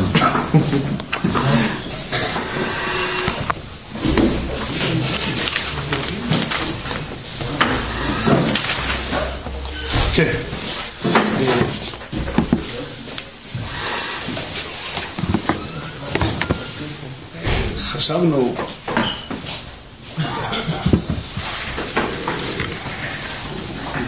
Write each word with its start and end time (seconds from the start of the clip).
בזה. 0.00 0.18
כן. 10.14 10.32
חשבנו, 17.76 18.54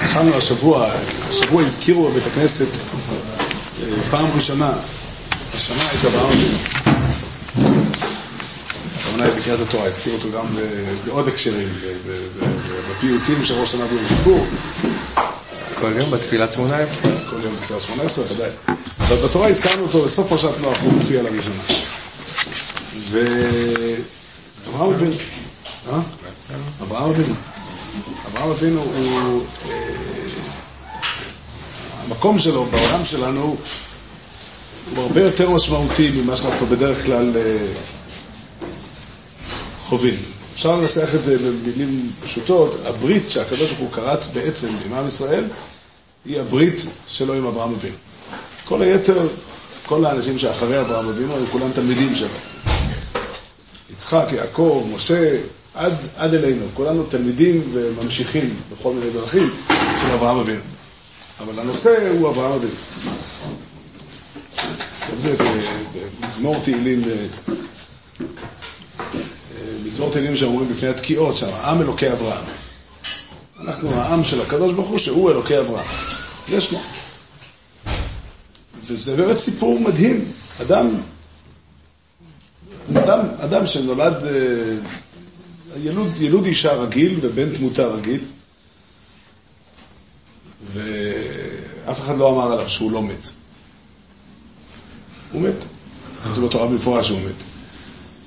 התחלנו 0.00 0.34
השבוע, 0.36 0.88
השבוע 1.30 1.62
הזכירו 1.62 2.10
בבית 2.10 2.26
הכנסת 2.26 2.66
אה, 2.66 3.86
פעם 4.10 4.24
ראשונה, 4.34 4.72
השנה 5.54 5.82
את 5.82 6.04
אברהם 6.04 6.32
אבינו. 6.32 6.58
הכוונה 9.00 9.24
היא 9.24 9.32
בקריאת 9.32 9.60
התורה, 9.60 9.86
הזכירו 9.86 10.16
אותו 10.16 10.30
גם 10.32 10.44
בעוד 11.06 11.28
הקשרים, 11.28 11.68
בפיוטים 12.90 13.44
של 13.44 13.54
ראש 13.54 13.72
שנה 13.72 13.86
ביום 13.86 14.04
כיפור. 14.08 14.46
כל 15.80 15.92
יום 15.96 16.10
בתפילת 16.10 16.52
שמונה 16.52 16.76
עשרה. 16.76 17.12
כל 17.30 17.36
יום 17.44 17.56
בתפילת 17.56 17.82
שמונה 17.82 18.02
עשרה, 18.02 18.24
ודאי. 18.34 18.50
אבל 18.98 19.16
בתורה 19.16 19.48
הזכרנו 19.48 19.82
אותו, 19.82 20.02
בסוף 20.04 20.28
פרשת 20.28 20.60
נוח 20.60 20.82
הוא 20.82 20.92
מופיע 20.92 21.22
לראשונה. 21.22 21.62
ואברהם 23.10 24.92
אבינו, 24.94 25.16
אה? 25.92 25.98
אברהם 26.82 27.10
אבינו. 27.10 27.34
אברהם 28.32 28.50
אבינו 28.50 28.80
הוא... 28.80 29.44
אה, 29.66 29.72
המקום 32.04 32.38
שלו 32.38 32.64
בעולם 32.64 33.04
שלנו 33.04 33.56
הוא 34.96 35.02
הרבה 35.04 35.20
יותר 35.20 35.50
משמעותי 35.50 36.10
ממה 36.10 36.36
שאנחנו 36.36 36.66
בדרך 36.66 37.04
כלל 37.04 37.32
אה, 37.36 37.56
חווים. 39.78 40.14
אפשר 40.54 40.76
לנסח 40.76 41.14
את 41.14 41.22
זה 41.22 41.36
במילים 41.38 42.10
פשוטות, 42.24 42.76
הברית 42.84 43.30
שהקדוש 43.30 43.60
ברוך 43.72 43.78
הוא 43.78 43.92
כרת 43.92 44.26
בעצם 44.34 44.68
עם 44.86 44.94
עם 44.94 45.08
ישראל 45.08 45.44
היא 46.24 46.40
הברית 46.40 46.86
שלו 47.08 47.34
עם 47.34 47.46
אברהם 47.46 47.74
אבינו. 47.74 47.96
כל 48.64 48.82
היתר, 48.82 49.28
כל 49.86 50.04
האנשים 50.04 50.38
שאחרי 50.38 50.80
אברהם 50.80 51.08
אבינו 51.08 51.36
היו 51.36 51.46
כולם 51.46 51.72
תלמידים 51.72 52.14
שלו. 52.14 52.28
יצחק, 53.92 54.26
יעקב, 54.32 54.86
משה, 54.94 55.36
עד, 55.74 55.92
עד 56.16 56.34
אלינו. 56.34 56.66
כולנו 56.74 57.02
תלמידים 57.08 57.62
וממשיכים 57.72 58.54
בכל 58.72 58.92
מיני 58.92 59.10
דרכים 59.10 59.50
של 60.00 60.10
אברהם 60.12 60.36
אבינו. 60.36 60.60
אבל 61.40 61.58
הנושא 61.58 62.08
הוא 62.18 62.30
אברהם 62.30 62.52
אבינו. 62.52 62.74
גם 64.58 65.18
זה 65.18 65.36
במזמור 66.20 66.58
תהילים, 66.64 67.02
אה, 67.04 67.26
מזמור 69.86 70.10
תהילים 70.12 70.36
שאומרים 70.36 70.70
לפני 70.70 70.88
התקיעות 70.88 71.36
שם, 71.36 71.50
עם 71.64 71.80
אלוקי 71.80 72.12
אברהם. 72.12 72.44
אנחנו 73.60 73.90
העם 73.94 74.24
של 74.24 74.40
הקדוש 74.40 74.72
ברוך 74.72 74.88
הוא 74.88 74.98
שהוא 74.98 75.30
אלוקי 75.30 75.58
אברהם. 75.58 75.86
יש 76.48 76.72
לו. 76.72 76.78
וזה 78.84 79.16
באמת 79.16 79.38
סיפור 79.38 79.80
מדהים. 79.80 80.32
אדם, 80.62 80.88
אדם, 82.96 83.20
אדם 83.38 83.66
שנולד, 83.66 84.24
אה, 84.24 84.74
ילוד, 85.82 86.08
ילוד 86.20 86.46
אישה 86.46 86.72
רגיל 86.72 87.18
ובן 87.20 87.54
תמותה 87.54 87.86
רגיל, 87.86 88.20
ואף 90.72 92.00
אחד 92.00 92.18
לא 92.18 92.30
אמר 92.30 92.52
עליו 92.52 92.68
שהוא 92.68 92.92
לא 92.92 93.02
מת. 93.02 93.28
הוא 95.32 95.42
מת. 95.42 95.64
כתוב 96.24 96.44
בתורה 96.46 96.66
במפורש 96.66 97.06
שהוא 97.06 97.20
מת. 97.20 97.42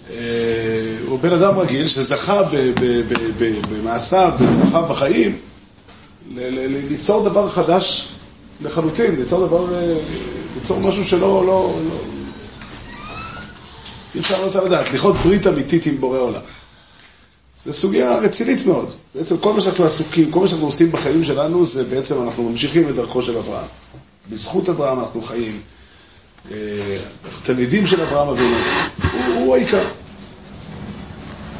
אה, 0.09 0.97
הוא 1.07 1.19
בן 1.19 1.33
אדם 1.33 1.57
רגיל 1.57 1.87
שזכה 1.87 2.41
במעשיו, 3.71 4.31
בדרכיו 4.39 4.83
בחיים, 4.89 5.37
ליצור 6.89 7.29
דבר 7.29 7.49
חדש 7.49 8.07
לחלוטין, 8.61 9.15
ליצור 9.15 9.47
דבר, 9.47 9.75
אה, 9.75 9.97
ליצור 10.55 10.79
משהו 10.79 11.05
שלא, 11.05 11.19
לא, 11.19 11.45
לא, 11.45 11.73
אי 14.15 14.19
אפשר 14.19 14.45
לא 14.45 14.65
לדעת, 14.65 14.93
לכרות 14.93 15.15
ברית 15.15 15.47
אמיתית 15.47 15.85
עם 15.85 15.97
בורא 15.99 16.19
עולם. 16.19 16.41
זו 17.65 17.73
סוגיה 17.73 18.17
רצינית 18.17 18.65
מאוד. 18.65 18.93
בעצם 19.15 19.37
כל 19.37 19.53
מה 19.53 19.61
שאנחנו 19.61 19.85
עסוקים, 19.85 20.31
כל 20.31 20.39
מה 20.39 20.47
שאנחנו 20.47 20.65
עושים 20.65 20.91
בחיים 20.91 21.23
שלנו, 21.23 21.65
זה 21.65 21.83
בעצם 21.83 22.21
אנחנו 22.21 22.49
ממשיכים 22.49 22.89
את 22.89 22.95
דרכו 22.95 23.21
של 23.21 23.37
אברהם. 23.37 23.67
בזכות 24.29 24.69
אברהם 24.69 24.99
אנחנו 24.99 25.21
חיים. 25.21 25.61
אה, 26.51 26.97
תלמידים 27.43 27.87
של 27.87 28.01
אברהם 28.01 28.27
אבינו, 28.27 28.55
הוא, 29.11 29.35
הוא 29.35 29.55
העיקר. 29.55 29.83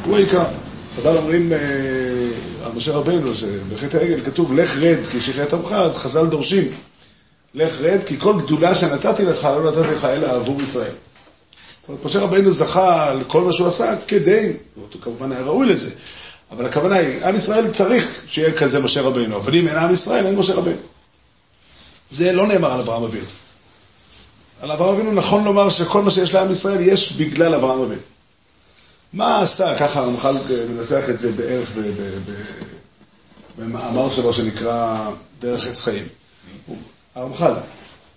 הוא 0.06 0.16
העיקר. 0.16 0.46
חז"ל 0.98 1.18
אומרים 1.18 1.54
אה, 1.54 1.58
על 2.66 2.72
משה 2.76 2.92
רבנו, 2.92 3.36
שבחטא 3.36 3.98
העגל 3.98 4.22
כתוב, 4.26 4.54
לך 4.54 4.78
רד 4.78 4.98
כי 5.12 5.22
שחררת 5.22 5.54
עמך, 5.54 5.72
אז 5.72 5.98
חז"ל 5.98 6.26
דורשים, 6.26 6.72
לך 7.54 7.82
רד 7.82 8.00
כי 8.06 8.20
כל 8.20 8.34
גדולה 8.38 8.76
שנתתי 8.76 9.26
לך, 9.26 9.44
לא 9.44 9.72
נתתי 9.72 9.94
לך 9.94 10.06
אלא 10.06 10.28
עבור 10.28 10.62
ישראל. 10.62 10.92
משה 12.06 12.20
רבנו 12.20 12.52
זכה 12.52 13.14
לכל 13.14 13.42
מה 13.42 13.54
שהוא 13.54 13.68
עשה 13.68 13.96
כדי, 14.08 14.54
הוא 14.76 15.02
כמובן 15.02 15.32
היה 15.32 15.42
ראוי 15.42 15.68
לזה, 15.68 15.92
אבל 16.52 16.66
הכוונה 16.66 16.96
היא, 16.96 17.26
עם 17.26 17.36
ישראל 17.36 17.72
צריך 17.72 18.22
שיהיה 18.28 18.54
כזה 18.54 18.80
משה 18.80 19.02
רבנו, 19.02 19.36
אבל 19.36 19.56
אם 19.56 19.68
אין 19.68 19.78
עם 19.78 19.94
ישראל, 19.94 20.26
אין 20.26 20.36
משה 20.36 20.54
רבנו. 20.54 20.78
זה 22.12 22.34
לא 22.34 22.48
נאמר 22.48 22.74
על 22.74 22.80
אברהם 22.80 23.04
אבינו. 23.04 23.26
על 24.66 24.72
אברהם 24.72 24.96
אבינו 24.96 25.12
נכון 25.12 25.44
לומר 25.44 25.70
שכל 25.70 26.02
מה 26.02 26.12
שיש 26.12 26.36
לעם 26.36 26.52
ישראל 26.52 26.82
יש 26.82 27.12
בגלל 27.12 27.54
אברהם 27.54 27.82
אבינו. 27.82 28.02
מה 29.14 29.42
עשה, 29.42 29.78
ככה 29.80 30.00
הרמח"ל 30.00 30.36
מנסח 30.70 31.02
את 31.10 31.20
זה 31.20 31.32
בערך 31.32 31.72
במאמר 33.58 34.10
שלו 34.10 34.34
שנקרא 34.34 35.10
דרך 35.40 35.68
עץ 35.68 35.84
חיים. 35.84 36.06
הרמח"ל, 37.16 37.54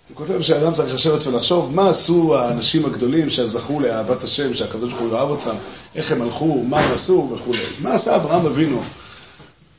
הוא 0.08 0.16
כותב 0.16 0.40
שהאדם 0.40 0.72
צריך 0.72 0.94
לשבת 0.94 1.26
ולחשוב 1.26 1.74
מה 1.74 1.88
עשו 1.88 2.38
האנשים 2.38 2.84
הגדולים 2.84 3.30
שזכו 3.30 3.80
לאהבת 3.80 4.22
השם, 4.22 4.54
שהקדוש 4.54 4.92
ברוך 4.92 5.02
הוא 5.02 5.12
יאהב 5.12 5.30
אותם, 5.30 5.56
איך 5.94 6.12
הם 6.12 6.22
הלכו, 6.22 6.62
מה 6.62 6.80
הם 6.80 6.92
עשו 6.92 7.30
וכו'. 7.32 7.52
מה 7.82 7.92
עשה 7.92 8.16
אברהם 8.16 8.46
אבינו, 8.46 8.82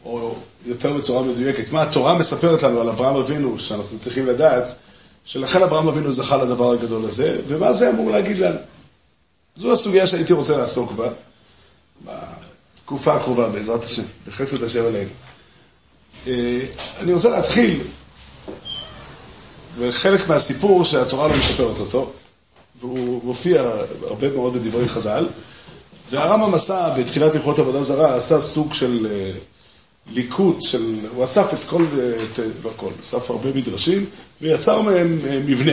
או 0.06 0.36
יותר 0.66 0.94
בצורה 0.94 1.24
מדויקת, 1.24 1.72
מה 1.72 1.82
התורה 1.82 2.14
מספרת 2.14 2.64
לנו 2.64 2.82
על 2.82 2.90
אברהם 2.90 3.16
אבינו, 3.16 3.60
שאנחנו 3.60 4.00
צריכים 4.00 4.26
לדעת, 4.26 4.74
שלכן 5.30 5.64
אברהם 5.64 5.88
אבינו 5.88 6.12
זכה 6.12 6.38
לדבר 6.38 6.72
הגדול 6.72 7.06
הזה, 7.06 7.42
ומה 7.48 7.74
זה 7.74 7.90
אמור 7.90 8.12
להגיד 8.12 8.40
לנו. 8.40 8.60
זו 9.56 9.72
הסוגיה 9.72 10.08
שהייתי 10.08 10.34
רוצה 10.34 10.58
לעסוק 10.58 10.92
בה, 10.92 11.08
בתקופה 12.76 13.14
הקרובה, 13.16 13.50
בעזרת 13.50 13.84
השם, 13.84 14.04
בחסד 14.28 14.64
השם 14.64 14.86
עלינו. 14.86 15.10
אה, 16.28 16.60
אני 17.00 17.14
רוצה 17.14 17.30
להתחיל 17.30 17.82
וחלק 19.78 20.28
מהסיפור 20.28 20.84
שהתורה 20.84 21.28
לא 21.28 21.36
משפרת 21.36 21.80
אותו, 21.80 22.12
והוא 22.80 23.22
מופיע 23.24 23.72
הרבה 24.08 24.30
מאוד 24.30 24.54
בדברי 24.54 24.88
חז"ל, 24.88 25.28
והרמב"ם 26.10 26.54
עשה 26.54 26.96
בתחילת 27.00 27.36
הלכות 27.36 27.60
עבודה 27.60 27.84
זרה, 27.84 28.16
עשה 28.16 28.42
סוג 28.42 28.74
של 28.74 29.08
אה, 29.12 29.32
ליקוט, 30.14 30.62
של, 30.62 30.96
הוא 31.16 31.24
אסף 31.24 31.54
את 31.54 31.64
כל, 31.70 31.86
את, 32.34 32.40
לא 32.64 32.72
כל, 32.76 32.92
אסף 33.02 33.30
הרבה 33.32 33.50
מדרשים, 33.56 34.06
ויצר 34.42 34.82
מהם 34.82 35.18
אה, 35.28 35.40
מבנה. 35.46 35.72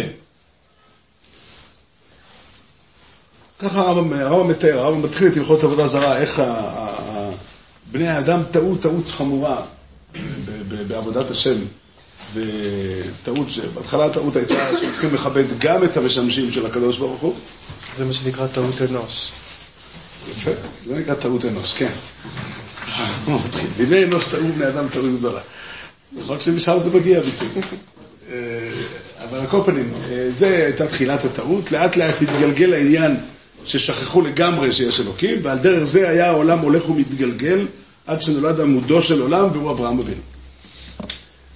ככה 3.59 3.81
הרמב"ם 3.89 4.49
מתאר, 4.49 4.79
הרמב"ם 4.79 5.03
מתחיל 5.03 5.29
את 5.33 5.37
הלכות 5.37 5.65
עבודה 5.65 5.87
זרה, 5.87 6.19
איך 6.19 6.43
בני 7.93 8.09
האדם 8.09 8.43
טעו 8.51 8.77
טעות 8.77 9.09
חמורה 9.09 9.63
בעבודת 10.89 11.31
השם. 11.31 11.57
וטעות, 12.35 13.47
בהתחלה 13.75 14.05
הטעות 14.07 14.37
הייתה 14.37 14.55
שצריכים 14.81 15.15
לכבד 15.15 15.45
גם 15.59 15.85
את 15.85 15.97
המשמשים 15.97 16.53
של 16.53 16.67
הקדוש 16.67 16.97
ברוך 16.99 17.21
הוא. 17.21 17.35
זה 17.99 18.05
מה 18.05 18.13
שנקרא 18.13 18.47
טעות 18.47 18.75
אנוש. 18.91 19.31
יפה, 20.31 20.51
זה 20.87 20.99
נקרא 20.99 21.15
טעות 21.15 21.45
אנוש, 21.45 21.73
כן. 21.73 21.91
בימי 23.77 24.05
אנוש 24.05 24.27
טעו 24.27 24.53
בני 24.53 24.69
אדם 24.69 24.89
טעות 24.89 25.19
גדולה. 25.19 25.41
יכול 26.19 26.35
להיות 26.35 26.43
שמשם 26.43 26.79
זה 26.79 26.91
מגיע 26.91 27.21
ביטוי. 27.21 27.63
אה, 28.31 28.37
אבל 29.25 29.39
על 29.39 29.47
כל 29.47 29.61
פנים, 29.65 29.93
אה, 30.11 30.29
זה 30.33 30.65
הייתה 30.67 30.87
תחילת 30.87 31.25
הטעות, 31.25 31.73
לאט 31.73 31.97
לאט 31.97 32.23
התגלגל 32.23 32.73
העניין 32.73 33.17
ששכחו 33.65 34.23
לגמרי 34.23 34.73
שיש 34.73 35.01
אלוקים, 35.01 35.39
ועל 35.43 35.59
דרך 35.59 35.85
זה 35.85 36.09
היה 36.09 36.27
העולם 36.27 36.59
הולך 36.59 36.91
ומתגלגל 36.91 37.67
עד 38.07 38.23
שנולד 38.23 38.61
עמודו 38.61 39.03
של 39.03 39.21
עולם 39.21 39.49
והוא 39.53 39.71
אברהם 39.71 39.99
אבינו. 39.99 40.23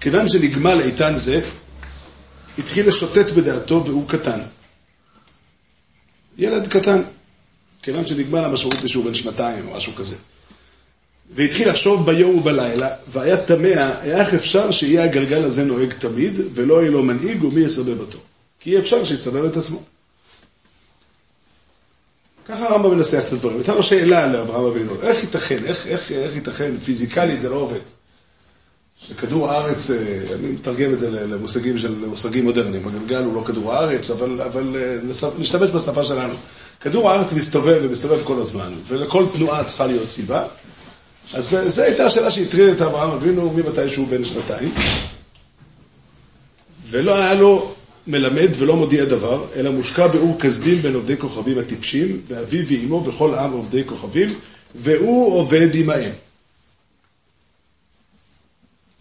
כיוון 0.01 0.29
שנגמל 0.29 0.81
איתן 0.81 1.17
זה, 1.17 1.41
התחיל 2.59 2.89
לשוטט 2.89 3.31
בדעתו 3.31 3.85
והוא 3.87 4.09
קטן. 4.09 4.41
ילד 6.39 6.69
קטן, 6.69 7.03
כיוון 7.83 8.07
שנגמל 8.07 8.45
המשמעות 8.45 8.77
שהוא 8.87 9.05
בן 9.05 9.15
שנתיים 9.15 9.69
או 9.69 9.77
משהו 9.77 9.95
כזה. 9.95 10.17
והתחיל 11.35 11.69
לחשוב 11.69 12.07
ביום 12.07 12.39
ובלילה, 12.39 12.89
והיה 13.09 13.37
תמה 13.37 14.03
איך 14.03 14.35
אפשר 14.35 14.71
שיהיה 14.71 15.05
הגלגל 15.05 15.45
הזה 15.45 15.65
נוהג 15.65 15.93
תמיד, 15.93 16.41
ולא 16.55 16.81
יהיה 16.81 16.91
לו 16.91 17.03
מנהיג 17.03 17.45
ומי 17.45 17.61
יסבב 17.61 18.01
אותו. 18.01 18.19
כי 18.61 18.75
אי 18.75 18.79
אפשר 18.79 19.05
שיסבב 19.05 19.45
את 19.45 19.57
עצמו. 19.57 19.83
ככה 22.49 22.69
הרמב"ם 22.69 22.91
מנסח 22.97 23.23
את 23.29 23.33
הדברים. 23.33 23.57
הייתה 23.57 23.75
לו 23.75 23.83
שאלה 23.83 24.27
לאברהם 24.33 24.65
אבינו, 24.65 25.03
איך 25.03 25.23
ייתכן, 25.23 25.65
איך, 25.65 25.87
איך, 25.87 26.13
איך 26.13 26.35
ייתכן, 26.35 26.77
פיזיקלית 26.77 27.41
זה 27.41 27.49
לא 27.49 27.55
עובד. 27.55 27.81
שכדור 29.09 29.51
הארץ, 29.51 29.91
אה, 29.91 29.97
אני 30.35 30.49
מתרגם 30.49 30.93
את 30.93 30.99
זה 30.99 31.11
למושגים, 31.11 31.79
של, 31.79 31.95
למושגים 32.03 32.45
מודרניים, 32.45 32.89
הגלגל 32.89 33.25
הוא 33.25 33.35
לא 33.35 33.45
כדור 33.47 33.73
הארץ, 33.73 34.11
אבל, 34.11 34.41
אבל 34.41 34.77
אה, 34.77 34.99
נשתמש 35.39 35.71
בשפה 35.71 36.05
שלנו. 36.05 36.35
כדור 36.81 37.11
הארץ 37.11 37.33
מסתובב 37.33 37.79
ומסתובב 37.83 38.25
כל 38.25 38.41
הזמן, 38.41 38.73
ולכל 38.87 39.25
תנועה 39.37 39.65
צריכה 39.65 39.87
להיות 39.87 40.09
סיבה. 40.09 40.45
אז 41.35 41.57
זו 41.67 41.83
הייתה 41.83 42.07
השאלה 42.07 42.31
שהטרידה 42.31 42.73
את 42.73 42.81
אברהם 42.83 43.11
אבינו 43.11 43.53
ממתי 43.53 43.91
שהוא 43.91 44.09
בן 44.09 44.25
שנתיים. 44.25 44.75
ולא 46.91 47.19
היה 47.19 47.35
לו 47.35 47.75
מלמד 48.07 48.49
ולא 48.59 48.77
מודיע 48.77 49.05
דבר, 49.05 49.47
אלא 49.57 49.71
מושקע 49.71 50.07
באור 50.07 50.41
כסדים 50.41 50.83
בין 50.83 50.95
עובדי 50.95 51.17
כוכבים 51.17 51.59
הטיפשים, 51.59 52.21
ואביו 52.29 52.67
ואימו 52.69 53.05
וכל 53.07 53.35
עם 53.35 53.53
עובדי 53.53 53.85
כוכבים, 53.87 54.35
והוא 54.75 55.39
עובד 55.39 55.69
עמהם. 55.75 56.13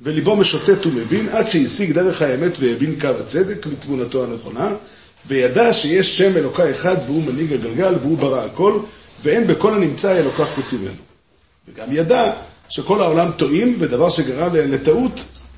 וליבו 0.02 0.36
משוטט 0.36 0.86
ומבין, 0.86 1.30
עד 1.30 1.50
שהשיג 1.50 1.92
דרך 1.92 2.22
האמת 2.22 2.58
והבין 2.60 3.00
קו 3.00 3.08
הצדק 3.08 3.66
לתבונתו 3.68 4.24
הנכונה, 4.24 4.70
וידע 5.26 5.74
שיש 5.74 6.18
שם 6.18 6.38
אלוקה 6.38 6.72
אחד 6.72 6.96
והוא 7.06 7.24
מנהיג 7.24 7.54
הגלגל 7.54 7.96
והוא 8.02 8.18
ברא 8.18 8.46
הכל, 8.46 8.80
ואין 9.24 9.48
בכל 9.48 9.74
הנמצא 9.74 10.20
אלוקה 10.20 10.46
חוץ 10.46 10.74
ממנו. 10.74 11.02
וגם 11.68 11.88
ידע 11.92 12.32
שכל 12.70 13.02
העולם 13.02 13.32
טועים, 13.32 13.76
ודבר 13.80 14.10
שגרם 14.10 14.56
לטעות 14.56 15.12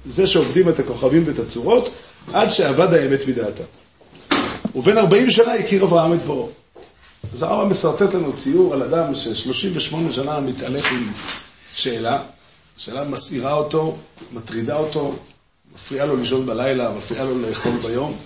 זה 0.05 0.27
שעובדים 0.27 0.69
את 0.69 0.79
הכוכבים 0.79 1.23
ואת 1.27 1.39
הצורות, 1.39 1.93
עד 2.33 2.49
שאבד 2.49 2.93
האמת 2.93 3.27
מדעתה. 3.27 3.63
ובין 4.75 4.97
40 4.97 5.29
שנה 5.29 5.53
הכיר 5.53 5.83
אברהם 5.83 6.13
את 6.13 6.25
בוראו. 6.25 6.49
אז 7.33 7.43
הרמב"ם 7.43 7.69
מסרטט 7.69 8.13
לנו 8.13 8.33
ציור 8.33 8.73
על 8.73 8.83
אדם 8.83 9.15
ש-38 9.15 9.95
שנה 10.11 10.39
מתהלך 10.39 10.91
עם 10.91 11.11
שאלה, 11.73 12.23
שאלה 12.77 13.03
מסעירה 13.03 13.53
אותו, 13.53 13.97
מטרידה 14.33 14.77
אותו, 14.77 15.15
מפריעה 15.73 16.05
לו 16.05 16.15
לישון 16.15 16.45
בלילה, 16.45 16.91
מפריעה 16.91 17.23
לו 17.25 17.41
לאכול 17.41 17.71
ביום, 17.87 18.17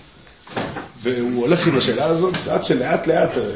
והוא 1.00 1.40
הולך 1.40 1.66
עם 1.66 1.78
השאלה 1.78 2.04
הזאת, 2.04 2.34
ועד 2.44 2.64
שלאט 2.64 3.06
לאט, 3.06 3.30
אני 3.38 3.46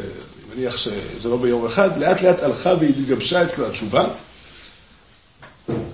מניח 0.57 0.77
שזה 0.77 1.29
לא 1.29 1.37
ביום 1.37 1.67
אחד, 1.67 1.99
לאט 1.99 2.23
לאט 2.23 2.43
הלכה 2.43 2.75
והתגבשה 2.81 3.45
אצלו 3.45 3.67
התשובה, 3.67 4.09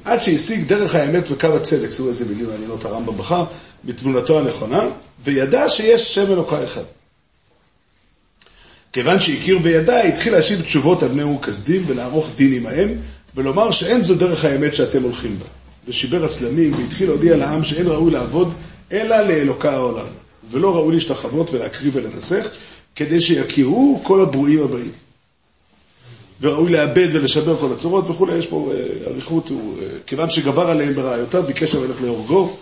עד 0.05 0.21
שהשיג 0.23 0.69
דרך 0.69 0.95
האמת 0.95 1.31
וקו 1.31 1.57
הצדק, 1.57 1.91
זו 1.91 2.09
איזה 2.09 2.25
מילים 2.25 2.47
מעניינות 2.47 2.85
הרמב"ם 2.85 3.19
בחר, 3.19 3.45
בתמונתו 3.85 4.39
הנכונה, 4.39 4.81
וידע 5.25 5.69
שיש 5.69 6.15
שם 6.15 6.33
אלוקה 6.33 6.65
אחד. 6.65 6.83
כיוון 8.93 9.21
שהכיר 9.21 9.59
וידע, 9.63 10.01
התחיל 10.01 10.33
להשיב 10.33 10.63
תשובות 10.63 11.03
על 11.03 11.09
בני 11.09 11.23
אור 11.23 11.43
כסדים 11.43 11.83
ולערוך 11.87 12.31
דין 12.37 12.53
עמהם, 12.53 12.95
ולומר 13.35 13.71
שאין 13.71 14.03
זו 14.03 14.15
דרך 14.15 14.45
האמת 14.45 14.75
שאתם 14.75 15.03
הולכים 15.03 15.39
בה. 15.39 15.45
ושיבר 15.89 16.25
הצלמים 16.25 16.73
והתחיל 16.75 17.09
להודיע 17.09 17.37
לעם 17.37 17.65
שאין 17.65 17.87
ראוי 17.87 18.11
לעבוד 18.11 18.53
אלא 18.93 19.21
לאלוקה 19.21 19.73
העולם, 19.73 20.07
ולא 20.51 20.77
ראוי 20.77 20.95
להשתחוות 20.95 21.51
ולהקריב 21.55 21.97
ולנסח, 21.97 22.47
כדי 22.97 23.21
שיכירו 23.21 24.01
כל 24.05 24.21
הברואים 24.21 24.63
הבאים. 24.63 24.93
וראוי 26.41 26.73
לאבד 26.73 27.09
ולשבר 27.13 27.57
כל 27.57 27.73
הצורות 27.73 28.11
וכולי, 28.11 28.35
יש 28.35 28.47
פה 28.47 28.71
אה, 28.73 29.11
אריכות, 29.11 29.51
אה, 29.51 29.57
כיוון 30.07 30.31
שגבר 30.31 30.71
עליהם 30.71 30.95
ברעיותיו, 30.95 31.43
ביקש 31.43 31.75
המלך 31.75 32.03
להורגו, 32.03 32.57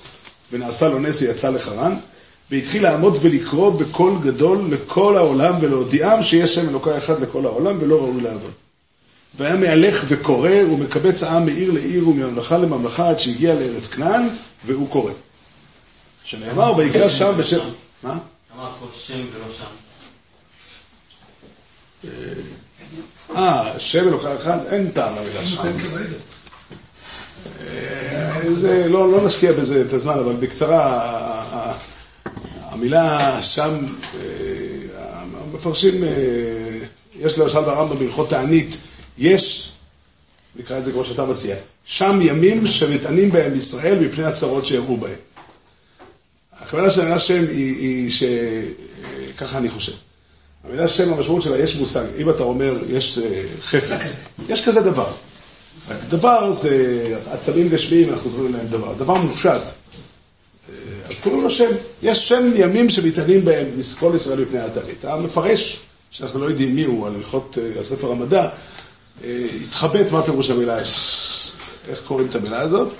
ונעשה 0.52 0.88
לו 0.88 0.98
נס 0.98 1.22
ויצא 1.22 1.50
לחרן, 1.50 1.94
והתחיל 2.50 2.82
לעמוד 2.82 3.18
ולקרוא 3.22 3.70
בקול 3.70 4.12
גדול 4.22 4.58
לכל 4.70 5.16
העולם 5.16 5.54
ולהודיעם 5.60 6.22
שיש 6.22 6.54
שם 6.54 6.68
אלוקה 6.68 6.96
אחד 6.96 7.22
לכל 7.22 7.46
העולם 7.46 7.76
ולא 7.80 8.02
ראוי 8.02 8.20
לעבוד. 8.22 8.52
והיה 9.36 9.56
מהלך 9.56 10.04
וקורא 10.08 10.50
ומקבץ 10.70 11.22
העם 11.22 11.46
מעיר 11.46 11.72
לעיר 11.72 12.08
ומממלכה 12.08 12.58
לממלכה 12.58 13.08
עד 13.08 13.18
שהגיע 13.18 13.54
לארץ 13.54 13.86
כנען, 13.86 14.28
והוא 14.66 14.88
קורא. 14.88 15.12
שנאמר, 16.24 16.76
ויקרא 16.76 17.08
שם 17.08 17.32
בשם... 17.38 17.58
מה? 18.02 18.18
הכל 18.58 18.86
שם 18.96 19.20
ולא 19.34 19.46
שם? 19.58 19.64
אה, 23.36 23.78
שם 23.78 24.08
אלוקה 24.08 24.36
אחד, 24.36 24.58
אין 24.66 24.90
טעם 24.90 25.14
למילה 25.16 25.46
שם. 25.46 25.62
זה, 28.52 28.88
לא, 28.88 29.12
לא 29.12 29.26
נשקיע 29.26 29.52
בזה 29.52 29.82
את 29.88 29.92
הזמן, 29.92 30.18
אבל 30.18 30.36
בקצרה, 30.36 31.74
המילה 32.62 33.38
שם, 33.42 33.74
המפרשים, 35.34 36.04
יש 37.18 37.38
למשל 37.38 37.60
ברמב"ם 37.60 37.98
בהלכות 37.98 38.30
תענית, 38.30 38.76
יש, 39.18 39.72
נקרא 40.56 40.78
את 40.78 40.84
זה 40.84 40.92
כמו 40.92 41.04
שאתה 41.04 41.24
מציע, 41.24 41.56
שם 41.84 42.18
ימים 42.22 42.66
שמטענים 42.66 43.30
בהם 43.30 43.54
ישראל 43.56 43.98
מפני 43.98 44.24
הצרות 44.24 44.66
שיראו 44.66 44.96
בהם. 44.96 45.33
הכוונה 46.74 46.90
של 46.90 47.00
המילה 47.00 47.18
שם 47.18 47.44
היא, 47.50 47.76
היא 47.78 48.10
ש... 48.10 48.22
ככה 49.38 49.58
אני 49.58 49.68
חושב. 49.68 49.92
המילה 50.64 50.88
שם, 50.88 51.12
המשמעות 51.12 51.42
שלה, 51.42 51.58
יש 51.58 51.76
מושג. 51.76 52.04
אם 52.18 52.30
אתה 52.30 52.42
אומר, 52.42 52.76
יש 52.88 53.18
חסד, 53.60 53.98
יש 54.48 54.64
כזה 54.64 54.80
דבר. 54.80 55.12
דבר 56.08 56.52
זה 56.52 56.76
עצמים 57.30 57.68
גשמיים, 57.68 58.08
אנחנו 58.12 58.30
קוראים 58.30 58.52
להם 58.52 58.66
דבר. 58.66 58.94
דבר 58.94 59.14
מופשט. 59.14 59.60
אז 61.08 61.20
קוראים 61.22 61.42
לו 61.42 61.50
שם. 61.50 61.70
יש 62.02 62.28
שם 62.28 62.50
ימים 62.56 62.90
שמתענים 62.90 63.44
בהם 63.44 63.66
כל 64.00 64.12
ישראל 64.16 64.40
מפני 64.40 64.60
התענית. 64.60 65.04
המפרש, 65.04 65.80
שאנחנו 66.10 66.40
לא 66.40 66.46
יודעים 66.46 66.74
מי 66.74 66.84
הוא, 66.84 67.06
על 67.06 67.14
הלכות, 67.14 67.58
על 67.78 67.84
ספר 67.84 68.10
המדע, 68.10 68.48
התחבט 69.64 70.10
מה 70.12 70.22
פירוש 70.22 70.50
המילה, 70.50 70.78
איך 71.88 72.00
קוראים 72.06 72.26
את 72.30 72.34
המילה 72.34 72.60
הזאת, 72.60 72.94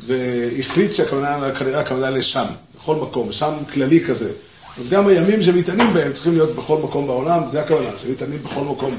והחליט 0.00 0.92
שהכוונה, 0.94 1.54
כנראה 1.54 1.80
הכוונה 1.80 2.10
לשם, 2.10 2.44
בכל 2.76 2.96
מקום, 2.96 3.32
שם 3.32 3.54
כללי 3.72 4.04
כזה. 4.04 4.30
אז 4.78 4.88
גם 4.90 5.06
הימים 5.06 5.42
שמתענים 5.42 5.94
בהם 5.94 6.12
צריכים 6.12 6.32
להיות 6.32 6.54
בכל 6.54 6.78
מקום 6.82 7.06
בעולם, 7.06 7.48
זה 7.48 7.60
הכוונה, 7.60 7.90
שמתענים 8.02 8.42
בכל 8.42 8.60
מקום. 8.64 8.98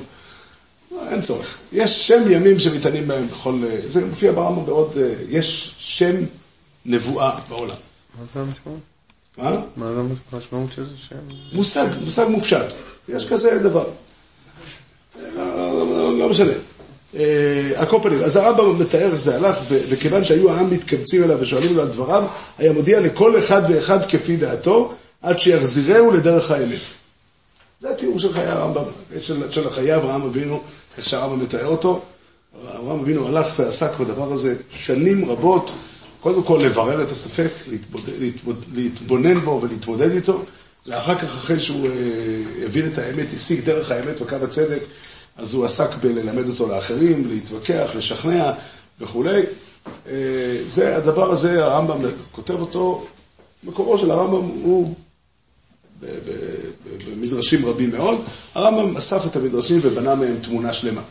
לא, 0.92 1.10
אין 1.10 1.22
צורך. 1.22 1.58
יש 1.72 2.08
שם 2.08 2.24
ימים 2.30 2.60
שמתענים 2.60 3.08
בהם 3.08 3.28
בכל... 3.28 3.62
זה 3.88 4.06
מופיע 4.06 4.32
ברמב"ם 4.32 4.66
בעוד... 4.66 4.98
יש 5.30 5.76
שם 5.80 6.16
נבואה 6.86 7.40
בעולם. 7.50 7.76
מה 8.20 8.26
זה 8.34 8.40
המשמעות? 8.40 8.80
מה? 9.38 9.52
מה 9.78 9.92
זה 9.94 10.00
המשמעות 10.36 10.70
של 10.76 10.84
זה 10.86 10.98
שם? 10.98 11.16
מושג, 11.54 11.88
מושג 12.04 12.26
מופשט. 12.30 12.74
יש 13.10 13.26
כזה 13.28 13.60
דבר. 13.64 13.90
לא, 15.36 15.58
לא, 15.58 15.88
לא, 15.88 16.20
לא 16.20 16.30
משנה. 16.30 16.52
על 17.76 17.86
כל 17.90 18.00
פנים, 18.04 18.24
אז 18.24 18.36
הרמב"ם 18.36 18.80
מתאר 18.80 19.12
איך 19.12 19.16
זה 19.16 19.36
הלך, 19.36 19.58
וכיוון 19.70 20.24
שהיו 20.24 20.52
העם 20.52 20.70
מתקבצים 20.70 21.24
אליו 21.24 21.38
ושואלים 21.42 21.76
לו 21.76 21.82
על 21.82 21.88
דבריו, 21.88 22.24
היה 22.58 22.74
מודיע 22.74 23.00
לכל 23.00 23.40
אחד 23.40 23.62
ואחד 23.70 24.06
כפי 24.06 24.38
דעתו, 24.38 24.94
עד 25.22 25.40
שיחזירהו 25.40 26.12
לדרך 26.12 26.52
האמת. 26.52 26.80
זה 27.80 27.92
התיאור 27.92 28.20
של 28.20 28.34
חיי 28.34 28.48
הרמב"ם, 28.48 28.84
של, 29.22 29.52
של 29.52 29.70
חיי 29.70 29.96
אברהם 29.96 30.22
אבינו, 30.22 30.62
איך 30.98 31.06
שהרמב"ם 31.06 31.40
מתאר 31.40 31.66
אותו. 31.66 32.02
אברהם 32.76 33.00
אבינו 33.00 33.28
הלך 33.28 33.48
ועסק 33.60 34.00
בדבר 34.00 34.34
הזה 34.34 34.56
שנים 34.72 35.30
רבות, 35.32 35.72
קודם 36.20 36.44
כל 36.44 36.60
לברר 36.64 37.04
את 37.04 37.12
הספק, 37.12 37.50
להתבונן, 37.68 38.56
להתבונן 38.74 39.40
בו 39.40 39.60
ולהתמודד 39.64 40.12
איתו, 40.12 40.44
ואחר 40.88 41.16
כך, 41.16 41.24
אחרי 41.24 41.60
שהוא 41.60 41.88
אה, 41.88 42.66
הבין 42.66 42.88
את 42.94 42.98
האמת, 42.98 43.26
השיג 43.34 43.66
דרך 43.66 43.92
האמת 43.92 44.22
וקו 44.22 44.36
הצדק, 44.36 44.82
אז 45.40 45.54
הוא 45.54 45.66
עסק 45.66 45.90
בללמד 46.02 46.50
אותו 46.50 46.68
לאחרים, 46.68 47.28
להתווכח, 47.28 47.92
לשכנע 47.96 48.52
וכולי. 49.00 49.44
אה, 50.08 50.58
זה, 50.68 50.98
הדבר 50.98 51.32
הזה, 51.32 51.66
הרמב"ם 51.66 51.98
כותב 52.32 52.60
אותו, 52.60 53.08
מקורו 53.64 53.98
של 53.98 54.12
הרמב"ם 54.12 54.48
הוא 54.64 54.96
במדרשים 57.10 57.66
רבים 57.66 57.92
מאוד. 57.92 58.22
הרמב"ם 58.56 58.98
אסף 58.98 59.26
את 59.26 59.36
המדרשים 59.36 59.80
ובנה 59.82 60.16
מהם 60.16 60.36
תמונה 60.42 60.74
שלמה. 60.74 61.02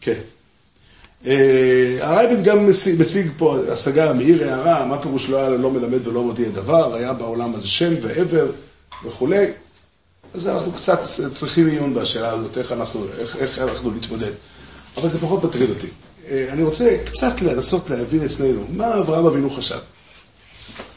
כן. 0.00 0.20
הרייבד 2.00 2.44
גם 2.44 2.68
משיג 2.98 3.30
פה 3.36 3.56
השגה, 3.72 4.12
מאיר 4.12 4.44
הערה, 4.44 4.86
מה 4.86 4.98
פירוש 5.02 5.28
לא 5.28 5.36
היה 5.36 5.50
לא 5.50 5.70
מלמד 5.70 6.06
ולא 6.06 6.22
מודיע 6.22 6.48
דבר, 6.48 6.94
היה 6.94 7.12
בעולם 7.12 7.54
הזה 7.54 7.68
שם 7.68 7.94
ועבר 8.02 8.50
וכולי. 9.04 9.46
אז 10.34 10.48
אנחנו 10.48 10.72
קצת 10.72 11.00
צריכים 11.32 11.68
עיון 11.68 11.94
בשאלה 11.94 12.30
הזאת, 12.30 12.58
איך 12.58 12.72
אנחנו, 12.72 13.06
איך, 13.18 13.36
איך 13.36 13.58
אנחנו 13.58 13.90
נתמודד. 13.90 14.32
אבל 14.96 15.08
זה 15.08 15.20
פחות 15.20 15.44
מטריד 15.44 15.70
אותי. 15.70 15.88
אני 16.28 16.62
רוצה 16.62 16.96
קצת 17.04 17.42
לנסות 17.42 17.90
להבין 17.90 18.24
אצלנו, 18.24 18.64
מה 18.68 18.98
אברהם 19.00 19.26
אבינו 19.26 19.50
חשב. 19.50 19.78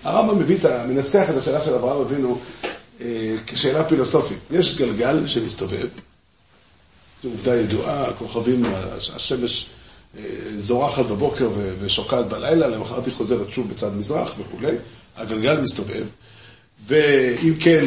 הרמב"ם 0.03 0.39
מביא 0.39 0.57
את 0.57 0.65
ה... 0.65 0.85
מנסח 0.87 1.25
את 1.29 1.37
השאלה 1.37 1.61
של 1.61 1.73
אברהם 1.73 2.01
אבינו 2.01 2.39
אה, 3.01 3.35
כשאלה 3.47 3.83
פילוסופית. 3.83 4.39
יש 4.51 4.75
גלגל 4.77 5.27
שמסתובב, 5.27 5.87
זו 7.23 7.29
עובדה 7.29 7.55
ידועה, 7.55 8.07
הכוכבים, 8.07 8.65
השמש 9.15 9.65
אה, 10.17 10.23
זורחת 10.57 11.05
בבוקר 11.05 11.49
ושוקעת 11.79 12.27
בלילה, 12.29 12.67
למחרת 12.67 13.05
היא 13.05 13.13
חוזרת 13.13 13.51
שוב 13.51 13.69
בצד 13.69 13.95
מזרח 13.95 14.33
וכולי, 14.39 14.75
הגלגל 15.17 15.61
מסתובב, 15.61 16.03
ואם 16.85 17.53
כן, 17.59 17.85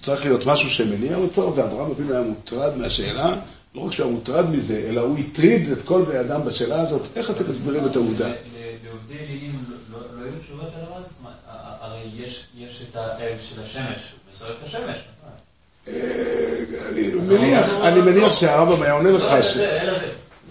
צריך 0.00 0.24
להיות 0.24 0.46
משהו 0.46 0.70
שמניע 0.70 1.16
אותו, 1.16 1.52
ואברהם 1.56 1.90
אבינו 1.90 2.12
היה 2.12 2.22
מוטרד 2.22 2.76
מהשאלה, 2.76 3.32
לא 3.74 3.80
רק 3.80 3.92
שהוא 3.92 4.06
היה 4.06 4.14
מוטרד 4.14 4.50
מזה, 4.50 4.82
אלא 4.88 5.00
הוא 5.00 5.18
הטריד 5.18 5.68
את 5.72 5.78
כל 5.84 6.02
בני 6.02 6.20
אדם 6.20 6.44
בשאלה 6.44 6.80
הזאת, 6.82 7.08
איך 7.16 7.30
אתם 7.30 7.50
מסבירים 7.50 7.86
את 7.86 7.96
העובדה? 7.96 8.28
לעובדי 8.84 9.18
אלילים 9.18 9.52
לא 9.92 9.98
לא 9.98 10.24
היו 10.24 10.32
תשובות 10.44 10.68
על 10.74 10.80
אומרת, 11.20 11.34
הרי 11.80 12.00
יש- 12.16 12.46
את 12.90 12.96
הערב 12.96 13.36
של 13.40 13.62
השמש, 13.62 14.12
את 14.46 14.66
השמש. 14.66 14.78
נכון? 14.78 15.30
אה, 15.88 15.94
אני 17.88 18.00
מניח, 18.00 18.32
שהרמב"ם 18.32 18.82
היה 18.82 18.92
עונה 18.92 19.10
לך 19.10 19.24
לא. 19.24 19.30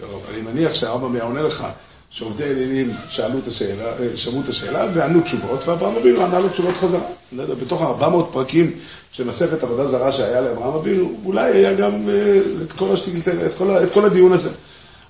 לא, 0.00 0.20
אני 0.32 0.42
מניח 0.42 0.74
שהרמב"ם 0.74 1.14
היה 1.14 1.24
עונה 1.24 1.42
לך 1.42 1.66
שעובדי 2.10 2.44
אלילים 2.44 2.92
שאלו 3.08 3.38
את 3.38 3.46
השאלה, 3.46 3.98
אה, 3.98 4.16
שמעו 4.16 4.40
את 4.40 4.48
השאלה 4.48 4.86
וענו 4.92 5.20
תשובות, 5.20 5.68
ואברהם 5.68 5.96
אבינו 5.96 6.24
ענה 6.24 6.38
לו 6.38 6.48
תשובות 6.48 6.76
חזרה. 6.76 7.00
אני 7.00 7.38
לא 7.38 7.42
יודע, 7.42 7.54
בתוך 7.54 7.82
400 7.82 8.28
פרקים 8.32 8.72
של 9.12 9.24
מסכת 9.24 9.62
עבודה 9.62 9.86
זרה 9.86 10.12
שהיה 10.12 10.40
לאברהם 10.40 10.74
אבינו, 10.74 11.20
אולי 11.24 11.50
היה 11.50 11.74
גם 11.74 12.08
אה, 12.08 12.40
את 12.64 12.72
כל, 12.72 12.92
השטיגלטר, 12.92 13.46
את, 13.46 13.54
כל, 13.54 13.70
את 13.84 13.92
כל 13.92 14.04
הדיון 14.04 14.32
הזה. 14.32 14.50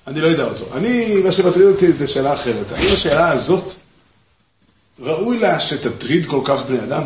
אני 0.07 0.21
לא 0.21 0.27
יודע 0.27 0.43
אותו. 0.43 0.65
אני, 0.73 1.15
מה 1.23 1.31
שמטריד 1.31 1.67
אותי 1.67 1.93
זה 1.93 2.07
שאלה 2.07 2.33
אחרת. 2.33 2.71
האם 2.71 2.93
השאלה 2.93 3.29
הזאת, 3.29 3.71
ראוי 4.99 5.39
לה 5.39 5.59
שתטריד 5.59 6.25
כל 6.25 6.41
כך 6.45 6.65
בני 6.65 6.83
אדם? 6.83 7.03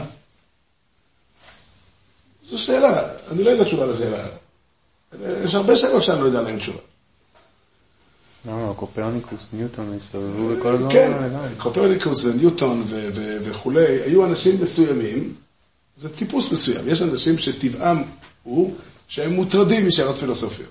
זו 2.46 2.58
שאלה, 2.58 3.08
אני 3.32 3.44
לא 3.44 3.50
יודע 3.50 3.64
תשובה 3.64 3.86
לשאלה. 3.86 4.28
יש 5.44 5.56
הרבה 5.56 5.75
שאלות 5.75 6.04
שאני 6.04 6.20
לא 6.22 6.25
יודע 6.25 6.42
להן 6.42 6.58
תשובה. 6.58 6.80
למה? 8.48 8.74
קופרניקוס, 8.74 9.48
ניוטון, 9.54 9.94
הסתובבו 9.94 10.56
בכל 10.56 10.68
הדברים 10.75 10.92
כן, 10.92 11.12
האלה. 11.14 11.50
קופרניקוס 11.58 12.25
וניוטון 12.25 12.82
ו- 12.86 13.10
ו- 13.14 13.38
וכולי, 13.42 13.86
היו 14.02 14.25
אנשים 14.25 14.58
מסוימים, 14.62 15.34
זה 15.98 16.10
טיפוס 16.10 16.52
מסוים, 16.52 16.88
יש 16.88 17.02
אנשים 17.02 17.38
שטבעם 17.38 18.04
הוא 18.44 18.74
שהם 19.08 19.34
מוטרדים 19.34 19.88
משאלות 19.88 20.20
פילוסופיות. 20.20 20.70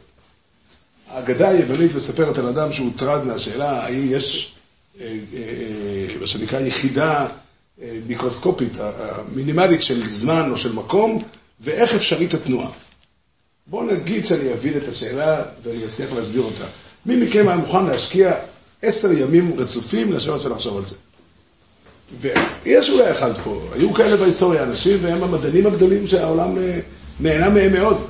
האגדה 1.08 1.48
היוונית 1.48 1.94
מספרת 1.94 2.38
על 2.38 2.46
אדם 2.48 2.72
שהוטרד 2.72 3.24
מהשאלה 3.26 3.84
האם 3.84 4.06
יש 4.10 4.54
אה, 5.00 5.06
אה, 5.34 6.16
מה 6.20 6.26
שנקרא 6.26 6.60
יחידה 6.60 7.26
אה, 7.82 7.98
מיקרוסקופית, 8.06 8.80
אה, 8.80 8.84
אה, 8.86 9.22
מינימלית 9.32 9.82
של 9.82 10.08
זמן 10.08 10.50
או 10.50 10.56
של 10.56 10.72
מקום, 10.72 11.22
ואיך 11.60 11.94
אפשרית 11.94 12.34
התנועה. 12.34 12.70
בואו 13.66 13.86
נגיד 13.86 14.26
שאני 14.26 14.52
אבין 14.52 14.76
את 14.76 14.88
השאלה 14.88 15.42
ואני 15.62 15.84
אצליח 15.84 16.12
להסביר 16.12 16.42
אותה. 16.42 16.64
מי 17.06 17.16
מכם 17.16 17.48
היה 17.48 17.56
מוכן 17.56 17.84
להשקיע 17.84 18.34
עשר 18.82 19.12
ימים 19.12 19.54
רצופים 19.56 20.12
לשבת 20.12 20.44
ולחשוב 20.44 20.76
על 20.76 20.84
זה? 20.84 20.96
ויש 22.20 22.90
אולי 22.90 23.10
אחד 23.10 23.32
פה, 23.44 23.60
היו 23.72 23.94
כאלה 23.94 24.16
בהיסטוריה 24.16 24.62
אנשים 24.62 24.98
והם 25.02 25.22
המדענים 25.22 25.66
הגדולים 25.66 26.08
שהעולם 26.08 26.58
אה, 26.58 26.80
נהנה 27.20 27.48
מהם 27.48 27.72
מאוד. 27.72 28.02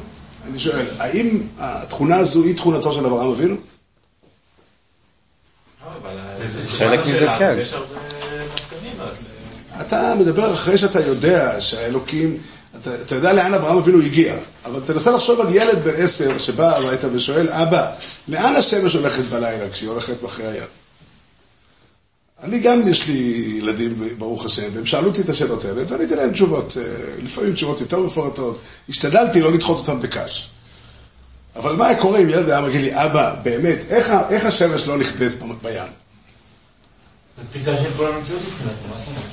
אני 0.51 0.59
שואל, 0.59 0.87
האם 0.99 1.43
התכונה 1.59 2.17
הזו 2.17 2.43
היא 2.43 2.57
תכונתו 2.57 2.93
של 2.93 3.07
אברהם 3.07 3.31
אבינו? 3.31 3.57
חלק 6.79 7.01
מזה 7.01 7.27
כן. 7.39 7.59
אתה 9.81 10.15
מדבר 10.19 10.53
אחרי 10.53 10.79
שאתה 10.79 11.01
יודע 11.01 11.61
שהאלוקים, 11.61 12.39
אתה, 12.81 12.95
אתה 12.95 13.15
יודע 13.15 13.33
לאן 13.33 13.55
אברהם 13.55 13.79
אבינו 13.79 14.01
הגיע, 14.01 14.37
אבל 14.65 14.81
תנסה 14.87 15.11
לחשוב 15.11 15.41
על 15.41 15.55
ילד 15.55 15.85
בן 15.85 15.95
עשר 15.97 16.39
שבא 16.39 16.77
הביתה 16.77 17.09
ושואל, 17.13 17.49
אבא, 17.49 17.91
לאן 18.29 18.57
השמש 18.57 18.95
הולכת 18.95 19.25
בלילה 19.25 19.71
כשהיא 19.71 19.89
הולכת 19.89 20.23
מאחורי 20.23 20.49
הים? 20.49 20.67
אני 22.43 22.61
גם, 22.61 22.89
יש 22.89 23.09
לי 23.09 23.45
ילדים, 23.59 23.95
ברוך 24.19 24.45
השם, 24.45 24.69
והם 24.75 24.87
שאלו 24.87 25.09
אותי 25.09 25.21
את 25.21 25.29
השאלות 25.29 25.65
האלה, 25.65 25.83
ועניתי 25.89 26.15
להם 26.15 26.33
תשובות, 26.33 26.77
אה, 26.81 26.83
לפעמים 27.23 27.55
תשובות 27.55 27.81
יותר 27.81 28.01
מפורטות. 28.01 28.59
השתדלתי 28.89 29.41
לא 29.41 29.53
לדחות 29.53 29.79
אותם 29.79 30.01
בקש. 30.01 30.51
אבל 31.57 31.77
מה 31.77 31.95
קורה 31.95 32.19
אם 32.19 32.29
ילד 32.29 32.49
היה 32.49 32.61
מגיד 32.61 32.81
לי, 32.81 33.05
אבא, 33.05 33.35
באמת, 33.43 33.79
איך, 33.89 34.13
איך 34.31 34.45
השמש 34.45 34.87
לא 34.87 34.99
נכבדת 34.99 35.35
בים? 35.63 35.93
זה 37.63 37.77
של 37.83 37.97
כל 37.97 38.13
המציאות 38.13 38.43
מבחינתי, 38.43 38.89
מה 38.91 38.97
זאת 38.97 39.07
אומרת? 39.09 39.25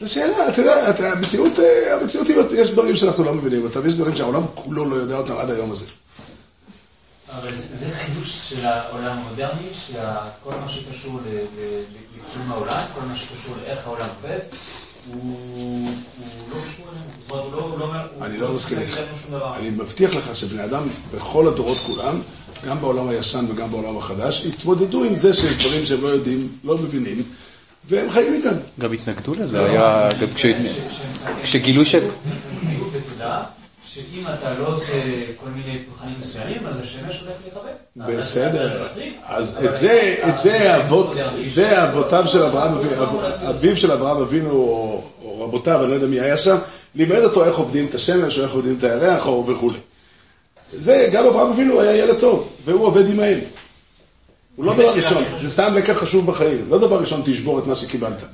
זו 0.00 0.12
שאלה, 0.12 0.48
אתה 0.48 0.60
יודע, 0.60 0.90
אתה- 0.90 1.12
המציאות, 1.12 1.58
אה, 1.60 1.94
המציאות, 2.00 2.26
היא- 2.28 2.36
יש 2.52 2.70
דברים 2.70 2.96
שאנחנו 2.96 3.24
לא 3.24 3.34
מבינים 3.34 3.64
אותם, 3.64 3.86
יש 3.86 3.94
דברים 3.94 4.16
שהעולם 4.16 4.42
כולו 4.54 4.90
לא 4.90 4.96
יודע 4.96 5.16
אותם 5.18 5.36
עד 5.38 5.50
היום 5.50 5.70
הזה. 5.70 5.84
אבל 7.38 7.54
זה 7.54 7.90
חידוש 7.98 8.30
של 8.50 8.66
העולם 8.66 9.18
המודרני, 9.18 9.68
שכל 9.86 10.50
מה 10.64 10.68
שקשור 10.68 11.20
לקיום 11.24 12.52
העולם, 12.52 12.84
כל 12.94 13.00
מה 13.08 13.16
שקשור 13.16 13.54
לאיך 13.66 13.86
העולם 13.86 14.06
עובד, 14.22 14.38
הוא 15.12 15.88
לא 16.50 16.56
קשור 16.56 16.86
לא- 17.30 17.78
לא 17.78 17.92
אני 18.26 18.38
לא 18.38 18.52
מסכים 18.52 18.78
מספק 18.80 18.98
איתך. 18.98 19.42
אני 19.56 19.70
מבטיח 19.70 20.14
לך 20.14 20.36
שבני 20.36 20.64
אדם, 20.64 20.82
בכל 21.14 21.48
הדורות 21.48 21.78
כולם, 21.86 22.20
גם 22.66 22.80
בעולם 22.80 23.08
הישן 23.08 23.46
וגם 23.50 23.70
בעולם 23.70 23.96
החדש, 23.96 24.46
התמודדו 24.46 25.04
עם 25.04 25.16
זה 25.16 25.34
שיש 25.34 25.56
דברים 25.66 25.86
שהם 25.86 26.02
לא 26.02 26.08
יודעים, 26.08 26.48
לא 26.64 26.74
מבינים, 26.78 27.22
והם 27.88 28.10
חיים 28.10 28.34
איתם. 28.34 28.50
גם 28.80 28.92
התנגדו 28.92 29.34
לזה, 29.34 29.64
היה... 29.64 30.08
גם 30.20 30.28
כש- 30.34 30.46
כשגילו 31.42 31.84
ש... 31.84 31.94
שאם 33.84 34.24
אתה 34.38 34.54
לא 34.60 34.66
עושה 34.66 34.92
כל 35.44 35.50
מיני 35.50 35.78
פולחנים 35.88 36.14
מסוימים, 36.20 36.66
אז 36.66 36.82
השמש 36.82 37.20
הולך 37.20 37.36
להתחבא. 37.44 37.70
בסדר. 38.18 38.70
אז 39.24 39.64
את 39.64 39.76
זה, 39.76 40.14
את 40.28 40.36
זה 40.38 40.72
האבות, 40.74 41.06
מודרני. 41.06 41.48
זה 41.48 41.84
אבותיו 41.84 42.26
של 42.26 42.42
אברהם 42.42 42.74
אבינו, 42.74 43.02
אב- 43.02 43.24
אביו 43.48 43.76
של 43.76 43.92
אברהם 43.92 44.16
אבינו, 44.22 44.50
או 44.50 45.04
רבותיו, 45.44 45.80
אני 45.82 45.90
לא 45.90 45.94
יודע 45.94 46.06
מי 46.06 46.20
היה 46.20 46.36
שם, 46.36 46.56
לימד 46.94 47.22
אותו 47.24 47.44
איך 47.44 47.56
עובדים 47.56 47.86
את 47.86 47.94
השמש, 47.94 48.38
או 48.38 48.44
איך 48.44 48.52
עובדים 48.52 48.74
את 48.78 48.84
הירח, 48.84 49.26
או 49.26 49.46
וכולי. 49.48 49.78
זה, 50.72 51.08
גם 51.12 51.26
אברהם 51.26 51.50
אבינו 51.52 51.80
היה 51.80 51.96
ילד 51.96 52.18
טוב, 52.20 52.48
והוא 52.64 52.86
עובד 52.86 53.10
עם 53.10 53.20
האל. 53.20 53.38
הוא 54.58 54.66
לא 54.66 54.74
דבר 54.74 54.92
ראשון, 54.92 55.24
זה 55.40 55.50
סתם 55.50 55.74
לקח 55.74 55.92
חשוב 55.92 56.26
בחיים, 56.26 56.64
לא 56.68 56.78
דבר 56.78 57.00
ראשון 57.00 57.22
תשבור 57.24 57.58
את 57.58 57.66
מה 57.66 57.76
שקיבלת. 57.76 58.24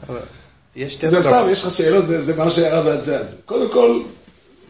יש 0.77 0.99
זה 1.05 1.23
סתם. 1.23 1.47
יש 1.51 1.65
לך 1.65 1.71
שאלות, 1.71 2.07
זה 2.07 2.23
זה 2.23 2.37
מה 2.37 2.51
שהיה 2.51 2.83
והצד. 2.85 3.25
קודם 3.45 3.69
כל, 3.73 4.01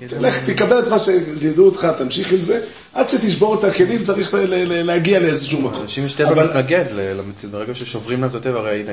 תלך, 0.06 0.50
תקבל 0.50 0.78
את 0.78 0.88
מה 0.88 0.98
שלימדו 0.98 1.64
אותך, 1.66 1.88
תמשיך 1.98 2.32
עם 2.32 2.38
זה, 2.38 2.60
עד 2.92 3.08
שתשבור 3.08 3.54
את 3.54 3.64
הכלים 3.64 4.02
צריך 4.02 4.34
להגיע 4.84 5.18
לאיזשהו 5.18 5.60
מקום. 5.60 5.82
אנשים 5.82 6.06
יש 6.06 6.12
טבע 6.12 6.44
להתנגד 6.44 6.84
למציאות, 6.92 7.52
ברגע 7.54 7.74
ששוברים 7.74 8.20
להם 8.20 8.30
את 8.30 8.34
הטבע, 8.34 8.58
הרי 8.58 8.84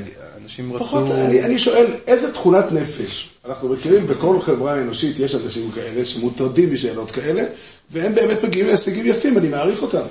אנשים 0.44 0.72
פחות, 0.80 1.04
רצו... 1.04 1.16
אני, 1.16 1.44
אני 1.44 1.60
שואל, 1.60 1.86
איזה 2.08 2.32
תכונת 2.32 2.72
נפש? 2.72 3.30
אנחנו 3.46 3.70
מכירים 3.70 4.08
בכל 4.08 4.40
חברה 4.40 4.82
אנושית, 4.82 5.20
יש 5.20 5.36
אנשים 5.36 5.72
כאלה 5.76 6.06
שמוטרדים 6.06 6.74
משאלות 6.74 7.12
כאלה, 7.12 7.44
והם 7.92 8.16
באמת 8.16 8.44
מגיעים 8.44 8.68
להישגים 8.68 9.06
יפים, 9.06 9.38
אני 9.38 9.48
מעריך 9.48 9.82
אותם. 9.82 10.04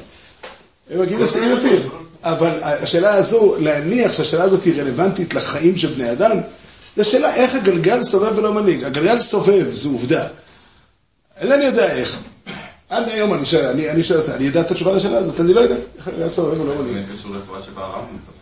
הם 0.90 1.00
מגיעים 1.00 1.18
להישגים 1.18 1.52
יפים. 1.52 2.09
אבל 2.22 2.58
השאלה 2.62 3.14
הזו, 3.14 3.54
להניח 3.58 4.12
שהשאלה 4.12 4.42
הזאת 4.42 4.64
היא 4.64 4.80
רלוונטית 4.80 5.34
לחיים 5.34 5.76
של 5.76 5.88
בני 5.88 6.12
אדם, 6.12 6.38
זו 6.96 7.04
שאלה 7.04 7.34
איך 7.34 7.54
הגלגל 7.54 8.02
סובב 8.02 8.38
ולא 8.38 8.54
מנהיג. 8.54 8.84
הגלגל 8.84 9.18
סובב, 9.18 9.68
זו 9.68 9.88
עובדה. 9.88 10.26
אינני 11.40 11.64
יודע 11.64 11.92
איך. 11.92 12.20
עד 12.88 13.08
היום 13.08 13.34
אני 13.34 13.46
שואל, 13.46 13.66
אני, 13.66 13.90
אני 13.90 14.02
שואל 14.02 14.20
אותה, 14.20 14.34
אני 14.34 14.44
יודע 14.44 14.60
את 14.60 14.70
התשובה 14.70 14.92
לשאלה 14.92 15.18
הזאת, 15.18 15.40
אני 15.40 15.54
לא 15.54 15.60
יודע. 15.60 15.74
איך 16.18 16.28
סובב 16.28 16.60
ולא 16.60 16.74
מנהיג. 16.74 16.96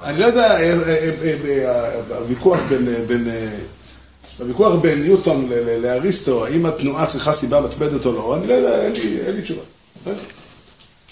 אני 0.02 0.18
לא 0.18 0.26
יודע, 0.26 0.50
אה, 0.50 0.73
אה, 0.87 1.11
אה, 1.68 2.16
הוויכוח 2.18 2.58
בין, 2.68 2.88
אה, 2.88 3.04
בין, 3.06 3.28
ניוטון 5.02 5.50
לאריסטו, 5.82 6.47
האם 6.47 6.66
התנועה 6.66 7.06
צריכה 7.06 7.32
סיבה 7.32 7.61
מתמדת 7.61 8.06
או 8.06 8.12
לא, 8.12 8.37
אני 8.37 8.47
לא 8.47 8.54
יודע, 8.54 8.82
אין 8.82 9.37
לי 9.37 9.42
תשובה. 9.42 9.62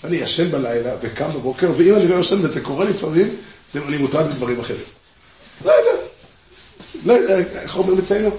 לא 0.09 0.15
יודע. 0.15 0.17
אני 0.17 0.25
ישן 0.25 0.51
בלילה 0.51 0.95
וקם 1.01 1.29
בבוקר, 1.29 1.71
ואם 1.77 1.95
אני 1.95 2.09
לא 2.09 2.15
ישן, 2.15 2.45
וזה 2.45 2.61
קורה 2.61 2.85
לפעמים, 2.85 3.37
זה 3.69 3.81
אני 3.89 3.97
מוטרד 3.97 4.27
מדברים 4.27 4.61
אחרים. 4.61 4.81
לא 5.65 5.73
יודע. 5.73 6.03
לא 7.05 7.13
יודע, 7.13 7.39
איך 7.39 7.79
אומרים 7.79 7.99
אצלנו? 7.99 8.31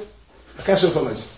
הקשר 0.60 0.90
פרנס. 0.94 1.30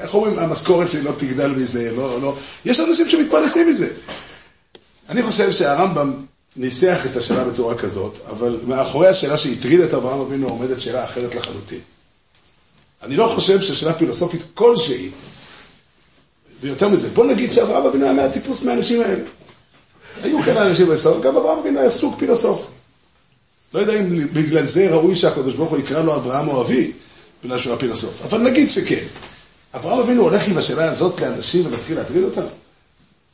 איך 0.00 0.14
אומרים, 0.14 0.38
המשכורת 0.38 0.90
שלי 0.90 1.02
לא 1.02 1.12
תגדל 1.18 1.50
מזה, 1.50 1.92
לא, 1.92 2.20
לא. 2.20 2.36
יש 2.64 2.80
אנשים 2.80 3.08
שמתפרנסים 3.08 3.68
מזה. 3.68 3.92
אני 5.08 5.22
חושב 5.22 5.52
שהרמב"ם 5.52 6.12
ניסח 6.56 7.06
את 7.06 7.16
השאלה 7.16 7.44
בצורה 7.44 7.78
כזאת, 7.78 8.18
אבל 8.30 8.60
מאחורי 8.66 9.08
השאלה 9.08 9.38
שהטרידה 9.38 9.84
את 9.84 9.94
אברהם 9.94 10.20
אבינו 10.20 10.48
עומדת 10.48 10.80
שאלה 10.80 11.04
אחרת 11.04 11.34
לחלוטין. 11.34 11.80
אני 13.02 13.16
לא 13.16 13.32
חושב 13.34 13.60
ששאלה 13.60 13.94
פילוסופית 13.94 14.42
כלשהי, 14.54 15.10
ויותר 16.60 16.88
מזה, 16.88 17.08
בוא 17.08 17.24
נגיד 17.24 17.52
שאברהם 17.52 17.86
אבינו 17.86 18.04
היה 18.04 18.14
מהטיפוס 18.14 18.62
מהאנשים 18.62 19.00
האלה. 19.00 19.22
היו 20.22 20.42
כאלה 20.42 20.66
אנשים 20.66 20.86
בסוף, 20.86 21.22
גם 21.22 21.36
אברהם 21.36 21.58
אבינו 21.58 21.80
היה 21.80 21.90
סוג 21.90 22.14
פילוסוף. 22.18 22.70
לא 23.74 23.80
יודע 23.80 24.00
אם 24.00 24.26
בגלל 24.32 24.66
זה 24.66 24.86
ראוי 24.90 25.16
שהקדוש 25.16 25.54
ברוך 25.54 25.70
הוא 25.70 25.78
יקרא 25.78 26.02
לו 26.02 26.16
אברהם 26.16 26.48
או 26.48 26.62
אבי, 26.62 26.92
בגלל 27.44 27.58
שהוא 27.58 27.70
היה 27.70 27.80
פילוסוף, 27.80 28.22
אבל 28.24 28.38
נגיד 28.38 28.70
שכן. 28.70 29.04
אברהם 29.74 29.98
אבינו 29.98 30.22
הולך 30.22 30.48
עם 30.48 30.58
השאלה 30.58 30.90
הזאת 30.90 31.20
לאנשים 31.20 31.66
ומתחיל 31.66 31.96
להטריד 31.96 32.24
אותם? 32.24 32.46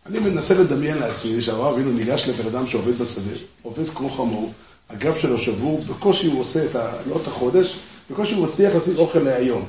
אני 0.07 0.19
מנסה 0.19 0.55
לדמיין 0.55 0.99
לעצמי 0.99 1.43
שאברהם 1.43 1.73
אבינו 1.73 1.93
ניגש 1.93 2.29
לבן 2.29 2.47
אדם 2.47 2.67
שעובד 2.67 2.99
בשדה, 2.99 3.37
עובד 3.63 3.91
כמו 3.95 4.11
חמור, 4.11 4.53
הגב 4.91 5.17
שלו 5.17 5.39
שבור, 5.39 5.85
בקושי 5.89 6.27
הוא 6.27 6.41
עושה 6.41 6.65
את 6.65 6.77
ה... 6.77 6.93
לא 7.09 7.19
את 7.23 7.27
החודש, 7.27 7.77
בקושי 8.11 8.35
הוא 8.35 8.47
מצליח 8.47 8.75
להשיג 8.75 8.97
אוכל 8.99 9.19
להיום. 9.19 9.65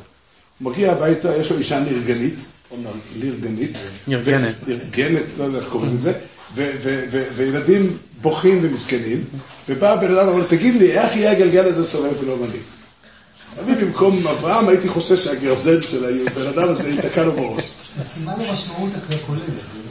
הוא 0.60 0.72
מגיע 0.72 0.92
הביתה, 0.92 1.38
יש 1.38 1.52
לו 1.52 1.58
אישה 1.58 1.80
נרגנית, 1.80 2.36
נרגנית. 3.20 3.78
נרגנת. 4.08 4.56
נרגנת, 4.68 5.24
לא 5.38 5.44
יודע 5.44 5.58
איך 5.58 5.68
קוראים 5.68 5.98
לזה, 5.98 6.14
וילדים 7.36 7.98
בוכים 8.22 8.60
ומסכנים, 8.62 9.24
ובא 9.70 9.96
בן 9.96 10.12
אדם 10.12 10.28
ואומר, 10.28 10.44
תגיד 10.48 10.76
לי, 10.76 10.92
איך 10.92 11.16
יהיה 11.16 11.32
הגלגל 11.32 11.66
הזה 11.66 11.84
סובב 11.86 12.24
ולא 12.24 12.38
מנהיג? 12.38 12.62
אני 13.64 13.76
במקום 13.76 14.28
אברהם 14.28 14.68
הייתי 14.70 14.88
חושש 14.90 15.24
שהגרזן 15.26 15.82
של 15.82 16.06
הבן 16.28 16.48
אדם 16.48 16.70
הזה 16.70 16.90
ייתקע 16.90 17.24
לו 17.24 17.32
בראש. 17.32 17.64
סימן 18.04 18.34
המשמעות 18.38 18.90
הכוללת. 19.10 19.42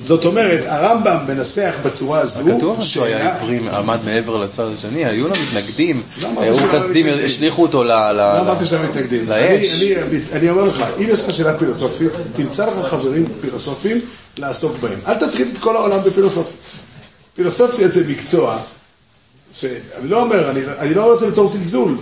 זאת 0.03 0.25
אומרת, 0.25 0.65
הרמב"ם 0.67 1.17
מנסח 1.29 1.75
בצורה 1.85 2.21
הזו, 2.21 2.45
כתוב 2.57 2.83
שהוא 2.83 3.05
היה 3.05 3.35
עברי, 3.37 3.61
עמד 3.73 3.99
מעבר 4.05 4.45
לצד 4.45 4.67
השני, 4.79 5.05
היו 5.05 5.29
לו 5.29 5.35
מתנגדים, 5.49 6.03
היו 6.37 6.57
מתנגדים. 6.57 7.07
השליכו 7.25 7.63
אותו 7.63 7.85
ל... 7.85 7.89
לא 7.89 8.41
אמרתי 8.41 8.65
שהם 8.67 8.85
מתנגדים. 8.91 9.29
לאש. 9.29 9.39
אני- 9.83 9.97
אני- 10.03 10.19
אני 10.33 10.51
אומר 10.51 10.65
לך, 10.65 10.85
אם 10.99 11.07
יש 11.13 11.21
לך 11.21 11.35
שאלה 11.35 11.59
פילוסופית, 11.59 12.11
תמצא 12.33 12.67
לך 12.67 12.87
חברים 12.87 13.27
פילוסופים 13.41 14.01
לעסוק 14.39 14.77
בהם. 14.79 14.99
אל 15.07 15.15
תטריד 15.15 15.49
את 15.53 15.59
כל 15.59 15.77
העולם 15.77 16.01
בפילוסופיה. 16.07 16.53
פילוסופיה 17.35 17.89
זה 17.89 18.05
מקצוע, 18.09 18.59
שאני 19.53 19.71
לא 20.03 20.23
אומר, 20.23 20.51
אני, 20.51 20.61
אני 20.79 20.95
לא 20.95 21.03
אומר 21.03 21.15
את 21.15 21.19
זה 21.19 21.31
בתור 21.31 21.47
זלזול. 21.47 21.97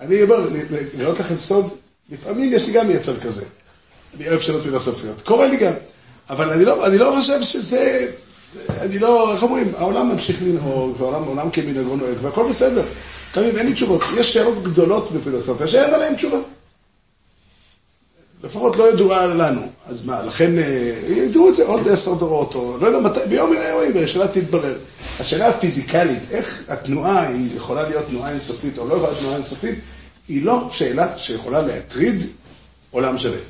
אני 0.00 0.22
אומר, 0.22 0.48
לראות 0.98 1.20
לכם 1.20 1.38
סוד, 1.38 1.68
לפעמים 2.10 2.52
יש 2.52 2.66
לי 2.66 2.72
גם 2.72 2.90
יצר 2.90 3.20
כזה. 3.20 3.44
אני 4.16 4.28
אוהב 4.28 4.40
שאלות 4.40 4.62
פילוסופיות. 4.62 5.20
קורה 5.22 5.46
לי 5.46 5.56
גם. 5.56 5.72
אבל 6.30 6.50
אני 6.50 6.64
לא, 6.64 6.86
אני 6.86 6.98
לא 6.98 7.12
חושב 7.16 7.42
שזה... 7.42 8.10
אני 8.80 8.98
לא, 8.98 9.32
איך 9.32 9.42
אומרים, 9.42 9.72
העולם 9.76 10.08
ממשיך 10.12 10.42
לנהוג, 10.42 11.00
והעולם 11.00 11.22
העולם 11.22 11.50
כמנהגו 11.50 11.96
נוהג, 11.96 12.16
והכל 12.22 12.48
בסדר. 12.48 12.84
גם 13.36 13.42
אם 13.42 13.56
אין 13.56 13.66
לי 13.66 13.72
תשובות. 13.72 14.02
יש 14.16 14.34
שאלות 14.34 14.62
גדולות 14.62 15.12
בפילוסופיה 15.12 15.68
שאין 15.68 15.94
עליהן 15.94 16.14
תשובה. 16.14 16.38
לפחות 18.42 18.76
לא 18.76 18.92
ידועה 18.92 19.26
לנו. 19.26 19.60
אז 19.86 20.06
מה, 20.06 20.22
לכן 20.22 20.58
אה, 20.58 20.92
ידעו 21.08 21.48
את 21.48 21.54
זה 21.54 21.66
עוד 21.66 21.88
עשר 21.88 22.14
דורות, 22.14 22.54
או 22.54 22.78
לא 22.80 22.86
יודע 22.86 22.98
מתי, 22.98 23.20
ביום 23.28 23.50
מן 23.50 23.56
הימים, 23.56 23.90
והשאלה 23.94 24.28
תתברר. 24.28 24.78
השאלה 25.20 25.48
הפיזיקלית, 25.48 26.22
איך 26.30 26.64
התנועה 26.68 27.26
היא 27.26 27.56
יכולה 27.56 27.88
להיות 27.88 28.06
תנועה 28.06 28.30
אינסופית 28.30 28.78
או 28.78 28.88
לא 28.88 28.94
יכולה 28.94 29.08
להיות 29.08 29.20
תנועה 29.20 29.36
אינסופית, 29.36 29.78
היא 30.28 30.42
לא 30.42 30.68
שאלה 30.70 31.18
שיכולה 31.18 31.62
להטריד 31.62 32.22
עולם 32.90 33.18
שלם. 33.18 33.40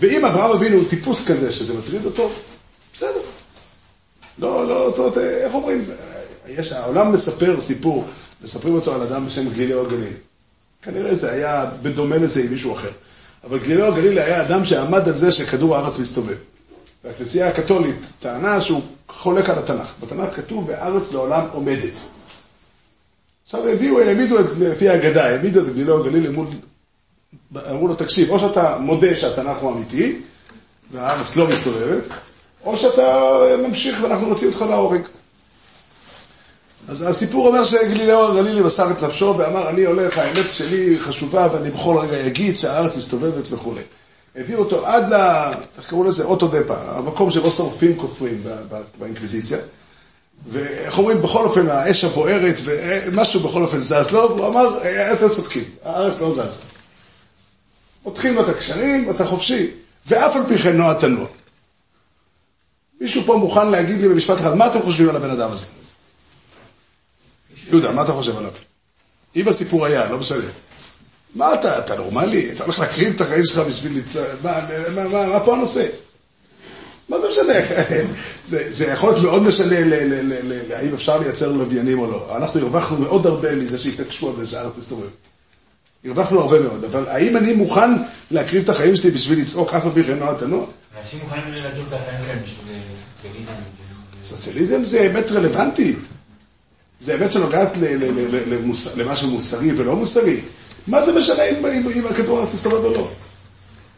ואם 0.00 0.24
אברהם 0.24 0.50
אבינו 0.50 0.76
הוא 0.76 0.88
טיפוס 0.88 1.28
כזה 1.28 1.52
שזה 1.52 1.74
מטריד 1.74 2.04
אותו, 2.04 2.30
בסדר. 2.92 3.20
לא, 4.38 4.68
לא, 4.68 4.90
זאת 4.90 4.98
אומרת, 4.98 5.18
איך 5.18 5.54
אומרים, 5.54 5.84
יש, 6.48 6.72
העולם 6.72 7.12
מספר 7.12 7.60
סיפור, 7.60 8.04
מספרים 8.42 8.74
אותו 8.74 8.94
על 8.94 9.02
אדם 9.02 9.26
בשם 9.26 9.50
גלילאו 9.50 9.86
הגליל. 9.86 10.12
כנראה 10.82 11.14
זה 11.14 11.30
היה 11.30 11.70
בדומה 11.82 12.16
לזה 12.16 12.42
עם 12.42 12.50
מישהו 12.50 12.72
אחר. 12.72 12.90
אבל 13.44 13.58
גלילאו 13.58 13.86
הגלילי 13.86 14.20
היה 14.20 14.42
אדם 14.42 14.64
שעמד 14.64 15.08
על 15.08 15.14
זה 15.14 15.32
שכדור 15.32 15.76
הארץ 15.76 15.98
מסתובב. 15.98 16.36
והכנסייה 17.04 17.48
הקתולית 17.48 18.12
טענה 18.20 18.60
שהוא 18.60 18.82
חולק 19.08 19.50
על 19.50 19.58
התנ"ך. 19.58 19.94
בתנ"ך 20.00 20.36
כתוב, 20.36 20.68
והארץ 20.68 21.12
לעולם 21.12 21.46
עומדת. 21.52 21.92
עכשיו 23.44 23.68
הביאו, 23.68 24.00
העמידו 24.00 24.40
את, 24.40 24.44
לפי 24.60 24.88
האגדה, 24.88 25.24
העמידו 25.24 25.60
את 25.60 25.74
גלילאו 25.74 26.00
הגלילי 26.00 26.28
מול, 26.28 26.46
אמרו 27.70 27.88
לו, 27.88 27.94
תקשיב, 27.94 28.30
או 28.30 28.38
שאתה 28.38 28.78
מודה 28.78 29.14
שהתנ"ך 29.16 29.56
הוא 29.56 29.72
אמיתי, 29.72 30.20
והארץ 30.90 31.36
לא 31.36 31.48
מסתובבת, 31.48 32.02
או 32.64 32.76
שאתה 32.76 33.38
ממשיך 33.68 33.98
ואנחנו 34.02 34.28
נוציא 34.28 34.48
אותך 34.48 34.60
להורג. 34.60 35.00
אז 36.88 37.02
הסיפור 37.02 37.46
אומר 37.48 37.64
שגלילאו 37.64 38.24
הגלילי 38.28 38.60
מסר 38.60 38.90
את 38.90 39.02
נפשו 39.02 39.34
ואמר, 39.38 39.68
אני 39.70 39.84
הולך, 39.84 40.18
האמת 40.18 40.52
שלי 40.52 40.98
חשובה 40.98 41.48
ואני 41.52 41.70
בכל 41.70 41.96
רגע 41.98 42.26
אגיד 42.26 42.58
שהארץ 42.58 42.96
מסתובבת 42.96 43.52
וכולי. 43.52 43.82
הביאו 44.36 44.58
אותו 44.58 44.86
עד 44.86 45.12
ל... 45.12 45.14
איך 45.78 45.88
קראו 45.88 46.04
לזה? 46.04 46.24
אוטודפה, 46.24 46.74
המקום 46.88 47.30
שבו 47.30 47.50
שורפים 47.50 47.96
כופרים 47.98 48.42
באינקוויזיציה. 48.98 49.58
ואיך 50.46 50.98
אומרים, 50.98 51.22
בכל 51.22 51.44
אופן, 51.44 51.68
האש 51.68 52.04
הבוערת, 52.04 52.54
ומשהו 52.64 53.40
בכל 53.40 53.62
אופן 53.62 53.78
זז 53.80 54.10
לו, 54.10 54.36
והוא 54.36 54.46
אמר, 54.48 54.82
"אה, 54.82 55.12
אתם 55.12 55.28
צודקים, 55.28 55.64
הארץ 55.84 56.20
לא 56.20 56.32
זז. 56.32 56.62
פותחים 58.02 58.34
לו 58.34 58.42
את 58.42 58.48
הקשרים, 58.48 59.10
אתה 59.10 59.24
חופשי, 59.24 59.70
ואף 60.06 60.36
על 60.36 60.42
פי 60.48 60.58
כן 60.58 60.76
נוע 60.76 60.94
תנוע. 60.94 61.26
מישהו 63.00 63.22
פה 63.26 63.36
מוכן 63.36 63.70
להגיד 63.70 64.00
לי 64.00 64.08
במשפט 64.08 64.38
אחד, 64.38 64.54
מה 64.54 64.66
אתם 64.66 64.82
חושבים 64.82 65.08
על 65.08 65.16
הבן 65.16 65.30
אדם 65.30 65.52
הזה? 65.52 65.66
יהודה, 67.70 67.92
מה 67.92 68.02
אתה 68.02 68.12
חושב 68.12 68.36
עליו? 68.36 68.50
אם 69.36 69.48
הסיפור 69.48 69.86
היה, 69.86 70.08
לא 70.08 70.18
משנה. 70.18 70.44
מה 71.34 71.54
אתה, 71.54 71.78
אתה 71.78 71.96
נורמלי? 71.96 72.52
אתה 72.52 72.64
הולך 72.64 72.78
להקריב 72.78 73.14
את 73.14 73.20
החיים 73.20 73.44
שלך 73.44 73.58
בשביל 73.58 73.98
לצ... 73.98 74.16
מה, 74.42 74.60
מה, 74.94 75.08
מה, 75.08 75.26
מה 75.28 75.40
פה 75.40 75.54
הנושא? 75.54 75.86
מה 77.08 77.20
זה 77.20 77.28
משנה? 77.28 77.52
זה, 78.50 78.66
זה 78.70 78.84
יכול 78.86 79.10
להיות 79.12 79.24
מאוד 79.24 79.42
משנה 79.42 79.80
ל- 79.80 79.84
ל- 79.84 80.32
ל- 80.32 80.52
ל- 80.52 80.72
האם 80.72 80.94
אפשר 80.94 81.18
לייצר 81.18 81.52
לוויינים 81.52 81.98
או 81.98 82.06
לא. 82.06 82.36
אנחנו 82.36 82.60
הרווחנו 82.60 82.98
מאוד 82.98 83.26
הרבה 83.26 83.56
מזה 83.56 83.78
שהתעקשו 83.78 84.28
על 84.30 84.44
זה 84.44 84.50
שהארץ 84.50 84.72
מסתובבת. 84.78 85.10
הרווחנו 86.04 86.40
הרבה 86.40 86.60
מאוד, 86.60 86.84
אבל 86.84 87.08
האם 87.08 87.36
אני 87.36 87.52
מוכן 87.52 87.90
להקריב 88.30 88.62
את 88.62 88.68
החיים 88.68 88.96
שלי 88.96 89.10
בשביל 89.10 89.38
לצעוק 89.40 89.74
אף 89.74 89.84
על 89.84 89.90
פי 89.94 90.04
כן 90.04 90.18
נוע 90.18 90.34
תנוע? 90.34 90.66
אנשים 90.98 91.18
מוכנים 91.22 91.52
להגיד 91.52 91.84
את 91.88 91.92
החיים 91.92 92.24
שלהם 92.24 92.38
בשביל 92.44 92.76
סוציאליזם. 93.16 93.52
סוציאליזם 94.22 94.84
זה 94.84 95.06
אמת 95.10 95.30
רלוונטית. 95.30 95.98
זה 97.00 97.14
אמת 97.14 97.32
שנוגעת 97.32 97.78
למשהו 98.96 99.30
מוסרי 99.30 99.72
ולא 99.76 99.96
מוסרי. 99.96 100.40
מה 100.86 101.02
זה 101.02 101.18
משנה 101.18 101.44
אם, 101.44 101.66
אם, 101.66 101.88
אם 101.94 102.06
הכדור 102.10 102.38
הארץ 102.38 102.54
מסתובב 102.54 102.84
או 102.84 102.90
לא? 102.90 103.08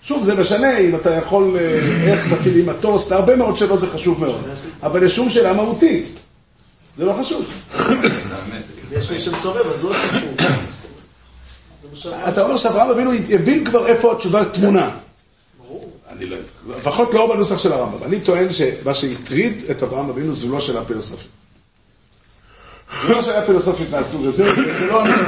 שוב, 0.02 0.24
זה 0.24 0.34
משנה 0.34 0.78
אם 0.78 0.96
אתה 0.96 1.10
יכול, 1.14 1.56
אה, 1.60 1.78
איך 2.12 2.26
מפעילים 2.32 2.66
מטוס, 2.66 3.10
להרבה 3.10 3.36
מאוד 3.36 3.58
שאלות 3.58 3.80
זה 3.80 3.86
חשוב 3.86 4.20
מאוד. 4.20 4.40
אבל 4.82 5.02
יש 5.02 5.16
שום 5.16 5.30
שאלה 5.30 5.52
מהותית. 5.52 6.08
זה 6.98 7.04
לא 7.04 7.12
חשוב. 7.20 7.44
יש 8.92 9.10
מי 9.10 9.18
שמסובב, 9.18 9.66
אז 9.74 9.84
לא 9.84 9.94
סיפור. 9.94 10.34
אתה 12.28 12.42
אומר 12.42 12.56
שאברהם 12.56 12.90
אבינו 12.90 13.10
הבין 13.30 13.64
כבר 13.64 13.86
איפה 13.86 14.12
התשובה 14.12 14.44
טמונה. 14.44 14.90
אני 16.08 16.26
לא 16.26 16.36
יודע. 16.36 16.78
לפחות 16.78 17.14
לא 17.14 17.34
בנוסח 17.34 17.58
של 17.58 17.72
הרמב"ם. 17.72 18.04
אני 18.04 18.20
טוען 18.20 18.46
שמה 18.50 18.94
שהטריד 18.94 19.62
את 19.70 19.82
אברהם 19.82 20.10
אבינו 20.10 20.32
זו 20.32 20.48
לא 20.48 20.60
שאלה 20.60 20.84
פילוסופית. 20.84 21.39
לא 23.08 23.22
שאלה 23.22 23.46
פילוסופית 23.46 23.90
מהסוג 23.90 24.26
הזה, 24.26 24.44
זה 24.54 24.86
לא 24.86 25.02
הנושא. 25.04 25.24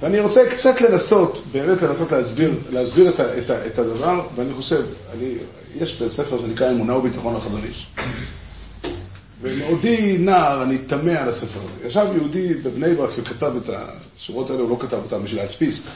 ואני 0.00 0.20
רוצה 0.20 0.48
קצת 0.50 0.80
לנסות, 0.80 1.42
באמת 1.52 1.82
לנסות 1.82 2.12
להסביר, 2.12 2.54
להסביר 2.70 3.08
את, 3.08 3.20
ה, 3.20 3.38
את, 3.38 3.50
ה, 3.50 3.66
את 3.66 3.78
הדבר, 3.78 4.26
ואני 4.36 4.54
חושב, 4.54 4.82
אני, 5.14 5.34
יש 5.80 6.02
בספר 6.02 6.38
שנקרא 6.38 6.70
אמונה 6.70 6.96
וביטחון 6.96 7.36
לחזון 7.36 7.60
איש. 7.68 7.86
ומעודי 9.42 10.18
נער, 10.18 10.62
אני 10.62 10.78
תמה 10.78 11.18
על 11.18 11.28
הספר 11.28 11.60
הזה. 11.64 11.86
ישב 11.86 12.06
יהודי 12.16 12.54
בבני 12.54 12.94
ברק 12.94 13.10
וכתב 13.16 13.52
את 13.56 13.70
השורות 13.72 14.50
האלה, 14.50 14.62
הוא 14.62 14.70
לא 14.70 14.76
כתב 14.80 14.98
אותן 15.04 15.22
בשביל 15.24 15.40
להדפיס, 15.40 15.86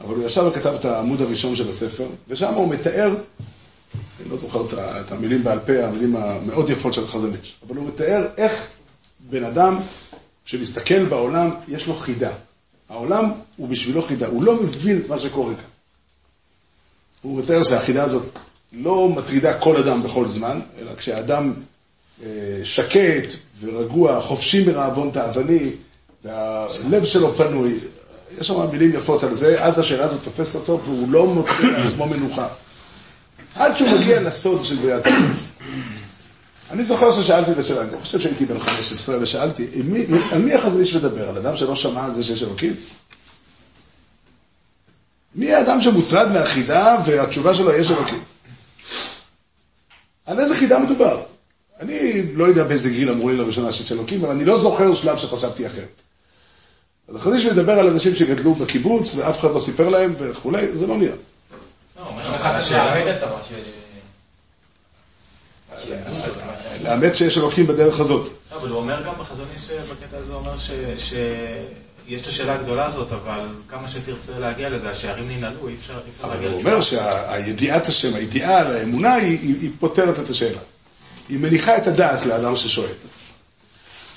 אבל 0.00 0.14
הוא 0.14 0.24
ישב 0.24 0.44
וכתב 0.48 0.74
את 0.74 0.84
העמוד 0.84 1.22
הראשון 1.22 1.56
של 1.56 1.68
הספר, 1.68 2.06
ושם 2.28 2.54
הוא 2.54 2.68
מתאר, 2.68 3.14
אני 4.20 4.30
לא 4.30 4.36
זוכר 4.36 4.62
את 4.74 5.12
המילים 5.12 5.44
בעל 5.44 5.58
פה, 5.58 5.84
המילים 5.84 6.16
המאוד 6.16 6.70
יפות 6.70 6.92
של 6.92 7.04
החזון 7.04 7.32
איש, 7.42 7.54
אבל 7.66 7.76
הוא 7.76 7.88
מתאר 7.88 8.26
איך 8.36 8.68
בן 9.30 9.44
אדם 9.44 9.78
שמסתכל 10.44 11.04
בעולם, 11.04 11.50
יש 11.68 11.86
לו 11.86 11.94
חידה. 11.94 12.30
העולם 12.88 13.32
הוא 13.56 13.68
בשבילו 13.68 14.02
חידה, 14.02 14.26
הוא 14.26 14.42
לא 14.42 14.62
מבין 14.62 14.98
את 14.98 15.08
מה 15.08 15.18
שקורה 15.18 15.54
כאן. 15.54 15.64
הוא 17.22 17.38
מתאר 17.38 17.64
שהחידה 17.64 18.04
הזאת 18.04 18.38
לא 18.72 19.08
מטרידה 19.08 19.58
כל 19.58 19.76
אדם 19.76 20.02
בכל 20.02 20.28
זמן, 20.28 20.60
אלא 20.78 20.94
כשאדם 20.94 21.52
אה, 22.22 22.28
שקט 22.64 23.34
ורגוע, 23.60 24.20
חופשי 24.20 24.66
מרעבון 24.66 25.10
תאווני, 25.10 25.70
והלב 26.24 27.04
שלו 27.04 27.34
פנוי. 27.34 27.74
יש 28.38 28.46
שם 28.46 28.70
מילים 28.70 28.94
יפות 28.94 29.22
על 29.22 29.34
זה, 29.34 29.64
אז 29.64 29.78
השאלה 29.78 30.04
הזאת 30.04 30.20
תופסת 30.24 30.54
אותו 30.54 30.80
והוא 30.84 31.12
לא 31.12 31.26
מוצא 31.26 31.62
לעצמו 31.62 32.06
מנוחה. 32.06 32.48
עד 33.54 33.76
שהוא 33.76 33.88
מגיע 33.90 34.20
לסוד 34.20 34.64
של 34.64 34.76
העולם. 34.76 35.10
אני 36.70 36.84
זוכר 36.84 37.12
ששאלתי 37.12 37.52
את 37.52 37.58
השאלה, 37.58 37.80
אני 37.80 37.90
חושב 38.02 38.20
שהייתי 38.20 38.46
בן 38.46 38.58
15 38.58 39.16
ושאלתי, 39.20 39.82
מי, 39.84 40.06
על 40.32 40.42
מי 40.42 40.54
החזון 40.54 40.80
איש 40.80 40.94
מדבר? 40.94 41.28
על 41.28 41.36
אדם 41.36 41.56
שלא 41.56 41.74
שמע 41.76 42.04
על 42.04 42.14
זה 42.14 42.22
שיש 42.22 42.42
אלוקים? 42.42 42.74
מי 45.34 45.52
האדם 45.52 45.80
שמוטרד 45.80 46.32
מהחידה 46.32 46.96
והתשובה 47.04 47.54
שלו 47.54 47.72
יש 47.72 47.90
אלוקים? 47.90 48.22
על 50.26 50.40
איזה 50.40 50.54
חידה 50.54 50.78
מדובר? 50.78 51.22
אני 51.80 52.22
לא 52.34 52.44
יודע 52.44 52.64
באיזה 52.64 52.90
גיל 52.90 53.10
אמרו 53.10 53.28
לי 53.28 53.36
לראשונה 53.36 53.72
שיש 53.72 53.92
אלוקים, 53.92 54.24
אבל 54.24 54.34
אני 54.34 54.44
לא 54.44 54.58
זוכר 54.58 54.94
שלב 54.94 55.18
שחשבתי 55.18 55.66
אחרת. 55.66 56.02
אז 57.08 57.16
החזון 57.16 57.34
איש 57.34 57.46
מדבר 57.46 57.72
על 57.72 57.86
אנשים 57.86 58.14
שגדלו 58.14 58.54
בקיבוץ 58.54 59.14
ואף 59.14 59.40
אחד 59.40 59.50
לא 59.50 59.60
סיפר 59.60 59.88
להם 59.88 60.14
וכולי, 60.18 60.76
זה 60.76 60.86
לא 60.86 60.96
נראה. 60.96 61.16
לא, 61.96 62.06
אומר 62.06 62.22
לך 62.22 62.40
את 62.40 62.54
השאלה. 62.54 62.94
לאמת 66.82 67.16
שיש 67.16 67.38
אלוקים 67.38 67.66
בדרך 67.66 68.00
הזאת. 68.00 68.28
לא, 68.52 68.56
אבל 68.56 68.68
הוא 68.68 68.78
אומר 68.78 69.02
גם 69.06 69.12
בחזון 69.18 69.46
איש, 69.54 69.70
בקטע 69.70 70.18
הזה 70.18 70.32
הוא 70.32 70.40
אומר 70.40 70.54
יש 72.08 72.20
את 72.20 72.26
השאלה 72.26 72.54
הגדולה 72.54 72.86
הזאת, 72.86 73.12
אבל 73.12 73.40
כמה 73.68 73.88
שתרצה 73.88 74.38
להגיע 74.38 74.70
לזה, 74.70 74.90
השערים 74.90 75.28
ננעלו, 75.28 75.68
אי 75.68 75.74
אפשר 75.74 75.92
אי 75.92 76.10
אפשר 76.10 76.24
אבל 76.24 76.34
להגיע 76.34 76.50
הוא. 76.50 76.60
אומר 76.60 76.80
שהידיעת 76.80 77.86
השם, 77.86 78.14
הידיעה 78.14 78.60
על 78.60 78.70
האמונה, 78.76 79.14
היא, 79.14 79.38
היא, 79.42 79.56
היא 79.60 79.70
פותרת 79.80 80.18
את 80.18 80.28
השאלה. 80.28 80.60
היא 81.28 81.38
מניחה 81.38 81.76
את 81.76 81.86
הדעת 81.86 82.26
לאדם 82.26 82.56
ששואל. 82.56 82.92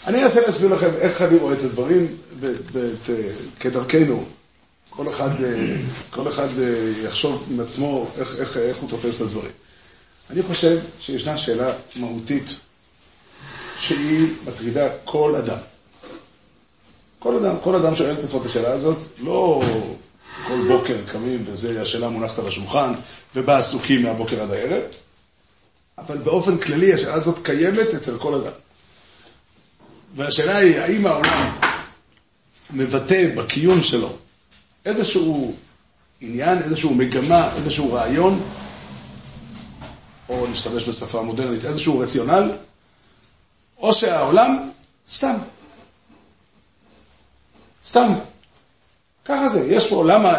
אני 0.08 0.24
אנסה 0.24 0.42
להסביר 0.42 0.74
לכם 0.74 0.90
איך 1.00 1.22
אני 1.22 1.38
רואה 1.38 1.54
את 1.54 1.64
הדברים, 1.64 2.08
וכדרכנו, 2.40 4.26
כל 4.90 5.08
אחד, 5.08 5.44
אה, 5.44 5.76
כל 6.10 6.28
אחד 6.28 6.60
אה, 6.60 6.92
יחשוב 7.06 7.48
עם 7.52 7.60
עצמו 7.60 8.08
איך, 8.18 8.40
איך, 8.40 8.58
איך 8.58 8.78
הוא 8.78 8.90
תופס 8.90 9.16
את 9.16 9.22
הדברים. 9.22 9.52
אני 10.30 10.44
חושב 10.44 10.80
שישנה 11.00 11.38
שאלה 11.38 11.74
מהותית 11.96 12.56
שהיא 13.80 14.28
מטרידה 14.46 14.90
כל 15.06 15.36
אדם. 15.36 15.58
כל 17.20 17.36
אדם, 17.36 17.56
כל 17.64 17.76
אדם 17.76 17.96
שואל 17.96 18.14
את 18.14 18.24
עצמו 18.24 18.42
את 18.42 18.46
השאלה 18.46 18.72
הזאת, 18.72 18.98
לא 19.20 19.62
כל 20.48 20.58
בוקר 20.68 20.98
קמים 21.12 21.42
וזה, 21.46 21.82
השאלה 21.82 22.10
מונחת 22.10 22.40
על 22.40 22.48
השולחן, 22.48 22.94
ובה 23.36 23.58
עסוקים 23.58 24.04
מהבוקר 24.04 24.42
עד 24.42 24.52
הערב, 24.52 24.84
אבל 25.98 26.18
באופן 26.18 26.58
כללי 26.58 26.94
השאלה 26.94 27.14
הזאת 27.14 27.46
קיימת 27.46 27.94
אצל 27.94 28.18
כל 28.18 28.34
אדם. 28.34 28.52
והשאלה 30.16 30.58
היא, 30.58 30.80
האם 30.80 31.08
העולם 31.08 31.58
מבטא 32.74 33.28
בקיום 33.36 33.84
שלו 33.84 34.18
איזשהו 34.86 35.56
עניין, 36.22 36.64
איזשהו 36.64 36.94
מגמה, 36.94 37.56
איזשהו 37.56 37.94
רעיון, 37.94 38.42
או 40.30 40.48
נשתמש 40.48 40.88
בשפה 40.88 41.22
מודרנית, 41.22 41.66
איזשהו 41.66 42.00
רציונל, 42.00 42.52
או 43.78 43.94
שהעולם 43.94 44.70
סתם. 45.10 45.36
סתם. 47.86 48.14
ככה 49.26 49.50
זה, 49.50 49.66
יש 49.66 49.90
פה, 49.90 50.04
למה, 50.06 50.36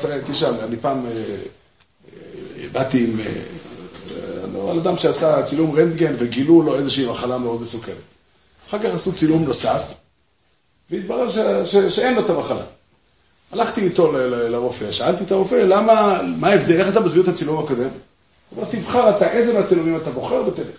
תראה, 0.00 0.22
תשאל, 0.24 0.54
אני 0.64 0.76
פעם 0.76 1.06
אה, 1.06 1.12
אה, 1.12 2.68
באתי 2.72 3.04
עם, 3.04 3.20
אה, 3.20 3.26
אה, 3.26 4.70
על 4.70 4.78
אדם 4.78 4.96
שעשה 4.96 5.42
צילום 5.42 5.76
רנטגן 5.76 6.14
וגילו 6.18 6.62
לו 6.62 6.78
איזושהי 6.78 7.06
מחלה 7.06 7.38
מאוד 7.38 7.62
מסוכנת. 7.62 7.94
אחר 8.68 8.78
כך 8.78 8.94
עשו 8.94 9.12
צילום 9.12 9.44
נוסף, 9.44 9.94
והתברר 10.90 11.28
שאין 11.90 12.14
לו 12.14 12.20
את 12.24 12.30
המחלה. 12.30 12.64
הלכתי 13.52 13.80
איתו 13.80 14.12
לרופא, 14.12 14.92
שאלתי 14.92 15.24
את 15.24 15.32
הרופא, 15.32 15.54
למה, 15.54 16.20
מה 16.36 16.48
ההבדל, 16.48 16.80
איך 16.80 16.88
אתה 16.88 17.00
מסביר 17.00 17.22
את 17.22 17.28
הצילום 17.28 17.64
הקודם? 17.64 17.88
הוא 18.54 18.62
אומר, 18.62 18.72
תבחר 18.72 19.16
אתה, 19.16 19.30
איזה 19.30 19.58
מהצילומים 19.58 19.96
אתה 19.96 20.10
בוחר 20.10 20.42
ותלך. 20.46 20.76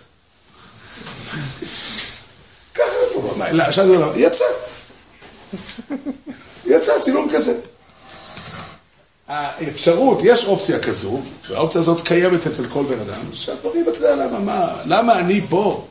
ככה, 2.74 2.84
הוא 3.14 3.32
אמר, 3.32 4.12
יצא. 4.16 4.44
יצא 6.66 7.00
צילום 7.00 7.28
כזה. 7.32 7.52
האפשרות, 9.28 10.18
יש 10.22 10.44
אופציה 10.44 10.78
כזו, 10.80 11.20
והאופציה 11.48 11.80
הזאת 11.80 12.00
קיימת 12.00 12.46
אצל 12.46 12.68
כל 12.68 12.84
בן 12.84 13.00
אדם, 13.00 13.20
שהדברים, 13.32 13.88
אתה 13.88 13.98
יודע 13.98 14.16
למה, 14.16 14.40
מה, 14.40 14.76
למה 14.84 15.18
אני 15.18 15.40
פה? 15.48 15.86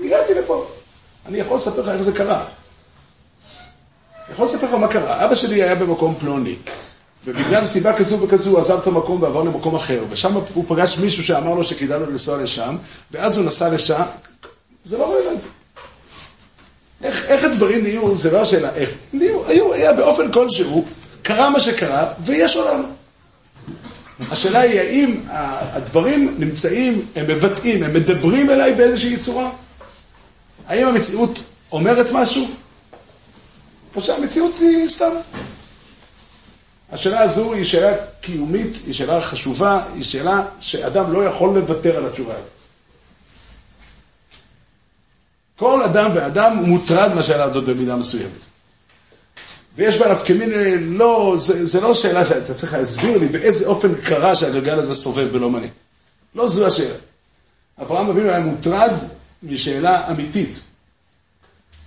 הגעתי 0.00 0.34
לפה. 0.34 0.66
אני 1.26 1.38
יכול 1.38 1.56
לספר 1.56 1.80
לך 1.80 1.88
איך 1.88 2.02
זה 2.02 2.12
קרה. 2.12 2.44
אני 4.26 4.32
יכול 4.32 4.44
לספר 4.44 4.66
לך 4.66 4.72
מה 4.72 4.88
קרה. 4.88 5.24
אבא 5.24 5.34
שלי 5.34 5.62
היה 5.62 5.74
במקום 5.74 6.14
פלוני, 6.20 6.56
ובגלל 7.26 7.66
סיבה 7.66 7.92
כזו 7.92 8.20
וכזו 8.20 8.50
הוא 8.50 8.58
עזב 8.58 8.78
את 8.78 8.86
המקום 8.86 9.22
ועבר 9.22 9.42
למקום 9.42 9.74
אחר, 9.74 10.04
ושם 10.10 10.34
הוא 10.54 10.64
פגש 10.68 10.98
מישהו 10.98 11.24
שאמר 11.24 11.54
לו 11.54 11.64
שכדאי 11.64 12.00
לו 12.00 12.06
לנסוע 12.06 12.42
לשם, 12.42 12.76
ואז 13.10 13.36
הוא 13.36 13.46
נסע 13.46 13.68
לשם, 13.68 14.02
זה 14.84 14.98
לא 14.98 15.14
רלוונטי. 15.14 15.46
איך, 17.02 17.24
איך 17.24 17.44
הדברים 17.44 17.82
נהיו, 17.82 18.16
זה 18.16 18.30
לא 18.30 18.42
השאלה, 18.42 18.74
איך. 18.74 18.90
נהיו, 19.12 19.46
היו, 19.46 19.72
היה 19.72 19.92
באופן 19.92 20.32
כלשהו, 20.32 20.84
קרה 21.22 21.50
מה 21.50 21.60
שקרה, 21.60 22.12
ויש 22.20 22.56
עולם. 22.56 22.82
השאלה 24.30 24.60
היא, 24.60 24.80
האם 24.80 25.20
הדברים 25.28 26.34
נמצאים, 26.38 27.06
הם 27.16 27.26
מבטאים, 27.26 27.82
הם 27.82 27.94
מדברים 27.94 28.50
אליי 28.50 28.74
באיזושהי 28.74 29.16
צורה? 29.16 29.50
האם 30.66 30.86
המציאות 30.86 31.42
אומרת 31.72 32.06
משהו? 32.12 32.46
או 33.96 34.00
שהמציאות 34.00 34.52
היא 34.60 34.88
סתם? 34.88 35.12
השאלה 36.92 37.20
הזו 37.20 37.52
היא 37.52 37.64
שאלה 37.64 37.96
קיומית, 38.20 38.78
היא 38.86 38.94
שאלה 38.94 39.20
חשובה, 39.20 39.84
היא 39.94 40.02
שאלה 40.04 40.46
שאדם 40.60 41.12
לא 41.12 41.24
יכול 41.24 41.58
לוותר 41.58 41.96
על 41.96 42.06
התשובה 42.06 42.34
הזאת. 42.34 42.48
כל 45.56 45.82
אדם 45.82 46.10
ואדם 46.14 46.56
מוטרד 46.56 47.14
מהשאלה 47.14 47.44
הזאת 47.44 47.64
במידה 47.64 47.96
מסוימת. 47.96 48.44
ויש 49.76 49.96
בה 49.98 50.12
נפקא 50.12 50.32
מיני, 50.32 50.78
לא, 50.78 51.34
זה, 51.38 51.64
זה 51.64 51.80
לא 51.80 51.94
שאלה 51.94 52.24
שאתה 52.24 52.54
צריך 52.54 52.74
להסביר 52.74 53.18
לי 53.18 53.28
באיזה 53.28 53.66
אופן 53.66 53.94
קרה 53.94 54.36
שהגלגל 54.36 54.78
הזה 54.78 54.94
סובב 54.94 55.28
ולא 55.32 55.50
מנה. 55.50 55.66
לא 56.34 56.48
זו 56.48 56.66
השאלה. 56.66 56.94
אברהם 57.82 58.08
אבינו 58.08 58.28
היה 58.28 58.40
מוטרד 58.40 58.92
משאלה 59.42 60.10
אמיתית. 60.10 60.58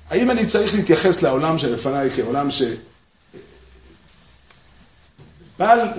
האם 0.09 0.31
אני 0.31 0.45
צריך 0.45 0.75
להתייחס 0.75 1.21
לעולם 1.21 1.57
שלפניי 1.59 2.09
כעולם 2.09 2.51
ש... 2.51 2.61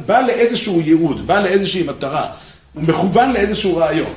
בא, 0.07 0.20
לאיזשהו 0.20 0.81
ייעוד, 0.81 1.27
בא 1.27 1.40
לאיזושהי 1.40 1.83
מטרה, 1.83 2.33
הוא 2.75 2.83
מכוון 2.83 3.33
לאיזשהו 3.33 3.77
רעיון. 3.77 4.14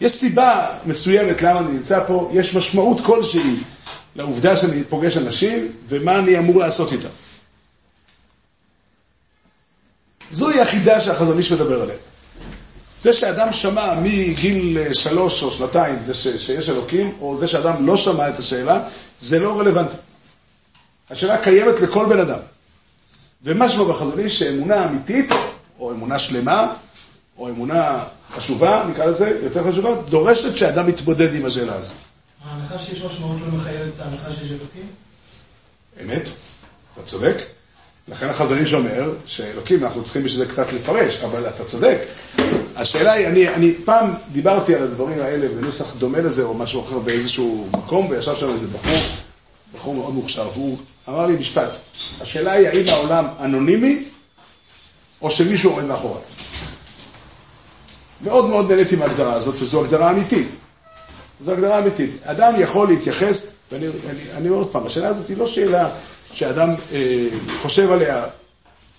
יש 0.00 0.12
סיבה 0.12 0.66
מסוימת 0.86 1.42
למה 1.42 1.60
אני 1.60 1.70
נמצא 1.70 2.04
פה, 2.06 2.30
יש 2.34 2.54
משמעות 2.54 3.00
כלשהי 3.00 3.56
לעובדה 4.16 4.56
שאני 4.56 4.84
פוגש 4.84 5.16
אנשים, 5.16 5.72
ומה 5.88 6.18
אני 6.18 6.38
אמור 6.38 6.58
לעשות 6.58 6.92
איתם. 6.92 7.08
זוהי 10.30 10.60
החידה 10.60 11.00
שהחזון 11.00 11.38
איש 11.38 11.52
מדבר 11.52 11.82
עליה. 11.82 11.96
זה 13.00 13.12
שאדם 13.12 13.52
שמע 13.52 13.94
מגיל 14.00 14.92
שלוש 14.92 15.42
או 15.42 15.52
שנתיים, 15.52 15.98
זה 16.02 16.14
ש, 16.14 16.28
שיש 16.28 16.68
אלוקים, 16.68 17.12
או 17.20 17.38
זה 17.38 17.46
שאדם 17.46 17.86
לא 17.86 17.96
שמע 17.96 18.28
את 18.28 18.38
השאלה, 18.38 18.80
זה 19.20 19.38
לא 19.38 19.60
רלוונטי. 19.60 19.96
השאלה 21.10 21.38
קיימת 21.38 21.80
לכל 21.80 22.06
בן 22.08 22.20
אדם. 22.20 22.38
ומשמע 23.44 23.84
בחזון 23.84 24.18
איש 24.18 24.38
שאמונה 24.38 24.88
אמיתית, 24.88 25.30
או 25.78 25.92
אמונה 25.92 26.18
שלמה, 26.18 26.72
או 27.38 27.48
אמונה 27.48 28.04
חשובה, 28.30 28.84
נקרא 28.90 29.06
לזה, 29.06 29.38
יותר 29.42 29.70
חשובה, 29.70 29.94
דורשת 30.08 30.56
שאדם 30.56 30.88
יתמודד 30.88 31.34
עם 31.34 31.46
השאלה 31.46 31.74
הזו. 31.74 31.94
ההנחה 32.44 32.78
שיש 32.78 33.04
משמעות 33.04 33.36
לא 33.40 33.46
מחייבת 33.56 33.92
את 33.96 34.00
ההנחה 34.00 34.32
שיש 34.32 34.50
אלוקים? 34.50 34.86
אמת, 36.04 36.28
אתה 36.94 37.02
צודק. 37.02 37.36
לכן 38.08 38.28
החזון 38.28 38.58
איש 38.58 38.74
אומר 38.74 39.14
שאלוקים, 39.26 39.84
אנחנו 39.84 40.04
צריכים 40.04 40.22
בשביל 40.22 40.44
זה 40.44 40.50
קצת 40.50 40.72
לפרש, 40.72 41.24
אבל 41.24 41.48
אתה 41.48 41.64
צודק. 41.64 41.98
השאלה 42.76 43.12
היא, 43.12 43.26
אני, 43.26 43.48
אני 43.48 43.74
פעם 43.84 44.14
דיברתי 44.32 44.74
על 44.74 44.82
הדברים 44.82 45.20
האלה 45.20 45.48
בנוסח 45.48 45.94
דומה 45.94 46.20
לזה 46.20 46.42
או 46.42 46.54
משהו 46.54 46.82
אחר 46.82 46.98
באיזשהו 46.98 47.68
מקום, 47.76 48.06
וישב 48.10 48.34
שם 48.34 48.48
איזה 48.48 48.66
בחור, 48.66 48.98
בחור 49.74 49.94
מאוד 49.94 50.14
מוכשר, 50.14 50.48
והוא 50.54 50.78
אמר 51.08 51.26
לי 51.26 51.36
משפט, 51.36 51.78
השאלה 52.20 52.52
היא 52.52 52.68
האם 52.68 52.88
העולם 52.88 53.26
אנונימי 53.40 54.04
או 55.22 55.30
שמישהו 55.30 55.70
עומד 55.70 55.84
מאחוריו. 55.84 56.20
מאוד 58.22 58.48
מאוד 58.48 58.70
נהניתי 58.70 58.96
מההגדרה 58.96 59.34
הזאת, 59.34 59.54
וזו 59.54 59.84
הגדרה 59.84 60.10
אמיתית. 60.10 60.48
זו 61.44 61.52
הגדרה 61.52 61.78
אמיתית. 61.78 62.10
אדם 62.24 62.54
יכול 62.58 62.88
להתייחס, 62.88 63.46
ואני 63.72 63.86
אני, 63.86 64.18
אני 64.36 64.48
אומר 64.48 64.58
עוד 64.60 64.72
פעם, 64.72 64.86
השאלה 64.86 65.08
הזאת 65.08 65.28
היא 65.28 65.36
לא 65.36 65.46
שאלה 65.46 65.88
שאדם 66.32 66.74
אה, 66.92 67.26
חושב 67.62 67.92
עליה 67.92 68.24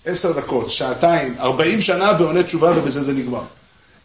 עשר 0.04 0.32
דקות, 0.32 0.70
שעתיים, 0.70 1.34
ארבעים 1.38 1.80
שנה 1.80 2.12
ועונה 2.18 2.42
תשובה 2.42 2.72
ובזה 2.76 3.02
זה 3.02 3.12
נגמר. 3.12 3.42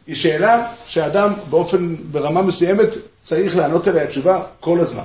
היא 0.08 0.15
שאלה 0.15 0.71
שאדם 0.88 1.34
באופן, 1.49 1.95
ברמה 2.12 2.41
מסוימת, 2.41 2.97
צריך 3.23 3.58
לענות 3.58 3.88
עליה 3.88 4.08
תשובה 4.08 4.43
כל 4.60 4.79
הזמן. 4.79 5.03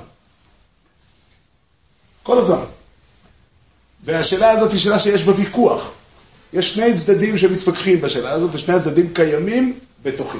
כל 2.25 2.39
הזמן. 2.39 2.65
והשאלה 4.05 4.51
הזאת 4.51 4.73
היא 4.73 4.81
שאלה 4.81 4.99
שיש 4.99 5.23
בה 5.23 5.33
ויכוח. 5.37 5.93
יש 6.53 6.75
שני 6.75 6.95
צדדים 6.95 7.39
שמתווכחים 7.39 8.01
בשאלה 8.01 8.33
הזאת, 8.33 8.55
ושני 8.55 8.75
הצדדים 8.75 9.15
קיימים 9.15 9.79
בתוכי. 10.03 10.39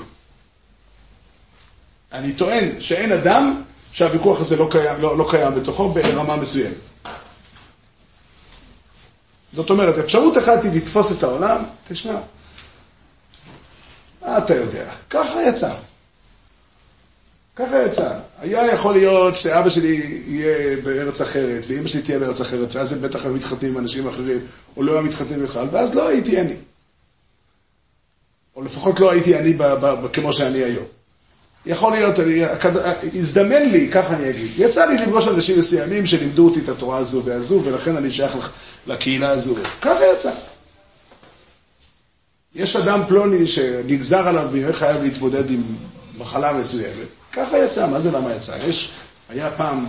אני 2.13 2.33
טוען 2.33 2.81
שאין 2.81 3.13
אדם 3.13 3.63
שהוויכוח 3.93 4.41
הזה 4.41 4.57
לא 4.57 4.69
קיים, 4.71 5.03
לא, 5.03 5.19
לא 5.19 5.27
קיים 5.31 5.55
בתוכו 5.55 5.89
ברמה 5.89 6.37
מסוימת. 6.37 6.75
זאת 9.53 9.71
אומרת, 9.71 9.99
אפשרות 9.99 10.39
אחת 10.39 10.65
היא 10.65 10.73
לתפוס 10.73 11.13
את 11.13 11.23
העולם, 11.23 11.63
תשמע, 11.89 12.17
מה 14.23 14.39
אתה 14.39 14.55
יודע? 14.55 14.93
ככה 15.11 15.43
יצא. 15.43 15.75
ככה 17.57 17.83
יצא. 17.87 18.11
היה 18.41 18.73
יכול 18.73 18.95
להיות 18.95 19.37
שאבא 19.37 19.69
שלי 19.69 20.23
יהיה 20.27 20.77
בארץ 20.77 21.21
אחרת, 21.21 21.65
ואמא 21.69 21.87
שלי 21.87 22.03
תהיה 22.03 22.19
בארץ 22.19 22.41
אחרת, 22.41 22.75
ואז 22.77 22.93
הם 22.93 23.01
בטח 23.01 23.25
היו 23.25 23.35
מתחתנים 23.35 23.73
עם 23.73 23.79
אנשים 23.79 24.09
אחרים, 24.09 24.39
או 24.77 24.83
לא 24.83 24.93
היו 24.93 25.03
מתחתנים 25.03 25.43
בכלל, 25.43 25.69
ואז 25.73 25.95
לא 25.95 26.09
הייתי 26.09 26.41
אני. 26.41 26.55
או 28.57 28.63
לפחות 28.63 29.01
לא 29.01 29.11
הייתי 29.11 29.39
אני 29.39 29.53
ב- 29.53 29.63
ב- 29.63 29.87
ב- 30.05 30.09
כמו 30.13 30.33
שאני 30.33 30.59
היום. 30.59 30.85
יכול 31.67 31.93
להיות, 31.93 32.21
אני, 32.21 32.45
הכד- 32.45 32.77
הזדמן 33.15 33.63
לי, 33.63 33.89
ככה 33.93 34.17
אני 34.17 34.31
אגיד, 34.31 34.51
יצא 34.59 34.85
לי 34.85 34.99
לפגוש 34.99 35.29
אנשים 35.29 35.59
מסוימים 35.59 36.07
שלימדו 36.07 36.49
אותי 36.49 36.61
את 36.61 36.69
התורה 36.69 36.99
הזו 36.99 37.23
והזו, 37.25 37.61
ולכן 37.65 37.97
אני 37.97 38.13
שייך 38.13 38.37
לקהילה 38.87 39.31
הזו. 39.31 39.55
ככה 39.83 40.01
יצא. 40.15 40.31
יש 42.55 42.77
אדם 42.77 43.01
פלוני 43.09 43.47
שנגזר 43.47 44.29
עליו 44.29 44.49
ויהיה 44.53 44.73
חייב 44.73 45.03
להתמודד 45.03 45.51
עם 45.51 45.63
מחלה 46.19 46.53
מסוימת. 46.53 47.09
ככה 47.37 47.59
יצא, 47.59 47.87
מה 47.87 48.01
זה 48.01 48.11
למה 48.11 48.35
יצא? 48.35 48.57
יש, 48.69 48.93
היה 49.29 49.51
פעם 49.57 49.87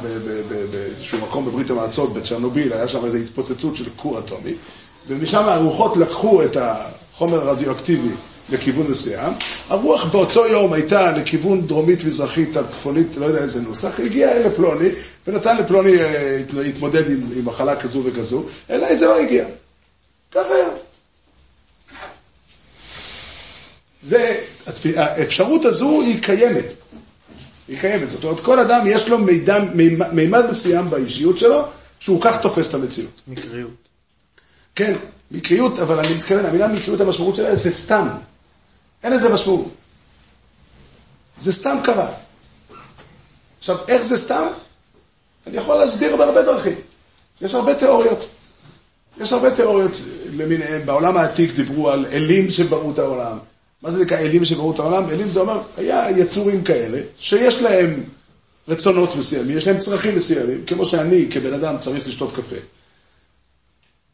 באיזשהו 0.71 1.19
מקום 1.19 1.45
בברית 1.45 1.69
המועצות, 1.69 2.13
בצ'רנוביל, 2.13 2.73
היה 2.73 2.88
שם 2.88 3.05
איזו 3.05 3.17
התפוצצות 3.17 3.75
של 3.75 3.86
כור 3.95 4.19
אטומי, 4.19 4.53
ומשם 5.08 5.43
הרוחות 5.43 5.97
לקחו 5.97 6.43
את 6.43 6.58
החומר 6.60 7.49
הרדיואקטיבי 7.49 8.10
לכיוון 8.49 8.88
מסוים. 8.88 9.34
הרוח 9.69 10.05
באותו 10.05 10.47
יום 10.47 10.73
הייתה 10.73 11.12
לכיוון 11.12 11.62
דרומית-מזרחית, 11.67 12.58
צפונית, 12.69 13.17
לא 13.17 13.25
יודע 13.25 13.39
איזה 13.39 13.62
נוסח, 13.62 13.99
הגיע 13.99 14.31
אל 14.31 14.49
פלוני, 14.49 14.89
ונתן 15.27 15.58
לפלוני 15.58 16.03
אה, 16.03 16.41
להתמודד 16.53 17.10
עם, 17.10 17.29
עם 17.36 17.45
מחלה 17.45 17.75
כזו 17.75 18.01
וכזו, 18.05 18.43
אלא 18.69 18.95
זה 18.95 19.05
לא 19.05 19.19
הגיע. 19.19 19.45
ככה 20.31 20.53
היה. 20.53 20.67
זה, 24.03 24.39
האפשרות 24.95 25.65
הזו 25.65 26.01
היא 26.01 26.21
קיימת. 26.23 26.65
היא 27.67 27.80
קיימת. 27.80 28.10
זאת 28.10 28.23
אומרת, 28.23 28.39
כל 28.39 28.60
אדם 28.60 28.84
יש 28.88 29.08
לו 29.08 29.17
מידע, 29.17 29.60
מימד, 29.60 30.13
מימד 30.13 30.45
מסוים 30.49 30.89
באישיות 30.89 31.39
שלו, 31.39 31.65
שהוא 31.99 32.21
כך 32.21 32.41
תופס 32.41 32.69
את 32.69 32.73
המציאות. 32.73 33.21
מקריות. 33.28 33.71
כן, 34.75 34.95
מקריות, 35.32 35.80
אבל 35.80 35.99
אני 35.99 36.13
מתכוון, 36.13 36.45
המילה 36.45 36.67
מקריות, 36.67 37.01
המשמעות 37.01 37.36
שלה 37.36 37.56
זה 37.56 37.71
סתם. 37.71 38.08
אין 39.04 39.13
לזה 39.13 39.34
משמעות. 39.34 39.67
זה 41.38 41.54
סתם 41.54 41.78
קרה. 41.84 42.12
עכשיו, 43.60 43.78
איך 43.88 44.01
זה 44.01 44.17
סתם? 44.17 44.47
אני 45.47 45.58
יכול 45.58 45.75
להסביר 45.78 46.15
בהרבה 46.15 46.41
דרכים. 46.41 46.75
יש 47.41 47.54
הרבה 47.54 47.75
תיאוריות. 47.75 48.28
יש 49.17 49.34
הרבה 49.34 49.56
תיאוריות 49.56 49.91
למיניהן. 50.34 50.86
בעולם 50.86 51.17
העתיק 51.17 51.56
דיברו 51.56 51.89
על 51.89 52.06
אלים 52.06 52.51
שבראו 52.51 52.91
את 52.91 52.99
העולם. 52.99 53.38
מה 53.81 53.91
זה 53.91 54.03
נקרא 54.03 54.17
אלים 54.17 54.45
שבראו 54.45 54.71
את 54.71 54.79
העולם? 54.79 55.09
אלים 55.09 55.29
זה 55.29 55.39
אומר, 55.39 55.61
היה 55.77 56.09
יצורים 56.09 56.63
כאלה, 56.63 57.01
שיש 57.19 57.61
להם 57.61 58.03
רצונות 58.67 59.15
מסוימים, 59.15 59.57
יש 59.57 59.67
להם 59.67 59.79
צרכים 59.79 60.15
מסוימים, 60.15 60.65
כמו 60.67 60.85
שאני 60.85 61.27
כבן 61.31 61.53
אדם 61.53 61.77
צריך 61.79 62.07
לשתות 62.07 62.35
קפה. 62.35 62.55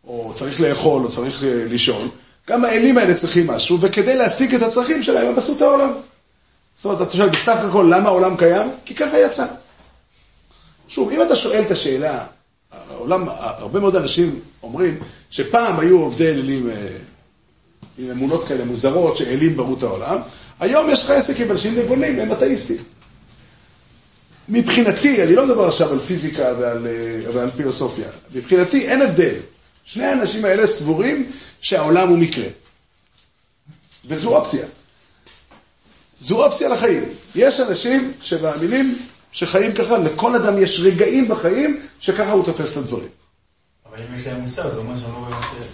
או 0.03 0.31
צריך 0.35 0.61
לאכול, 0.61 1.03
או 1.03 1.09
צריך 1.09 1.43
אה, 1.43 1.65
לישון, 1.65 2.09
גם 2.49 2.65
האלים 2.65 2.97
האלה 2.97 3.13
צריכים 3.13 3.47
משהו, 3.47 3.81
וכדי 3.81 4.17
להשיג 4.17 4.55
את 4.55 4.61
הצרכים 4.61 5.03
שלהם, 5.03 5.27
הם 5.27 5.37
עשו 5.37 5.55
את 5.55 5.61
העולם. 5.61 5.91
זאת 6.75 6.85
אומרת, 6.85 7.01
אתה 7.01 7.17
שואל, 7.17 7.29
בסך 7.29 7.57
הכל, 7.69 7.87
למה 7.91 8.09
העולם 8.09 8.37
קיים? 8.37 8.71
כי 8.85 8.95
ככה 8.95 9.19
יצא. 9.19 9.45
שוב, 10.87 11.11
אם 11.11 11.21
אתה 11.21 11.35
שואל 11.35 11.61
את 11.61 11.71
השאלה, 11.71 12.25
העולם, 12.71 13.25
הרבה 13.29 13.79
מאוד 13.79 13.95
אנשים 13.95 14.39
אומרים 14.63 14.99
שפעם 15.29 15.79
היו 15.79 15.99
עובדי 15.99 16.29
אלילים 16.29 16.69
אה, 16.69 16.87
עם 17.97 18.11
אמונות 18.11 18.47
כאלה 18.47 18.65
מוזרות, 18.65 19.17
שאלים 19.17 19.57
ברו 19.57 19.77
את 19.77 19.83
העולם, 19.83 20.17
היום 20.59 20.89
יש 20.89 21.03
לך 21.03 21.09
עסק 21.09 21.39
עם 21.39 21.51
אנשים 21.51 21.79
נבונים, 21.79 22.19
הם 22.19 22.31
אתאיסטים. 22.31 22.77
מבחינתי, 24.49 25.23
אני 25.23 25.35
לא 25.35 25.45
מדבר 25.45 25.67
עכשיו 25.67 25.91
על 25.91 25.99
פיזיקה 25.99 26.53
ועל, 26.59 26.87
אה, 26.87 27.31
ועל 27.33 27.49
פילוסופיה, 27.51 28.07
מבחינתי 28.33 28.87
אין 28.87 29.01
הבדל. 29.01 29.35
שני 29.85 30.05
האנשים 30.05 30.45
האלה 30.45 30.67
סבורים 30.67 31.27
שהעולם 31.61 32.09
הוא 32.09 32.17
מקרה. 32.17 32.47
וזו 34.05 34.35
אופציה. 34.35 34.65
זו 36.19 36.45
אופציה 36.45 36.69
לחיים. 36.69 37.03
יש 37.35 37.59
אנשים 37.59 38.13
שמאמינים 38.21 38.97
שחיים 39.31 39.73
ככה, 39.73 39.97
לכל 39.97 40.35
אדם 40.35 40.63
יש 40.63 40.79
רגעים 40.79 41.27
בחיים 41.27 41.81
שככה 41.99 42.31
הוא 42.31 42.45
תופס 42.45 42.71
את 42.71 42.77
הדברים. 42.77 43.09
אבל 43.89 43.97
אם 43.99 44.15
יש 44.15 44.27
להם 44.27 44.41
מוסר, 44.41 44.71
זה 44.73 44.77
אומר 44.77 44.99
שהם 44.99 45.11
לא 45.11 45.17
רואים 45.17 45.33
את... 45.33 45.65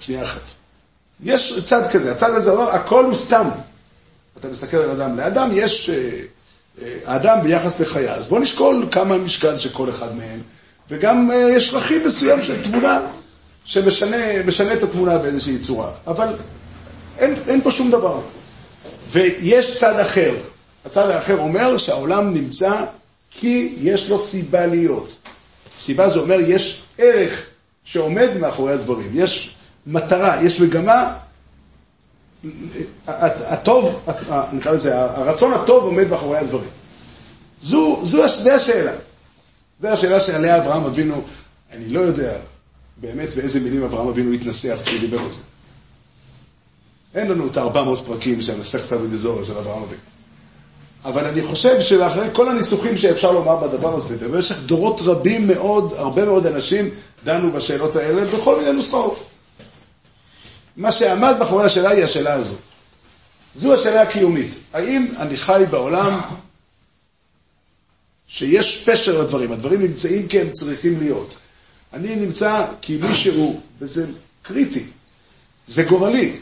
שנייה 0.00 0.22
אחת. 0.22 0.59
יש 1.22 1.64
צד 1.64 1.90
כזה, 1.92 2.12
הצד 2.12 2.34
הזה 2.34 2.50
אומר, 2.50 2.70
הכל 2.70 3.04
הוא 3.04 3.14
סתם. 3.14 3.48
אתה 4.38 4.48
מסתכל 4.48 4.76
על 4.76 4.90
אדם, 4.90 5.16
לאדם 5.16 5.50
יש, 5.52 5.90
אה, 5.90 6.10
אה, 6.82 6.96
האדם 7.04 7.42
ביחס 7.42 7.80
לחיה, 7.80 8.14
אז 8.14 8.28
בוא 8.28 8.40
נשקול 8.40 8.86
כמה 8.90 9.18
משקל 9.18 9.58
של 9.58 9.68
כל 9.68 9.90
אחד 9.90 10.16
מהם, 10.16 10.40
וגם 10.90 11.30
אה, 11.30 11.36
יש 11.36 11.74
רכיב 11.74 12.06
מסוים 12.06 12.42
של 12.42 12.62
תמונה, 12.62 13.00
שמשנה 13.64 14.42
משנה 14.46 14.72
את 14.72 14.82
התמונה 14.82 15.18
באיזושהי 15.18 15.58
צורה, 15.58 15.92
אבל 16.06 16.28
אין, 17.18 17.34
אין 17.48 17.60
פה 17.60 17.70
שום 17.70 17.90
דבר. 17.90 18.20
ויש 19.10 19.76
צד 19.76 19.98
אחר, 19.98 20.34
הצד 20.86 21.10
האחר 21.10 21.38
אומר 21.38 21.78
שהעולם 21.78 22.32
נמצא 22.32 22.84
כי 23.30 23.74
יש 23.80 24.10
לו 24.10 24.18
סיבה 24.18 24.66
להיות. 24.66 25.14
סיבה 25.78 26.08
זה 26.08 26.18
אומר, 26.18 26.40
יש 26.40 26.82
ערך 26.98 27.46
שעומד 27.84 28.28
מאחורי 28.40 28.72
הדברים, 28.72 29.10
יש 29.14 29.54
מטרה, 29.86 30.42
יש 30.42 30.60
מגמה, 30.60 31.14
הטוב, 33.08 34.08
נקרא 34.52 34.72
לזה, 34.72 35.00
הרצון 35.00 35.52
הטוב 35.52 35.84
עומד 35.84 36.08
מאחורי 36.08 36.38
הדברים. 36.38 36.70
זו, 37.60 38.00
זו, 38.04 38.28
זו 38.28 38.50
השאלה. 38.50 38.92
זו 39.80 39.88
השאלה 39.88 40.20
שעליה 40.20 40.58
אברהם 40.58 40.84
אבינו, 40.84 41.22
אני 41.72 41.88
לא 41.88 42.00
יודע 42.00 42.32
באמת 42.96 43.28
באיזה 43.36 43.60
מילים 43.60 43.82
אברהם 43.84 44.08
אבינו 44.08 44.32
התנסח 44.32 44.78
כשהוא 44.84 45.00
דיבר 45.00 45.20
על 45.20 45.30
זה. 45.30 45.40
אין 47.14 47.28
לנו 47.30 47.46
את 47.46 47.56
ה-400 47.56 48.02
פרקים 48.06 48.42
של 48.42 48.54
המסכתא 48.54 48.94
ודזורי 48.94 49.44
של 49.44 49.58
אברהם 49.58 49.82
אבינו. 49.82 50.00
אבל 51.04 51.24
אני 51.26 51.42
חושב 51.42 51.80
שאחרי 51.80 52.28
כל 52.32 52.48
הניסוחים 52.50 52.96
שאפשר 52.96 53.32
לומר 53.32 53.56
בדבר 53.56 53.94
הזה, 53.94 54.16
במשך 54.16 54.56
דורות 54.66 55.00
רבים 55.04 55.46
מאוד, 55.46 55.92
הרבה 55.96 56.24
מאוד 56.24 56.46
אנשים 56.46 56.90
דנו 57.24 57.52
בשאלות 57.52 57.96
האלה 57.96 58.24
בכל 58.24 58.58
מיני 58.58 58.72
נוסחאות. 58.72 59.30
מה 60.76 60.92
שעמד 60.92 61.34
מאחורי 61.38 61.64
השאלה 61.64 61.90
היא 61.90 62.04
השאלה 62.04 62.34
הזו. 62.34 62.54
זו 63.54 63.74
השאלה 63.74 64.02
הקיומית. 64.02 64.54
האם 64.72 65.06
אני 65.18 65.36
חי 65.36 65.64
בעולם 65.70 66.20
שיש 68.28 68.88
פשר 68.88 69.22
לדברים, 69.22 69.52
הדברים 69.52 69.82
נמצאים 69.82 70.28
כי 70.28 70.40
הם 70.40 70.50
צריכים 70.52 70.98
להיות. 70.98 71.34
אני 71.92 72.16
נמצא 72.16 72.66
כי 72.80 72.96
מישהו, 72.96 73.60
וזה 73.78 74.06
קריטי, 74.42 74.84
זה 75.66 75.82
גורלי. 75.82 76.36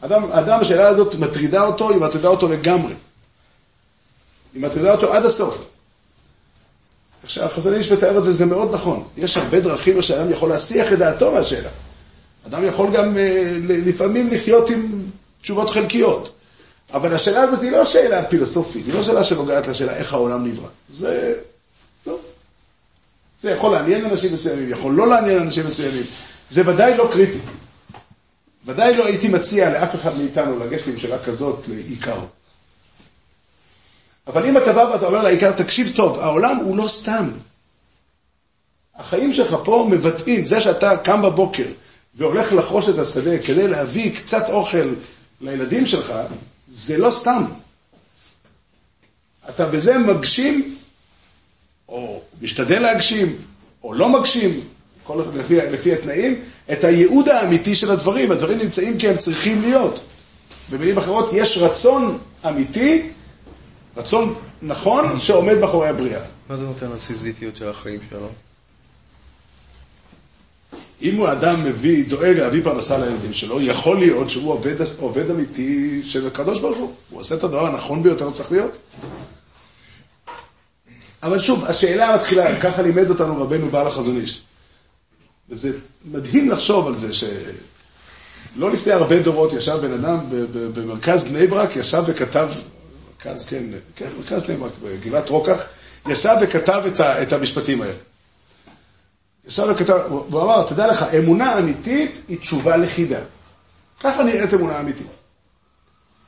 אדם, 0.00 0.32
אדם, 0.32 0.60
השאלה 0.60 0.88
הזאת 0.88 1.14
מטרידה 1.14 1.62
אותו, 1.62 1.90
היא 1.90 1.98
מטרידה 1.98 2.28
אותו 2.28 2.48
לגמרי. 2.48 2.94
היא 4.54 4.62
מטרידה 4.62 4.92
אותו 4.92 5.12
עד 5.12 5.24
הסוף. 5.24 5.66
עכשיו, 7.22 7.44
החזון 7.44 7.74
איש 7.74 7.92
מתאר 7.92 8.18
את 8.18 8.24
זה, 8.24 8.32
זה 8.32 8.46
מאוד 8.46 8.74
נכון. 8.74 9.08
יש 9.16 9.36
הרבה 9.36 9.60
דרכים 9.60 10.02
שאדם 10.02 10.30
יכול 10.30 10.48
להסיח 10.48 10.92
את 10.92 10.98
דעתו 10.98 11.32
מהשאלה. 11.32 11.70
אדם 12.46 12.64
יכול 12.66 12.90
גם 12.92 13.18
אה, 13.18 13.52
לפעמים 13.68 14.30
לחיות 14.30 14.70
עם 14.70 15.02
תשובות 15.42 15.70
חלקיות. 15.70 16.30
אבל 16.92 17.14
השאלה 17.14 17.42
הזאת 17.42 17.62
היא 17.62 17.70
לא 17.70 17.84
שאלה 17.84 18.24
פילוסופית, 18.24 18.86
היא 18.86 18.94
לא 18.94 19.02
שאלה 19.02 19.24
שנוגעת 19.24 19.66
לשאלה 19.66 19.96
איך 19.96 20.12
העולם 20.12 20.46
נברא. 20.46 20.68
זה... 20.88 21.34
לא. 22.06 22.18
זה 23.40 23.50
יכול 23.50 23.72
לעניין 23.72 24.04
אנשים 24.04 24.32
מסוימים, 24.32 24.70
יכול 24.70 24.94
לא 24.94 25.08
לעניין 25.08 25.38
אנשים 25.42 25.66
מסוימים. 25.66 26.02
זה 26.50 26.68
ודאי 26.68 26.96
לא 26.96 27.08
קריטי. 27.12 27.38
ודאי 28.66 28.96
לא 28.96 29.06
הייתי 29.06 29.28
מציע 29.28 29.70
לאף 29.70 29.94
אחד 29.94 30.16
מאיתנו 30.16 30.58
לגשת 30.58 30.86
עם 30.86 30.96
שאלה 30.96 31.18
כזאת 31.24 31.68
לעיקר. 31.68 32.18
אבל 34.26 34.46
אם 34.46 34.58
אתה 34.58 34.72
בא 34.72 34.90
ואתה 34.92 35.06
אומר 35.06 35.22
לעיקר, 35.22 35.52
תקשיב 35.52 35.92
טוב, 35.96 36.18
העולם 36.18 36.56
הוא 36.56 36.76
לא 36.76 36.88
סתם. 36.88 37.30
החיים 38.96 39.32
שלך 39.32 39.56
פה 39.64 39.88
מבטאים, 39.90 40.46
זה 40.46 40.60
שאתה 40.60 40.96
קם 40.96 41.22
בבוקר 41.22 41.66
והולך 42.16 42.52
לחרוש 42.52 42.88
את 42.88 42.98
השדה 42.98 43.38
כדי 43.38 43.68
להביא 43.68 44.14
קצת 44.14 44.48
אוכל 44.48 44.94
לילדים 45.40 45.86
שלך, 45.86 46.12
זה 46.68 46.98
לא 46.98 47.10
סתם. 47.10 47.44
אתה 49.48 49.66
בזה 49.66 49.98
מגשים, 49.98 50.76
או 51.88 52.22
משתדל 52.42 52.78
להגשים, 52.78 53.36
או 53.82 53.94
לא 53.94 54.08
מגשים, 54.08 54.60
כל 55.04 55.24
לפי, 55.34 55.56
לפי 55.56 55.92
התנאים, 55.92 56.40
את 56.72 56.84
הייעוד 56.84 57.28
האמיתי 57.28 57.74
של 57.74 57.90
הדברים. 57.90 58.32
הדברים 58.32 58.58
נמצאים 58.58 58.98
כי 58.98 59.08
הם 59.08 59.16
צריכים 59.16 59.62
להיות. 59.62 60.04
במילים 60.70 60.98
אחרות, 60.98 61.30
יש 61.32 61.58
רצון 61.58 62.18
אמיתי, 62.48 63.10
רצון 63.96 64.34
נכון, 64.62 65.20
שעומד 65.20 65.58
מאחורי 65.58 65.88
הבריאה. 65.88 66.20
מה 66.48 66.56
זה 66.56 66.66
נותן 66.66 66.90
לסיזיפיות 66.90 67.56
של 67.56 67.68
החיים 67.68 68.00
שלו? 68.10 68.28
אם 71.04 71.16
הוא 71.16 71.32
אדם 71.32 71.64
מביא, 71.64 72.04
דואג 72.08 72.36
להביא 72.36 72.64
פרנסה 72.64 72.98
לילדים 72.98 73.32
שלו, 73.32 73.60
יכול 73.60 73.98
להיות 73.98 74.30
שהוא 74.30 74.52
עובד, 74.52 74.74
עובד 74.98 75.30
אמיתי 75.30 76.00
של 76.04 76.26
הקדוש 76.26 76.60
ברוך 76.60 76.78
הוא. 76.78 76.92
הוא 77.10 77.20
עושה 77.20 77.34
את 77.34 77.44
הדבר 77.44 77.66
הנכון 77.66 78.02
ביותר 78.02 78.30
צריך 78.30 78.52
להיות. 78.52 78.78
אבל 81.22 81.38
שוב, 81.38 81.64
השאלה 81.64 82.14
מתחילה, 82.16 82.60
ככה 82.60 82.82
לימד 82.82 83.10
אותנו 83.10 83.42
רבנו 83.42 83.70
בעל 83.70 83.86
החזון 83.86 84.16
איש. 84.16 84.42
וזה 85.48 85.72
מדהים 86.04 86.50
לחשוב 86.50 86.86
על 86.86 86.94
זה 86.94 87.12
שלא 87.12 88.70
לפני 88.72 88.92
הרבה 88.92 89.22
דורות 89.22 89.52
ישב 89.52 89.78
בן 89.82 89.92
אדם 89.92 90.18
במרכז 90.74 91.24
בני 91.24 91.46
ברק, 91.46 91.76
ישב 91.76 92.02
וכתב 92.06 92.48
מרכז, 93.10 93.46
כן, 93.46 93.64
כן, 93.96 94.08
מרכז 94.18 94.50
נאמר, 94.50 94.68
בגבעת 94.82 95.28
רוקח, 95.28 95.58
ישב 96.08 96.36
וכתב 96.40 96.82
את, 96.86 97.00
ה, 97.00 97.22
את 97.22 97.32
המשפטים 97.32 97.82
האלה. 97.82 97.94
ישב 99.48 99.66
וכתב, 99.70 99.98
והוא 100.30 100.42
אמר, 100.42 100.62
תדע 100.66 100.86
לך, 100.86 101.02
אמונה 101.02 101.58
אמיתית 101.58 102.22
היא 102.28 102.38
תשובה 102.38 102.76
לחידה. 102.76 103.18
ככה 104.00 104.22
נראית 104.22 104.54
אמונה 104.54 104.80
אמיתית. 104.80 105.06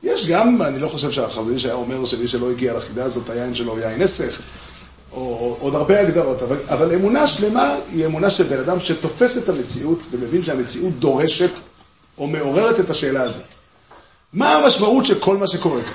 יש 0.03 0.29
גם, 0.29 0.63
אני 0.63 0.79
לא 0.79 0.89
חושב 0.89 1.11
שהחזון 1.11 1.59
שהיה 1.59 1.75
אומר 1.75 2.05
שמי 2.05 2.29
שלא 2.29 2.51
הגיע 2.51 2.75
לחידה 2.75 3.05
הזאת, 3.05 3.31
היין 3.31 3.55
שלו 3.55 3.73
הוא 3.73 3.81
יין 3.81 4.03
נסך, 4.03 4.41
או, 5.13 5.19
או 5.19 5.57
עוד 5.61 5.75
הרבה 5.75 6.01
הגדרות, 6.01 6.43
אבל, 6.43 6.57
אבל 6.69 6.95
אמונה 6.95 7.27
שלמה 7.27 7.75
היא 7.93 8.07
אמונה 8.07 8.31
של 8.31 8.45
בן 8.45 8.59
אדם 8.59 8.81
שתופס 8.81 9.39
את 9.39 9.49
המציאות 9.49 9.99
ומבין 10.11 10.43
שהמציאות 10.43 10.95
דורשת 10.99 11.61
או 12.19 12.27
מעוררת 12.27 12.81
את 12.81 12.91
השאלה 12.91 13.23
הזאת. 13.23 13.45
מה 14.33 14.55
המשמעות 14.55 15.07
של 15.07 15.21
כל 15.21 15.37
מה 15.37 15.49
שקורה 15.49 15.83
כאן? 15.83 15.93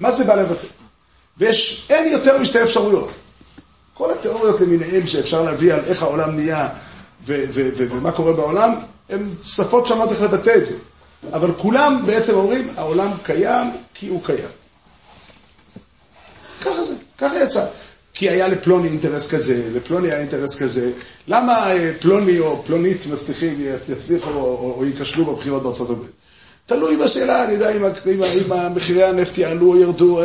מה 0.00 0.12
זה 0.12 0.24
בא 0.24 0.34
לבטא? 0.34 0.66
ויש, 1.38 1.86
אין 1.90 2.12
יותר 2.12 2.38
משתי 2.38 2.62
אפשרויות. 2.62 3.10
כל 3.98 4.12
התיאוריות 4.12 4.60
למיניהן 4.60 5.06
שאפשר 5.06 5.42
להביא 5.42 5.74
על 5.74 5.84
איך 5.84 6.02
העולם 6.02 6.36
נהיה 6.36 6.68
ומה 7.26 8.12
קורה 8.12 8.32
בעולם, 8.32 8.74
הן 9.08 9.28
שפות 9.42 9.86
שונות 9.86 10.12
איך 10.12 10.22
לבטא 10.22 10.54
את 10.56 10.64
זה. 10.64 10.74
אבל 11.32 11.50
כולם 11.56 12.02
בעצם 12.06 12.34
אומרים, 12.34 12.68
העולם 12.76 13.10
קיים 13.22 13.70
כי 13.94 14.08
הוא 14.08 14.24
קיים. 14.24 14.48
ככה 16.60 16.82
זה, 16.82 16.94
ככה 17.18 17.42
יצא. 17.42 17.66
כי 18.14 18.28
היה 18.28 18.48
לפלוני 18.48 18.88
אינטרס 18.88 19.30
כזה, 19.30 19.70
לפלוני 19.74 20.08
היה 20.08 20.20
אינטרס 20.20 20.62
כזה. 20.62 20.92
למה 21.28 21.70
אה, 21.70 21.92
פלוני 22.00 22.38
או 22.38 22.62
פלונית 22.66 23.06
מצליחים, 23.12 23.64
יצליחו 23.88 24.30
או, 24.30 24.36
או, 24.36 24.74
או 24.78 24.84
ייכשלו 24.84 25.24
בבחירות 25.24 25.62
בארצות 25.62 25.90
הברית? 25.90 26.10
תלוי 26.66 26.96
בשאלה, 26.96 27.44
אני 27.44 27.54
יודע 27.54 27.70
אם 27.76 27.82
מחירי 28.74 29.04
הנפט 29.04 29.38
יעלו 29.38 29.66
או 29.66 29.76
ירדו, 29.76 30.20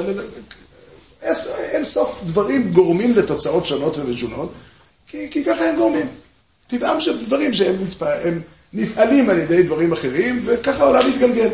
אין, 1.23 1.83
סוף 1.83 2.23
דברים 2.23 2.71
גורמים 2.73 3.13
לתוצאות 3.13 3.65
שונות 3.65 3.97
ומשונות, 3.97 4.51
כי, 5.07 5.27
כי 5.31 5.43
ככה 5.43 5.69
הם 5.69 5.75
גורמים. 5.75 6.07
טבעם 6.67 6.99
של 6.99 7.25
דברים 7.25 7.53
שהם 7.53 7.75
הם 8.01 8.41
נפעלים 8.73 9.29
על 9.29 9.39
ידי 9.39 9.63
דברים 9.63 9.91
אחרים, 9.91 10.43
וככה 10.45 10.83
העולם 10.83 11.09
מתגלגל. 11.09 11.49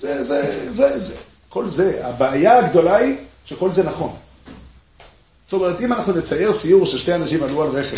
זה, 0.00 0.24
זה, 0.24 0.68
זה, 0.74 1.00
זה. 1.00 1.14
כל 1.48 1.68
זה, 1.68 2.00
הבעיה 2.06 2.58
הגדולה 2.58 2.96
היא 2.96 3.16
שכל 3.44 3.72
זה 3.72 3.82
נכון. 3.82 4.12
זאת 5.44 5.52
אומרת, 5.52 5.80
אם 5.80 5.92
אנחנו 5.92 6.12
נצייר 6.12 6.52
ציור 6.52 6.86
ששתי 6.86 7.14
אנשים 7.14 7.42
עלו 7.42 7.62
על 7.62 7.68
רכב, 7.68 7.96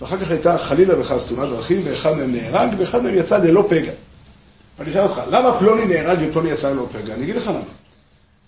ואחר 0.00 0.16
כך 0.16 0.30
הייתה 0.30 0.58
חלילה 0.58 1.00
וחס 1.00 1.26
תאונת 1.26 1.48
דרכים, 1.48 1.82
ואחד 1.84 2.16
מהם 2.16 2.32
נהרג, 2.32 2.74
ואחד 2.78 3.02
מהם 3.02 3.14
יצא 3.14 3.38
ללא 3.38 3.66
פגע. 3.68 3.92
ואני 4.78 4.90
אשאל 4.90 5.02
אותך, 5.02 5.20
למה 5.30 5.58
פלוני 5.58 5.84
נהרג 5.84 6.18
ופלוני 6.28 6.50
יצא 6.50 6.70
ללא 6.70 6.86
פגע? 6.92 7.14
אני 7.14 7.24
אגיד 7.24 7.36
לך 7.36 7.46
למה. 7.46 7.60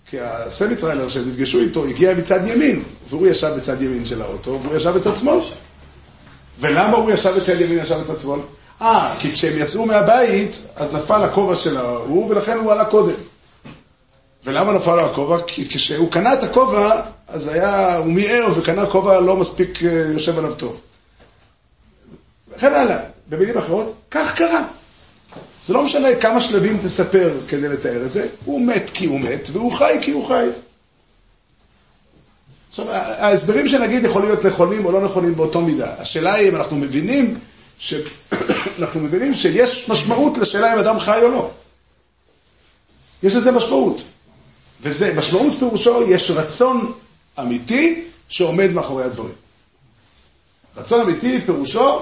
כי 0.09 0.17
הסמיטריילר 0.19 1.07
שהם 1.07 1.29
נפגשו 1.29 1.59
איתו 1.59 1.85
הגיע 1.85 2.13
מצד 2.13 2.47
ימין, 2.47 2.83
והוא 3.09 3.27
ישב 3.27 3.53
בצד 3.57 3.81
ימין 3.81 4.05
של 4.05 4.21
האוטו, 4.21 4.59
והוא 4.63 4.75
ישב 4.75 4.89
בצד 4.89 5.17
שמאל. 5.17 5.39
ולמה 6.59 6.97
הוא 6.97 7.11
ישב 7.11 7.37
בצד 7.37 7.61
ימין 7.61 7.79
וישב 7.79 7.99
בצד 7.99 8.21
שמאל? 8.21 8.39
אה, 8.81 9.15
כי 9.19 9.31
כשהם 9.33 9.53
יצאו 9.57 9.85
מהבית, 9.85 10.67
אז 10.75 10.95
נפל 10.95 11.23
הכובע 11.23 11.55
של 11.55 11.77
ההוא, 11.77 12.29
ולכן 12.29 12.57
הוא 12.57 12.71
עלה 12.71 12.85
קודם. 12.85 13.15
ולמה 14.43 14.73
נפל 14.73 14.95
לו 14.95 15.05
הכובע? 15.05 15.37
כי 15.47 15.67
כשהוא 15.69 16.11
קנה 16.11 16.33
את 16.33 16.43
הכובע, 16.43 17.01
אז 17.27 17.47
היה, 17.47 17.97
הוא 17.97 18.05
מיהר 18.05 18.51
וקנה 18.55 18.85
כובע 18.85 19.19
לא 19.19 19.35
מספיק 19.35 19.83
אה, 19.83 19.89
יושב 20.13 20.37
עליו 20.37 20.53
טוב. 20.55 20.79
וכן 22.51 22.73
הלאה. 22.73 22.99
במילים 23.29 23.57
אחרות, 23.57 23.93
כך 24.11 24.35
קרה. 24.35 24.63
זה 25.63 25.73
לא 25.73 25.83
משנה 25.83 26.15
כמה 26.15 26.41
שלבים 26.41 26.77
תספר 26.77 27.31
כדי 27.47 27.69
לתאר 27.69 28.05
את 28.05 28.11
זה, 28.11 28.27
הוא 28.45 28.61
מת 28.61 28.91
כי 28.93 29.05
הוא 29.05 29.19
מת, 29.19 29.49
והוא 29.53 29.71
חי 29.71 29.93
כי 30.01 30.11
הוא 30.11 30.25
חי. 30.27 30.45
עכשיו, 32.69 32.91
ההסברים 32.91 33.67
שנגיד 33.67 34.03
יכולים 34.03 34.29
להיות 34.29 34.45
נכונים 34.45 34.85
או 34.85 34.91
לא 34.91 35.01
נכונים 35.01 35.35
באותו 35.35 35.61
מידה. 35.61 35.93
השאלה 35.97 36.33
היא 36.33 36.49
אם 36.49 36.55
אנחנו 36.55 36.77
מבינים, 36.77 37.39
ש... 37.79 37.93
אנחנו 38.79 38.99
מבינים 38.99 39.33
שיש 39.33 39.89
משמעות 39.89 40.37
לשאלה 40.37 40.73
אם 40.73 40.79
אדם 40.79 40.99
חי 40.99 41.19
או 41.21 41.29
לא. 41.29 41.49
יש 43.23 43.35
לזה 43.35 43.51
משמעות. 43.51 44.03
וזה, 44.81 45.13
משמעות 45.13 45.53
פירושו, 45.59 46.03
יש 46.09 46.31
רצון 46.31 46.93
אמיתי 47.39 48.03
שעומד 48.29 48.71
מאחורי 48.71 49.03
הדברים. 49.03 49.35
רצון 50.77 51.01
אמיתי 51.01 51.41
פירושו, 51.41 51.99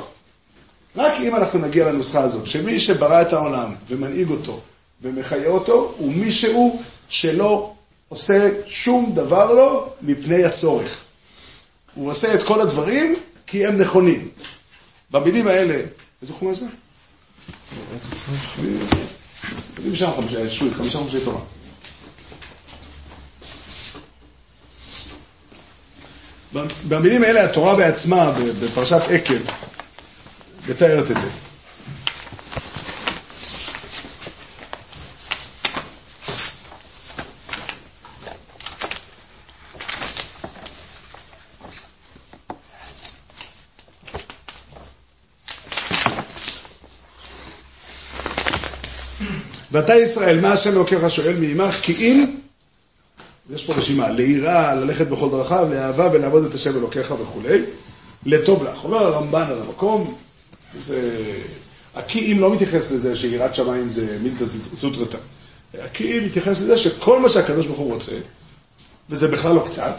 רק 0.97 1.13
אם 1.19 1.35
אנחנו 1.35 1.59
נגיע 1.59 1.85
לנוסחה 1.91 2.23
הזאת, 2.23 2.47
שמי 2.47 2.79
שברא 2.79 3.21
את 3.21 3.33
העולם 3.33 3.75
ומנהיג 3.87 4.29
אותו 4.29 4.61
ומחיה 5.01 5.47
אותו, 5.49 5.93
הוא 5.97 6.13
מישהו 6.13 6.81
שלא 7.09 7.73
עושה 8.09 8.49
שום 8.65 9.11
דבר 9.15 9.53
לו 9.53 9.89
מפני 10.01 10.43
הצורך. 10.43 11.01
הוא 11.95 12.09
עושה 12.11 12.33
את 12.33 12.43
כל 12.43 12.61
הדברים 12.61 13.15
כי 13.47 13.65
הם 13.65 13.77
נכונים. 13.77 14.29
במילים 15.11 15.47
האלה, 15.47 15.81
איזה 16.21 16.33
חומר 16.33 16.53
זה? 16.53 16.65
במילים 26.87 27.23
האלה 27.23 27.43
התורה 27.45 27.75
בעצמה, 27.75 28.31
בפרשת 28.61 29.01
עקב, 29.09 29.51
מתארת 30.69 31.11
את 31.11 31.17
זה. 31.17 31.27
ואתה 49.71 49.95
ישראל, 49.95 50.39
מה 50.39 50.51
השם 50.51 50.69
אלוקיך 50.69 51.09
שואל 51.09 51.35
מעמך? 51.39 51.75
כי 51.75 51.93
אם 51.93 52.25
יש 53.53 53.65
פה 53.65 53.73
רשימה, 53.73 54.09
ליראה, 54.09 54.75
ללכת 54.75 55.07
בכל 55.07 55.29
דרכיו, 55.29 55.67
לאהבה 55.71 56.09
ולעבוד 56.13 56.45
את 56.45 56.53
השם 56.53 56.77
אלוקיך 56.77 57.11
וכולי, 57.21 57.61
לטוב 58.25 58.63
לך. 58.63 58.83
אומר 58.83 58.97
הרמב"ן 58.97 59.45
על 59.49 59.61
המקום, 59.61 60.15
זה... 60.77 61.23
הכי 61.95 62.31
אם 62.31 62.39
לא 62.39 62.53
מתייחס 62.53 62.91
לזה 62.91 63.15
שיראת 63.15 63.55
שמיים 63.55 63.89
זה 63.89 64.17
מילתא 64.21 64.45
סוטרתא. 64.75 65.17
הכי 65.79 66.17
אם 66.17 66.25
מתייחס 66.25 66.61
לזה 66.61 66.77
שכל 66.77 67.19
מה 67.19 67.29
שהקדוש 67.29 67.67
ברוך 67.67 67.79
הוא 67.79 67.93
רוצה, 67.93 68.15
וזה 69.09 69.27
בכלל 69.27 69.55
לא 69.55 69.63
קצת, 69.65 69.95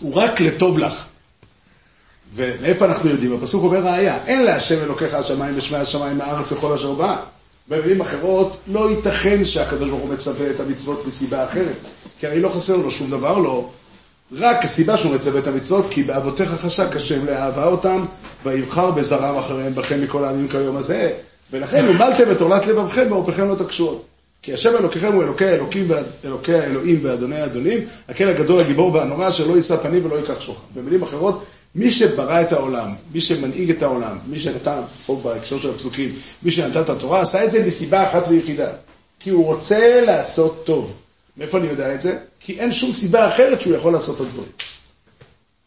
הוא 0.00 0.14
רק 0.14 0.40
לטוב 0.40 0.78
לך. 0.78 1.06
ומאיפה 2.34 2.84
אנחנו 2.84 3.10
יודעים? 3.10 3.32
הפסוק 3.32 3.62
אומר 3.64 3.78
ראיה, 3.78 4.18
אין 4.26 4.42
להשם 4.42 4.82
אלוקיך 4.82 5.14
השמיים 5.14 5.54
ושמי 5.58 5.78
השמיים 5.78 6.18
מהארץ 6.18 6.52
וכל 6.52 6.72
אשר 6.72 6.92
בא. 6.92 7.16
במילים 7.68 8.00
אחרות, 8.00 8.56
לא 8.66 8.90
ייתכן 8.90 9.44
שהקדוש 9.44 9.90
ברוך 9.90 10.02
הוא 10.02 10.08
מצווה 10.10 10.50
את 10.50 10.60
המצוות 10.60 11.06
מסיבה 11.06 11.44
אחרת. 11.44 11.76
כי 12.18 12.26
הרי 12.26 12.40
לא 12.40 12.48
חסר 12.48 12.76
לו 12.76 12.90
שום 12.90 13.10
דבר, 13.10 13.38
לא. 13.38 13.70
רק 14.38 14.64
הסיבה 14.64 14.96
שהוא 14.96 15.14
מצווה 15.14 15.40
את 15.40 15.46
המצוות, 15.46 15.86
כי 15.90 16.02
באבותיך 16.02 16.48
חשק 16.48 16.96
השם 16.96 17.26
לאהבה 17.26 17.64
אותם, 17.64 18.04
ויבחר 18.44 18.90
בזרם 18.90 19.36
אחריהם 19.36 19.74
בכם 19.74 20.02
מכל 20.02 20.24
העמים 20.24 20.48
כיום 20.48 20.76
הזה. 20.76 21.12
ולכן 21.52 21.86
הומלתם 21.86 22.30
את 22.30 22.40
עורלת 22.40 22.66
לבבכם 22.66 23.06
ועורפכם 23.08 23.48
לא 23.48 23.54
תקשו 23.54 24.00
כי 24.42 24.54
השם 24.54 24.76
אלוקיכם 24.76 25.12
הוא 25.12 25.22
אלוקי 25.22 25.44
האלוקים 25.44 25.90
ואלוקי 26.22 26.54
האלוהים 26.54 26.98
ואדוני 27.02 27.40
האדונים, 27.40 27.78
הקל 28.08 28.28
הגדול, 28.28 28.60
הגיבור 28.60 28.94
והנורא, 28.94 29.28
אשר 29.28 29.46
לא 29.46 29.56
יישא 29.56 29.76
פנים 29.76 30.04
ולא 30.04 30.16
ייקח 30.16 30.40
שוחד. 30.40 30.64
במילים 30.74 31.02
אחרות, 31.02 31.44
מי 31.74 31.90
שברא 31.90 32.40
את 32.40 32.52
העולם, 32.52 32.94
מי 33.14 33.20
שמנהיג 33.20 33.70
את 33.70 33.82
העולם, 33.82 34.18
מי 34.26 34.40
שנתן, 34.40 34.80
פה 35.06 35.20
בהקשר 35.24 35.58
של 35.58 35.70
הפסוקים, 35.70 36.12
מי 36.42 36.50
שנתן 36.50 36.80
את 36.80 36.88
התורה, 36.88 37.20
עשה 37.20 37.44
את 37.44 37.50
זה 37.50 37.66
מסיבה 37.66 38.10
אחת 38.10 38.28
ויחידה. 38.28 38.68
כי 39.20 39.30
הוא 39.30 39.44
רוצה 39.44 40.00
לעשות 40.06 40.62
טוב. 40.64 40.96
מאיפה 41.36 41.58
אני 41.58 41.66
יודע 41.66 41.94
את 41.94 42.00
זה? 42.00 42.18
כי 42.40 42.60
אין 42.60 42.72
שום 42.72 42.92
סיבה 42.92 43.28
אחרת 43.34 43.60
שהוא 43.60 43.76
יכול 43.76 43.92
לעשות 43.92 44.16
את 44.16 44.20
הדברים. 44.20 44.50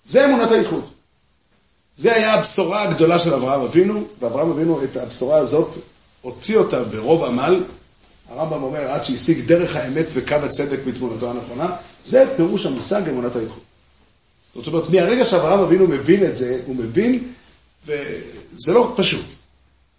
זה 0.05 0.25
אמונת 0.25 0.51
הייחוד. 0.51 0.83
זה 1.97 2.13
היה 2.13 2.33
הבשורה 2.33 2.83
הגדולה 2.83 3.19
של 3.19 3.33
אברהם 3.33 3.61
אבינו, 3.61 4.03
ואברהם 4.19 4.51
אבינו 4.51 4.83
את 4.83 4.97
הבשורה 4.97 5.37
הזאת 5.37 5.77
הוציא 6.21 6.57
אותה 6.57 6.83
ברוב 6.83 7.23
עמל. 7.23 7.63
הרמב"ם 8.29 8.63
אומר, 8.63 8.91
עד 8.91 9.05
שהשיג 9.05 9.45
דרך 9.45 9.75
האמת 9.75 10.05
וקו 10.13 10.35
הצדק 10.35 10.79
בתמונתו 10.87 11.29
הנכונה, 11.29 11.75
זה 12.03 12.25
פירוש 12.35 12.65
המושג 12.65 13.09
אמונת 13.09 13.35
הייחוד. 13.35 13.63
זאת 14.55 14.67
אומרת, 14.67 14.89
מהרגע 14.89 15.25
שאברהם 15.25 15.59
אבינו 15.59 15.87
מבין 15.87 16.25
את 16.25 16.37
זה, 16.37 16.59
הוא 16.65 16.75
מבין, 16.75 17.27
וזה 17.85 18.71
לא 18.71 18.93
פשוט. 18.95 19.25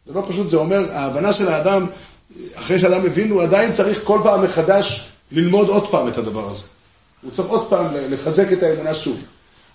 זה 0.07 0.13
לא 0.13 0.25
פשוט, 0.29 0.51
זה 0.51 0.57
אומר, 0.57 0.93
ההבנה 0.93 1.33
של 1.33 1.49
האדם, 1.49 1.87
אחרי 2.55 2.79
שאדם 2.79 3.05
מבין, 3.05 3.31
הוא 3.31 3.43
עדיין 3.43 3.73
צריך 3.73 4.01
כל 4.05 4.21
פעם 4.25 4.43
מחדש 4.43 5.14
ללמוד 5.35 5.69
עוד 5.69 5.91
פעם 5.91 6.09
את 6.09 6.19
הדבר 6.19 6.51
הזה. 6.51 6.65
הוא 7.23 7.33
צריך 7.33 7.49
עוד 7.49 7.69
פעם 7.69 7.87
לחזק 8.11 8.53
את 8.53 8.63
האמונה 8.63 8.95
שוב. 8.95 9.23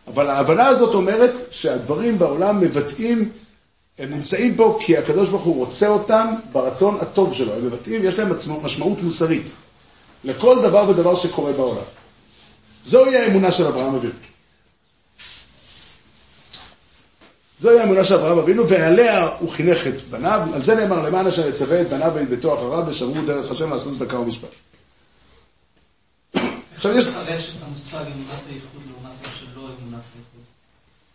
אבל 0.07 0.29
ההבנה 0.29 0.67
הזאת 0.67 0.95
אומרת 0.95 1.31
שהדברים 1.51 2.19
בעולם 2.19 2.61
מבטאים, 2.61 3.29
הם 3.99 4.09
נמצאים 4.09 4.55
פה 4.55 4.77
כי 4.81 4.97
הקדוש 4.97 5.29
ברוך 5.29 5.43
הוא 5.43 5.65
רוצה 5.65 5.87
אותם 5.87 6.33
ברצון 6.51 6.97
הטוב 7.01 7.33
שלו. 7.33 7.53
הם 7.53 7.65
מבטאים, 7.65 8.05
יש 8.05 8.19
להם 8.19 8.31
משמעות 8.63 9.01
מוסרית. 9.03 9.51
לכל 10.23 10.61
דבר 10.61 10.89
ודבר 10.89 11.15
שקורה 11.15 11.51
בעולם. 11.51 11.83
זוהי 12.83 13.17
האמונה 13.17 13.51
של 13.51 13.65
אברהם 13.65 13.95
אבינו. 13.95 14.13
זוהי 17.61 17.79
האמונה 17.79 18.05
של 18.05 18.15
אברהם 18.15 18.37
אבינו, 18.37 18.67
ועליה 18.69 19.29
הוא 19.39 19.49
חינך 19.49 19.87
את 19.87 20.01
בניו, 20.09 20.41
על 20.53 20.61
זה 20.61 20.75
נאמר 20.75 21.01
למען 21.01 21.27
אשר 21.27 21.47
יצווה 21.47 21.81
את 21.81 21.89
בניו 21.89 22.11
ואת 22.15 22.29
ביתו 22.29 22.53
אחריו, 22.53 22.83
ושמרו 22.87 23.21
דרך 23.25 23.51
השם 23.51 23.69
לעשות 23.69 23.93
צדקה 23.93 24.19
ומשפט. 24.19 24.49
עכשיו 26.79 26.97
יש... 26.97 27.05
לפרש 27.05 27.51
את 27.57 27.63
המושג 27.67 27.97
אמונת 27.97 28.41
הייחוד 28.49 28.81
לעומת 28.87 29.15
מה 29.25 29.31
שלא 29.39 29.61
אמונת 29.61 30.03
הייחוד. 30.15 30.43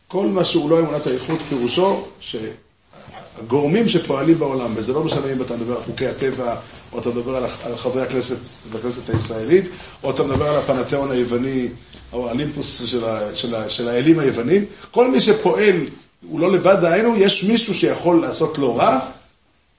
כל 0.08 0.26
מה 0.26 0.44
שהוא 0.44 0.70
לא 0.70 0.78
אמונת 0.78 1.06
האיכות 1.06 1.38
פירושו 1.48 2.04
שהגורמים 2.20 3.88
שפועלים 3.88 4.38
בעולם, 4.38 4.72
וזה 4.76 4.92
לא 4.92 5.04
משנה 5.04 5.32
אם 5.32 5.42
אתה 5.42 5.56
מדבר 5.56 5.76
על 5.76 5.82
חוקי 5.82 6.06
הטבע, 6.06 6.56
או 6.92 6.98
אתה 6.98 7.08
מדבר 7.08 7.36
על, 7.36 7.76
חברי 7.76 8.02
הכנסת 8.02 8.36
בכנסת 8.72 9.10
הישראלית, 9.10 9.68
או 10.02 10.10
אתה 10.10 10.22
מדבר 10.22 10.48
על 10.48 10.56
הפנתיאון 10.56 11.10
היווני, 11.10 11.68
או 12.12 12.30
הלימפוס 12.30 12.84
של, 12.86 13.04
ה, 13.04 13.34
של, 13.34 13.54
ה, 13.54 13.68
של 13.68 13.88
האלים 13.88 14.18
היוונים, 14.18 14.64
כל 14.90 15.10
מי 15.10 15.20
שפועל 15.20 15.86
הוא 16.28 16.40
לא 16.40 16.52
לבד, 16.52 16.76
דהיינו, 16.80 17.16
יש 17.16 17.44
מישהו 17.44 17.74
שיכול 17.74 18.20
לעשות 18.20 18.58
לו 18.58 18.76
רע, 18.76 18.98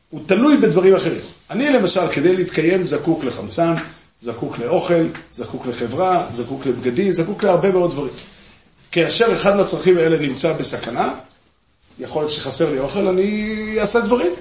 הוא 0.09 0.21
תלוי 0.25 0.57
בדברים 0.57 0.95
אחרים. 0.95 1.21
אני 1.49 1.69
למשל, 1.73 2.07
כדי 2.11 2.36
להתקיים, 2.36 2.83
זקוק 2.83 3.23
לחמצן, 3.23 3.75
זקוק 4.22 4.57
לאוכל, 4.57 5.07
זקוק 5.34 5.66
לחברה, 5.66 6.28
זקוק 6.34 6.66
לבגדים, 6.66 7.13
זקוק 7.13 7.43
להרבה 7.43 7.72
מאוד 7.72 7.91
דברים. 7.91 8.13
כאשר 8.91 9.34
אחד 9.34 9.55
מהצרכים 9.55 9.97
האלה 9.97 10.18
נמצא 10.18 10.53
בסכנה, 10.53 11.13
יכול 11.99 12.22
להיות 12.22 12.32
שחסר 12.32 12.72
לי 12.72 12.80
אוכל, 12.80 13.07
אני 13.07 13.76
אעשה 13.80 13.99
דברים. 13.99 14.32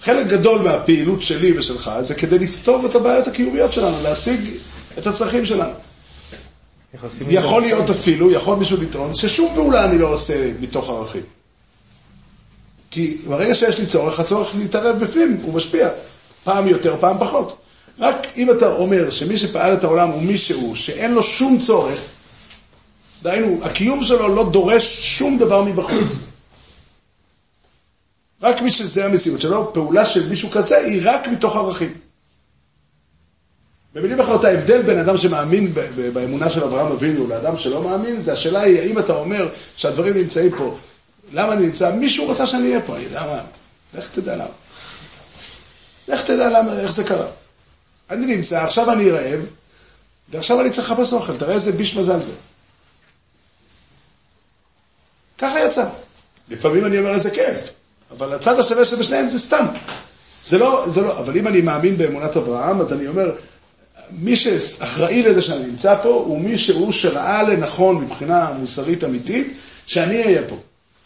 חלק 0.00 0.26
גדול 0.26 0.62
מהפעילות 0.62 1.22
שלי 1.22 1.58
ושלך 1.58 1.90
זה 2.00 2.14
כדי 2.14 2.38
לפתור 2.38 2.86
את 2.86 2.94
הבעיות 2.94 3.26
הקיומיות 3.26 3.72
שלנו, 3.72 4.02
להשיג 4.02 4.40
את 4.98 5.06
הצרכים 5.06 5.46
שלנו. 5.46 5.74
יכול 7.28 7.62
להיות 7.62 7.90
אפילו, 7.90 8.30
יכול 8.30 8.56
מישהו 8.56 8.76
לטעון, 8.80 9.14
ששום 9.14 9.54
פעולה 9.54 9.84
אני 9.84 9.98
לא 9.98 10.06
עושה 10.06 10.52
מתוך 10.60 10.90
ערכים. 10.90 11.22
כי 12.90 13.18
ברגע 13.26 13.54
שיש 13.54 13.78
לי 13.78 13.86
צורך, 13.86 14.20
הצורך 14.20 14.54
להתערב 14.54 14.98
בפנים, 14.98 15.40
הוא 15.42 15.54
משפיע. 15.54 15.88
פעם 16.44 16.66
יותר, 16.66 16.96
פעם 17.00 17.16
פחות. 17.20 17.56
רק 18.00 18.26
אם 18.36 18.50
אתה 18.50 18.66
אומר 18.66 19.10
שמי 19.10 19.36
שפעל 19.36 19.72
את 19.72 19.84
העולם 19.84 20.08
הוא 20.08 20.22
מישהו 20.22 20.76
שאין 20.76 21.14
לו 21.14 21.22
שום 21.22 21.58
צורך, 21.58 21.98
דהיינו, 23.22 23.58
הקיום 23.62 24.04
שלו 24.04 24.34
לא 24.34 24.50
דורש 24.50 25.00
שום 25.18 25.38
דבר 25.38 25.62
מבחוץ. 25.62 26.24
רק 28.42 28.62
מי 28.62 28.70
שזה 28.70 29.04
המציאות 29.04 29.40
שלו, 29.40 29.74
פעולה 29.74 30.06
של 30.06 30.28
מישהו 30.28 30.50
כזה 30.50 30.78
היא 30.78 31.00
רק 31.04 31.28
מתוך 31.28 31.56
ערכים. 31.56 31.94
במילים 33.94 34.20
אחרות, 34.20 34.44
ההבדל 34.44 34.82
בין 34.82 34.98
אדם 34.98 35.16
שמאמין 35.16 35.72
באמונה 36.12 36.50
של 36.50 36.64
אברהם 36.64 36.92
אבינו 36.92 37.26
לאדם 37.26 37.58
שלא 37.58 37.82
מאמין, 37.82 38.20
זה 38.20 38.32
השאלה 38.32 38.60
היא, 38.60 38.80
האם 38.80 38.98
אתה 38.98 39.12
אומר 39.12 39.48
שהדברים 39.76 40.16
נמצאים 40.16 40.56
פה, 40.56 40.76
למה 41.32 41.52
אני 41.52 41.66
נמצא? 41.66 41.94
מישהו 41.94 42.28
רצה 42.28 42.46
שאני 42.46 42.68
אהיה 42.68 42.80
פה, 42.80 42.96
אני 42.96 43.04
יודע 43.04 43.26
מה, 43.26 43.40
לך 43.94 44.08
תדע 44.10 44.36
למה. 44.36 44.54
לך 46.08 46.22
תדע 46.22 46.50
למה, 46.50 46.80
איך 46.80 46.92
זה 46.92 47.04
קרה. 47.04 47.26
אני 48.10 48.26
נמצא, 48.26 48.62
עכשיו 48.64 48.92
אני 48.92 49.10
רעב, 49.10 49.46
ועכשיו 50.28 50.60
אני 50.60 50.70
צריך 50.70 50.90
לחפש 50.90 51.12
אוכל, 51.12 51.36
תראה 51.36 51.54
איזה 51.54 51.72
ביש 51.72 51.96
מזל 51.96 52.22
זה. 52.22 52.32
ככה 55.38 55.60
יצא. 55.60 55.88
לפעמים 56.48 56.84
אני 56.84 56.98
אומר 56.98 57.14
איזה 57.14 57.30
כיף, 57.30 57.70
אבל 58.10 58.32
הצד 58.32 58.60
השווה 58.60 58.84
שבשניהם 58.84 59.26
זה 59.26 59.38
סתם. 59.38 59.66
זה 60.44 60.58
לא, 60.58 60.86
זה 60.88 61.00
לא, 61.00 61.18
אבל 61.18 61.36
אם 61.36 61.48
אני 61.48 61.60
מאמין 61.60 61.96
באמונת 61.96 62.36
אברהם, 62.36 62.80
אז 62.80 62.92
אני 62.92 63.06
אומר, 63.06 63.32
מי 64.10 64.36
שאחראי 64.36 65.22
לזה 65.22 65.42
שאני 65.42 65.66
נמצא 65.66 65.96
פה, 66.02 66.08
הוא 66.08 66.40
מי 66.40 66.58
שהוא 66.58 66.92
שראה 66.92 67.42
לנכון 67.42 68.04
מבחינה 68.04 68.52
מוסרית 68.52 69.04
אמיתית, 69.04 69.52
שאני 69.86 70.24
אהיה 70.24 70.42
פה. 70.48 70.56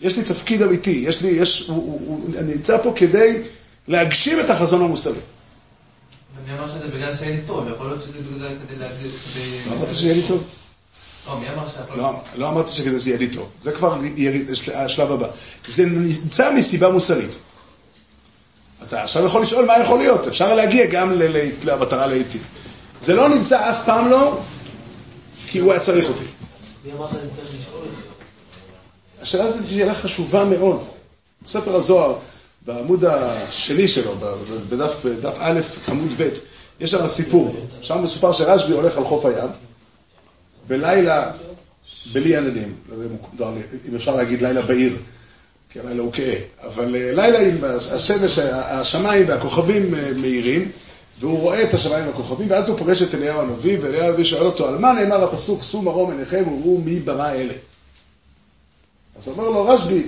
יש 0.00 0.16
לי 0.16 0.22
תפקיד 0.22 0.62
אמיתי, 0.62 1.04
יש 1.06 1.22
לי, 1.22 1.28
יש, 1.28 1.64
הוא, 1.68 1.76
הוא, 1.76 2.00
הוא, 2.06 2.38
אני 2.38 2.54
נמצא 2.54 2.78
פה 2.82 2.92
כדי 2.96 3.42
להגשים 3.88 4.40
את 4.40 4.50
החזון 4.50 4.82
המוסרי. 4.82 5.20
מי 6.52 6.58
אמר 6.58 6.70
שזה 6.74 6.88
בגלל 6.88 7.16
שיהיה 7.16 7.36
לי 7.36 7.42
טוב? 7.46 7.68
יכול 7.74 7.86
להיות 7.86 8.02
שזה 8.02 8.12
בגלל 8.36 8.48
כדי 8.66 8.78
להגדיר... 8.78 9.10
לא 9.70 9.74
אמרתי 9.76 9.94
שיהיה 9.94 10.14
לי 10.14 10.22
טוב. 10.28 10.42
לא, 11.26 11.38
מי 11.38 11.46
אמר 11.54 11.68
שהכל... 11.68 11.96
לא, 11.98 12.22
לא 12.34 12.48
אמרתי 12.48 12.70
שכדי 12.72 12.98
זה 12.98 13.08
יהיה 13.10 13.18
לי 13.18 13.28
טוב. 13.28 13.52
זה 13.62 13.72
כבר 13.72 13.96
יריד, 14.16 14.50
השלב 14.74 15.12
הבא. 15.12 15.28
זה 15.66 15.82
נמצא 15.86 16.52
מסיבה 16.54 16.88
מוסרית. 16.88 17.36
אתה 18.82 19.02
עכשיו 19.02 19.24
יכול 19.24 19.42
לשאול 19.42 19.66
מה 19.66 19.78
יכול 19.82 19.98
להיות. 19.98 20.26
אפשר 20.26 20.54
להגיע 20.54 20.86
גם 20.86 21.12
ל- 21.12 21.22
ל- 21.36 21.50
למטרה 21.64 22.06
לעיתים. 22.06 22.40
זה 23.00 23.14
לא 23.14 23.28
נמצא 23.28 23.70
אף 23.70 23.84
פעם 23.86 24.08
לא, 24.10 24.40
כי 25.46 25.58
הוא 25.58 25.72
היה 25.72 25.80
צריך 25.80 26.04
אותי. 26.08 26.24
מי 26.84 26.92
אמר 26.92 27.08
שאני 27.10 27.20
צריך 27.36 27.48
לשאול 27.60 27.84
את 27.84 27.96
זה? 27.96 28.02
השאלה 29.22 29.44
הזאת 29.44 29.60
היא 29.60 29.78
שאלה 29.78 29.94
חשובה 29.94 30.44
מאוד. 30.44 30.84
ספר 31.46 31.76
הזוהר, 31.76 32.16
בעמוד 32.66 33.04
השני 33.04 33.88
שלו, 33.88 34.14
בדף, 34.68 35.04
בדף 35.04 35.36
א', 35.40 35.60
עמוד 35.88 36.10
ב', 36.18 36.28
יש 36.80 36.90
שם 36.90 37.08
סיפור. 37.08 37.56
שם 37.82 38.02
מסופר 38.02 38.32
שרשב"י 38.32 38.72
הולך 38.72 38.98
על 38.98 39.04
חוף 39.04 39.24
הים, 39.24 39.48
בלילה, 40.68 41.30
בלי 42.12 42.36
עננים, 42.36 42.74
לא 42.88 42.96
לא, 43.38 43.46
אם 43.88 43.94
אפשר 43.94 44.16
להגיד 44.16 44.42
לילה 44.42 44.62
בהיר, 44.62 44.96
כי 45.70 45.80
הלילה 45.80 46.02
הוא 46.02 46.12
כהה, 46.12 46.34
אבל 46.68 46.96
אה, 46.96 47.12
לילה 47.12 47.38
עם 47.38 47.56
השמש, 47.92 48.38
השמיים 48.38 49.28
והכוכבים 49.28 49.94
אה, 49.94 50.10
מאירים, 50.16 50.68
והוא 51.20 51.38
רואה 51.38 51.62
את 51.62 51.74
השמיים 51.74 52.06
והכוכבים, 52.06 52.50
ואז 52.50 52.68
הוא 52.68 52.78
פוגש 52.78 53.02
את 53.02 53.14
אליהו 53.14 53.40
הנביא, 53.40 53.78
ואליהו 53.80 54.08
הנביא 54.08 54.24
שואל 54.24 54.46
אותו, 54.46 54.68
על 54.68 54.78
מה 54.78 54.92
נאמר 54.92 55.24
הפסוק, 55.24 55.62
שאו 55.62 55.82
מרום 55.82 56.10
עיניכם 56.10 56.44
וראו 56.48 56.78
מי 56.84 57.00
ברא 57.00 57.30
אלה. 57.32 57.54
אז 59.16 59.28
אומר 59.28 59.48
לו 59.48 59.64
רשב"י, 59.64 60.02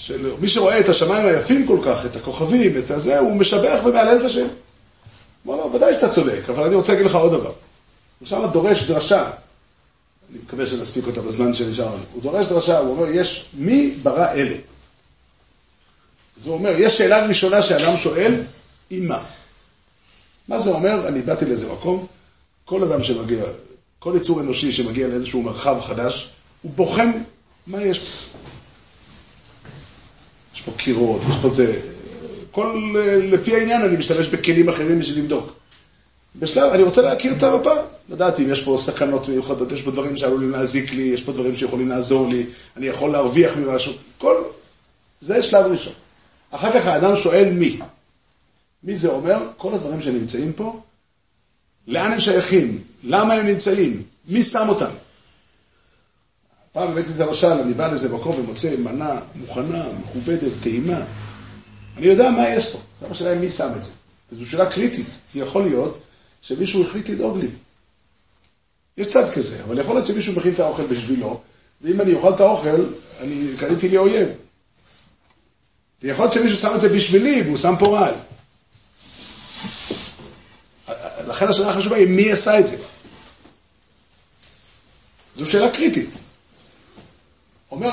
שמי 0.00 0.48
שרואה 0.48 0.80
את 0.80 0.88
השמיים 0.88 1.26
היפים 1.26 1.66
כל 1.66 1.78
כך, 1.84 2.06
את 2.06 2.16
הכוכבים, 2.16 2.76
את 2.78 2.90
הזה, 2.90 3.18
הוא 3.18 3.36
משבח 3.36 3.80
ומהלל 3.84 4.18
את 4.18 4.24
השם. 4.24 4.46
אמר 5.46 5.56
לו, 5.56 5.72
ודאי 5.72 5.94
שאתה 5.94 6.08
צודק, 6.08 6.40
אבל 6.48 6.64
אני 6.64 6.74
רוצה 6.74 6.92
להגיד 6.92 7.06
לך 7.06 7.14
עוד 7.14 7.32
דבר. 7.32 7.52
הוא 8.18 8.28
שם 8.28 8.46
דורש 8.52 8.82
דרשה, 8.82 9.30
אני 10.30 10.38
מקווה 10.44 10.66
שנספיק 10.66 11.06
אותה 11.06 11.20
בזמן 11.20 11.54
שנשאר 11.54 11.86
לנו. 11.86 12.04
הוא 12.12 12.22
דורש 12.22 12.46
דרשה, 12.46 12.78
הוא 12.78 12.90
אומר, 12.90 13.10
יש, 13.10 13.50
מי 13.54 13.94
ברא 14.02 14.32
אלה? 14.32 14.56
אז 16.40 16.46
הוא 16.46 16.54
אומר, 16.54 16.74
יש 16.78 16.98
שאלה 16.98 17.26
ראשונה 17.26 17.62
שאדם 17.62 17.96
שואל, 17.96 18.34
עם 18.90 19.08
מה? 19.08 19.22
מה 20.48 20.58
זה 20.58 20.70
אומר? 20.70 21.08
אני 21.08 21.22
באתי 21.22 21.44
לאיזה 21.44 21.72
מקום, 21.72 22.06
כל 22.64 22.82
אדם 22.82 23.02
שמגיע, 23.02 23.44
כל 23.98 24.14
יצור 24.16 24.40
אנושי 24.40 24.72
שמגיע 24.72 25.08
לאיזשהו 25.08 25.42
מרחב 25.42 25.80
חדש, 25.80 26.30
הוא 26.62 26.72
בוחן 26.74 27.12
מה 27.66 27.82
יש. 27.82 28.00
יש 30.54 30.60
פה 30.60 30.72
קירות, 30.76 31.20
יש 31.30 31.36
פה 31.42 31.48
זה... 31.48 31.80
כל, 32.50 32.94
לפי 33.22 33.54
העניין 33.56 33.82
אני 33.82 33.96
משתמש 33.96 34.26
בכלים 34.26 34.68
אחרים 34.68 34.98
בשביל 34.98 35.18
לבדוק. 35.24 35.52
בשלב, 36.36 36.72
אני 36.72 36.82
רוצה 36.82 37.02
להכיר 37.02 37.32
את 37.32 37.42
המפה, 37.42 37.72
לדעת 38.08 38.40
אם 38.40 38.50
יש 38.50 38.64
פה 38.64 38.76
סכנות 38.78 39.28
מיוחדות, 39.28 39.72
יש 39.72 39.82
פה 39.82 39.90
דברים 39.90 40.16
שעלולים 40.16 40.50
להזיק 40.50 40.92
לי, 40.92 41.02
יש 41.02 41.22
פה 41.22 41.32
דברים 41.32 41.56
שיכולים 41.56 41.88
לעזור 41.88 42.28
לי, 42.28 42.46
אני 42.76 42.86
יכול 42.86 43.10
להרוויח 43.12 43.56
ממשהו, 43.56 43.92
כל... 44.18 44.42
זה 45.20 45.42
שלב 45.42 45.66
ראשון. 45.66 45.92
אחר 46.50 46.72
כך 46.72 46.86
האדם 46.86 47.16
שואל 47.16 47.50
מי. 47.50 47.78
מי 48.84 48.96
זה 48.96 49.08
אומר? 49.08 49.38
כל 49.56 49.74
הדברים 49.74 50.02
שנמצאים 50.02 50.52
פה, 50.52 50.80
לאן 51.86 52.12
הם 52.12 52.20
שייכים? 52.20 52.78
למה 53.04 53.34
הם 53.34 53.46
נמצאים? 53.46 54.02
מי 54.28 54.42
שם 54.42 54.68
אותם? 54.68 54.90
פעם 56.72 56.90
הבאתי 56.90 57.10
את 57.16 57.20
המשל, 57.20 57.46
אני 57.52 57.74
בא 57.74 57.88
לאיזה 57.88 58.08
מקום 58.08 58.40
ומוצא 58.40 58.76
מנה 58.76 59.20
מוכנה, 59.34 59.84
מכובדת, 60.02 60.52
טעימה. 60.62 61.04
אני 61.96 62.06
יודע 62.06 62.30
מה 62.30 62.48
יש 62.48 62.68
פה. 62.68 62.78
זה 63.00 63.06
השאלה 63.10 63.34
מי 63.34 63.50
שם 63.50 63.68
את 63.76 63.84
זה. 63.84 63.90
וזו 64.32 64.50
שאלה 64.50 64.70
קריטית, 64.70 65.06
כי 65.32 65.38
יכול 65.38 65.64
להיות 65.64 66.00
שמישהו 66.42 66.82
החליט 66.82 67.08
לדאוג 67.08 67.38
לי. 67.38 67.48
יש 68.96 69.08
צד 69.08 69.30
כזה, 69.34 69.64
אבל 69.64 69.78
יכול 69.78 69.94
להיות 69.94 70.06
שמישהו 70.06 70.36
מכין 70.36 70.52
את 70.54 70.60
האוכל 70.60 70.86
בשבילו, 70.86 71.40
ואם 71.80 72.00
אני 72.00 72.14
אוכל 72.14 72.34
את 72.34 72.40
האוכל, 72.40 72.86
אני 73.20 73.48
קניתי 73.58 73.88
לי 73.88 73.96
אויב. 73.96 74.28
ויכול 76.02 76.24
להיות 76.24 76.34
שמישהו 76.34 76.58
שם 76.58 76.74
את 76.74 76.80
זה 76.80 76.88
בשבילי, 76.88 77.42
והוא 77.42 77.56
שם 77.56 77.74
פה 77.78 77.98
רעל. 77.98 78.14
לכן 81.26 81.48
השאלה 81.48 81.70
החשובה 81.70 81.96
היא 81.96 82.08
מי 82.08 82.32
עשה 82.32 82.58
את 82.58 82.68
זה. 82.68 82.76
זו 85.36 85.46
שאלה 85.46 85.70
קריטית. 85.70 86.10
אומר, 87.70 87.92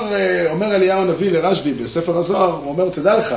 אומר 0.50 0.74
אליהו 0.74 1.02
הנביא 1.02 1.30
לרשב"י 1.30 1.74
בספר 1.74 2.18
הזוהר, 2.18 2.52
הוא 2.52 2.68
אומר, 2.70 2.90
תדע 2.90 3.16
לך 3.18 3.34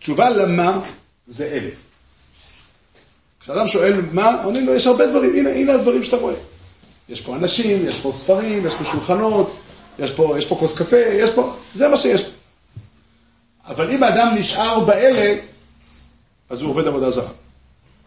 שהתשובה 0.00 0.30
למה 0.30 0.80
זה 1.26 1.44
אלה. 1.44 1.70
כשאדם 3.40 3.66
שואל 3.66 4.00
מה, 4.12 4.42
עונים 4.44 4.66
לו, 4.66 4.74
יש 4.74 4.86
הרבה 4.86 5.06
דברים, 5.06 5.36
הנה, 5.36 5.50
הנה 5.50 5.74
הדברים 5.74 6.02
שאתה 6.02 6.16
רואה. 6.16 6.34
יש 7.08 7.20
פה 7.20 7.36
אנשים, 7.36 7.88
יש 7.88 8.00
פה 8.00 8.12
ספרים, 8.14 8.66
יש 8.66 8.74
פה 8.74 8.84
שולחנות, 8.84 9.56
יש 9.98 10.10
פה, 10.10 10.34
יש 10.38 10.46
פה 10.46 10.56
כוס 10.56 10.78
קפה, 10.78 10.96
יש 10.96 11.30
פה, 11.30 11.52
זה 11.74 11.88
מה 11.88 11.96
שיש. 11.96 12.24
אבל 13.66 13.90
אם 13.90 14.02
האדם 14.02 14.34
נשאר 14.38 14.80
באלה, 14.80 15.34
אז 16.50 16.60
הוא 16.60 16.70
עובד 16.70 16.86
עבודה 16.86 17.10
זרה. 17.10 17.30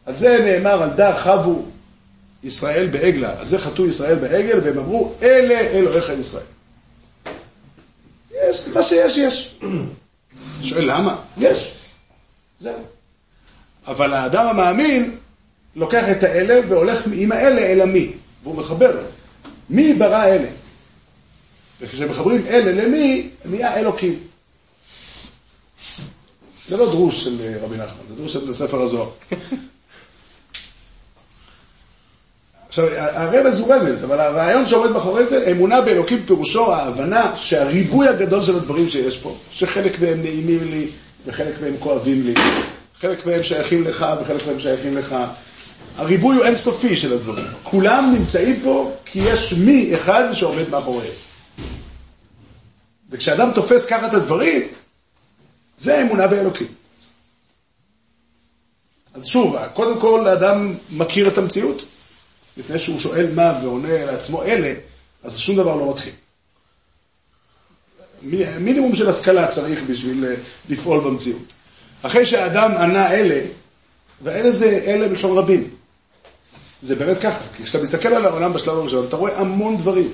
על 0.05 0.15
זה 0.15 0.37
נאמר, 0.45 0.83
על 0.83 0.89
דא 0.89 1.15
חבו 1.15 1.63
ישראל 2.43 2.87
בעגלה, 2.87 3.39
על 3.39 3.47
זה 3.47 3.57
חטאו 3.57 3.85
ישראל 3.85 4.15
בעגל, 4.15 4.59
והם 4.63 4.77
אמרו, 4.77 5.13
אלה 5.21 5.59
אלוהיך 5.59 6.09
ישראל. 6.19 6.43
יש, 8.31 8.67
מה 8.73 8.83
שיש, 8.83 9.17
יש. 9.17 9.55
שואל 10.69 10.91
למה? 10.91 11.15
יש. 11.37 11.73
זהו. 12.59 12.79
אבל 13.87 14.13
האדם 14.13 14.47
המאמין 14.47 15.17
לוקח 15.75 16.11
את 16.11 16.23
האלה 16.23 16.59
והולך 16.67 17.07
עם 17.13 17.31
האלה 17.31 17.61
אל 17.61 17.81
המי, 17.81 18.11
והוא 18.43 18.55
מחבר. 18.55 19.01
מי 19.69 19.93
ברא 19.93 20.25
אלה? 20.25 20.49
וכשמחברים 21.81 22.47
אלה 22.47 22.71
למי, 22.71 23.29
נהיה 23.45 23.79
אלוקים. 23.79 24.19
זה 26.67 26.77
לא 26.77 26.85
דרוש 26.85 27.23
של 27.23 27.57
רבי 27.61 27.77
נחמן, 27.77 28.07
זה 28.07 28.15
דרוש 28.15 28.33
של 28.33 28.53
ספר 28.53 28.81
הזוהר. 28.81 29.09
עכשיו, 32.67 32.87
הרמז 32.93 33.59
הוא 33.59 33.73
רמז, 33.73 34.03
אבל 34.03 34.19
הרעיון 34.19 34.67
שעומד 34.67 34.91
מאחורי 34.91 35.27
זה, 35.27 35.51
אמונה 35.51 35.81
באלוקים 35.81 36.23
פירושו 36.25 36.73
ההבנה 36.73 37.31
שהריבוי 37.37 38.07
הגדול 38.07 38.43
של 38.43 38.55
הדברים 38.55 38.89
שיש 38.89 39.17
פה, 39.17 39.35
שחלק 39.51 40.01
מהם 40.01 40.21
נעימים 40.21 40.63
לי 40.63 40.87
וחלק 41.25 41.61
מהם 41.61 41.73
כואבים 41.79 42.25
לי, 42.25 42.33
חלק 42.95 43.25
מהם 43.25 43.43
שייכים 43.43 43.83
לך 43.83 44.05
וחלק 44.21 44.47
מהם 44.47 44.59
שייכים 44.59 44.97
לך. 44.97 45.15
הריבוי 45.97 46.35
הוא 46.35 46.45
אינסופי 46.45 46.97
של 46.97 47.13
הדברים. 47.13 47.45
כולם 47.63 48.13
נמצאים 48.17 48.59
פה 48.63 48.93
כי 49.05 49.19
יש 49.19 49.53
מי 49.53 49.93
אחד 49.93 50.33
שעומד 50.33 50.69
מאחוריהם. 50.69 51.13
וכשאדם 53.09 53.51
תופס 53.55 53.85
ככה 53.85 54.07
את 54.07 54.13
הדברים, 54.13 54.61
זה 55.77 56.01
אמונה 56.01 56.27
באלוקים. 56.27 56.67
אז 59.13 59.25
שוב, 59.25 59.55
קודם 59.73 59.99
כל 59.99 60.27
האדם 60.27 60.73
מכיר 60.91 61.27
את 61.27 61.37
המציאות, 61.37 61.85
לפני 62.57 62.79
שהוא 62.79 62.99
שואל 62.99 63.27
מה 63.35 63.59
ועונה 63.63 64.05
לעצמו 64.05 64.43
אלה, 64.43 64.73
אז 65.23 65.37
שום 65.37 65.55
דבר 65.55 65.75
לא 65.75 65.91
מתחיל. 65.91 66.13
מינימום 68.59 68.95
של 68.95 69.09
השכלה 69.09 69.47
צריך 69.47 69.83
בשביל 69.89 70.25
אה, 70.25 70.35
לפעול 70.69 70.99
במציאות. 70.99 71.53
אחרי 72.01 72.25
שהאדם 72.25 72.71
ענה 72.71 73.11
אלה, 73.11 73.41
ואלה 74.21 74.51
זה 74.51 74.83
אלה 74.85 75.07
בלשון 75.07 75.37
רבים. 75.37 75.69
זה 76.81 76.95
באמת 76.95 77.17
ככה, 77.17 77.43
כי 77.57 77.63
כשאתה 77.63 77.83
מסתכל 77.83 78.07
על 78.07 78.25
העולם 78.25 78.53
בשלב 78.53 78.77
הראשון, 78.77 79.05
אתה 79.07 79.15
רואה 79.15 79.39
המון 79.39 79.77
דברים. 79.77 80.13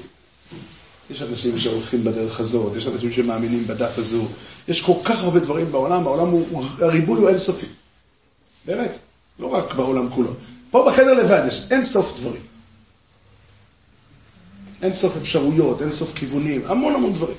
יש 1.09 1.21
אנשים 1.21 1.59
שהולכים 1.59 2.03
בדרך 2.03 2.39
הזאת, 2.39 2.75
יש 2.75 2.87
אנשים 2.87 3.11
שמאמינים 3.11 3.67
בדת 3.67 3.97
הזו, 3.97 4.27
יש 4.67 4.81
כל 4.81 4.93
כך 5.03 5.23
הרבה 5.23 5.39
דברים 5.39 5.71
בעולם, 5.71 6.07
העולם 6.07 6.27
הוא, 6.27 6.63
הריבוי 6.79 7.19
הוא 7.19 7.29
אינסופי. 7.29 7.65
באמת, 8.65 8.97
לא 9.39 9.47
רק 9.47 9.73
בעולם 9.73 10.09
כולו. 10.09 10.29
פה 10.73 10.85
בחדר 10.87 11.13
לבד 11.13 11.43
יש 11.47 11.63
אין 11.71 11.83
סוף 11.83 12.19
דברים. 12.19 12.41
אין 14.81 14.93
סוף 14.93 15.17
אפשרויות, 15.17 15.81
אין 15.81 15.91
סוף 15.91 16.13
כיוונים, 16.15 16.61
המון 16.65 16.95
המון 16.95 17.13
דברים. 17.13 17.37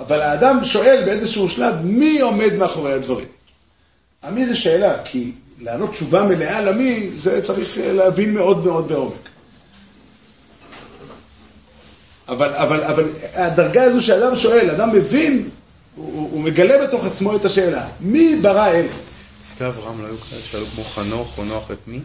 אבל 0.00 0.20
האדם 0.20 0.64
שואל 0.64 1.02
באיזשהו 1.04 1.48
שלב, 1.48 1.74
מי 1.84 2.20
עומד 2.20 2.54
מאחורי 2.58 2.92
הדברים? 2.92 3.26
המי 4.22 4.46
זה 4.46 4.56
שאלה, 4.56 5.04
כי 5.04 5.32
לענות 5.60 5.90
תשובה 5.92 6.22
מלאה 6.22 6.60
למי, 6.60 7.08
זה 7.08 7.42
צריך 7.42 7.78
להבין 7.78 8.34
מאוד 8.34 8.64
מאוד 8.64 8.88
בעומק. 8.88 9.28
אבל, 12.28 12.54
אבל, 12.54 12.84
אבל 12.84 13.08
הדרגה 13.34 13.82
הזו 13.82 14.00
שאדם 14.06 14.36
שואל, 14.36 14.70
אדם 14.70 14.92
מבין, 14.92 15.48
הוא, 15.94 16.30
הוא 16.32 16.42
מגלה 16.42 16.86
בתוך 16.86 17.04
עצמו 17.04 17.36
את 17.36 17.44
השאלה, 17.44 17.88
מי 18.00 18.36
ברא 18.42 18.66
אלה? 18.66 18.92
לפני 19.52 19.66
אברהם 19.66 20.02
לא 20.02 20.06
היו 20.06 20.18
כאלה 20.18 20.42
שאלו 20.42 20.66
כמו 20.66 20.84
חנוך 20.84 21.38
או 21.38 21.44
נוח 21.44 21.70
את 21.70 21.78
מי? 21.86 22.00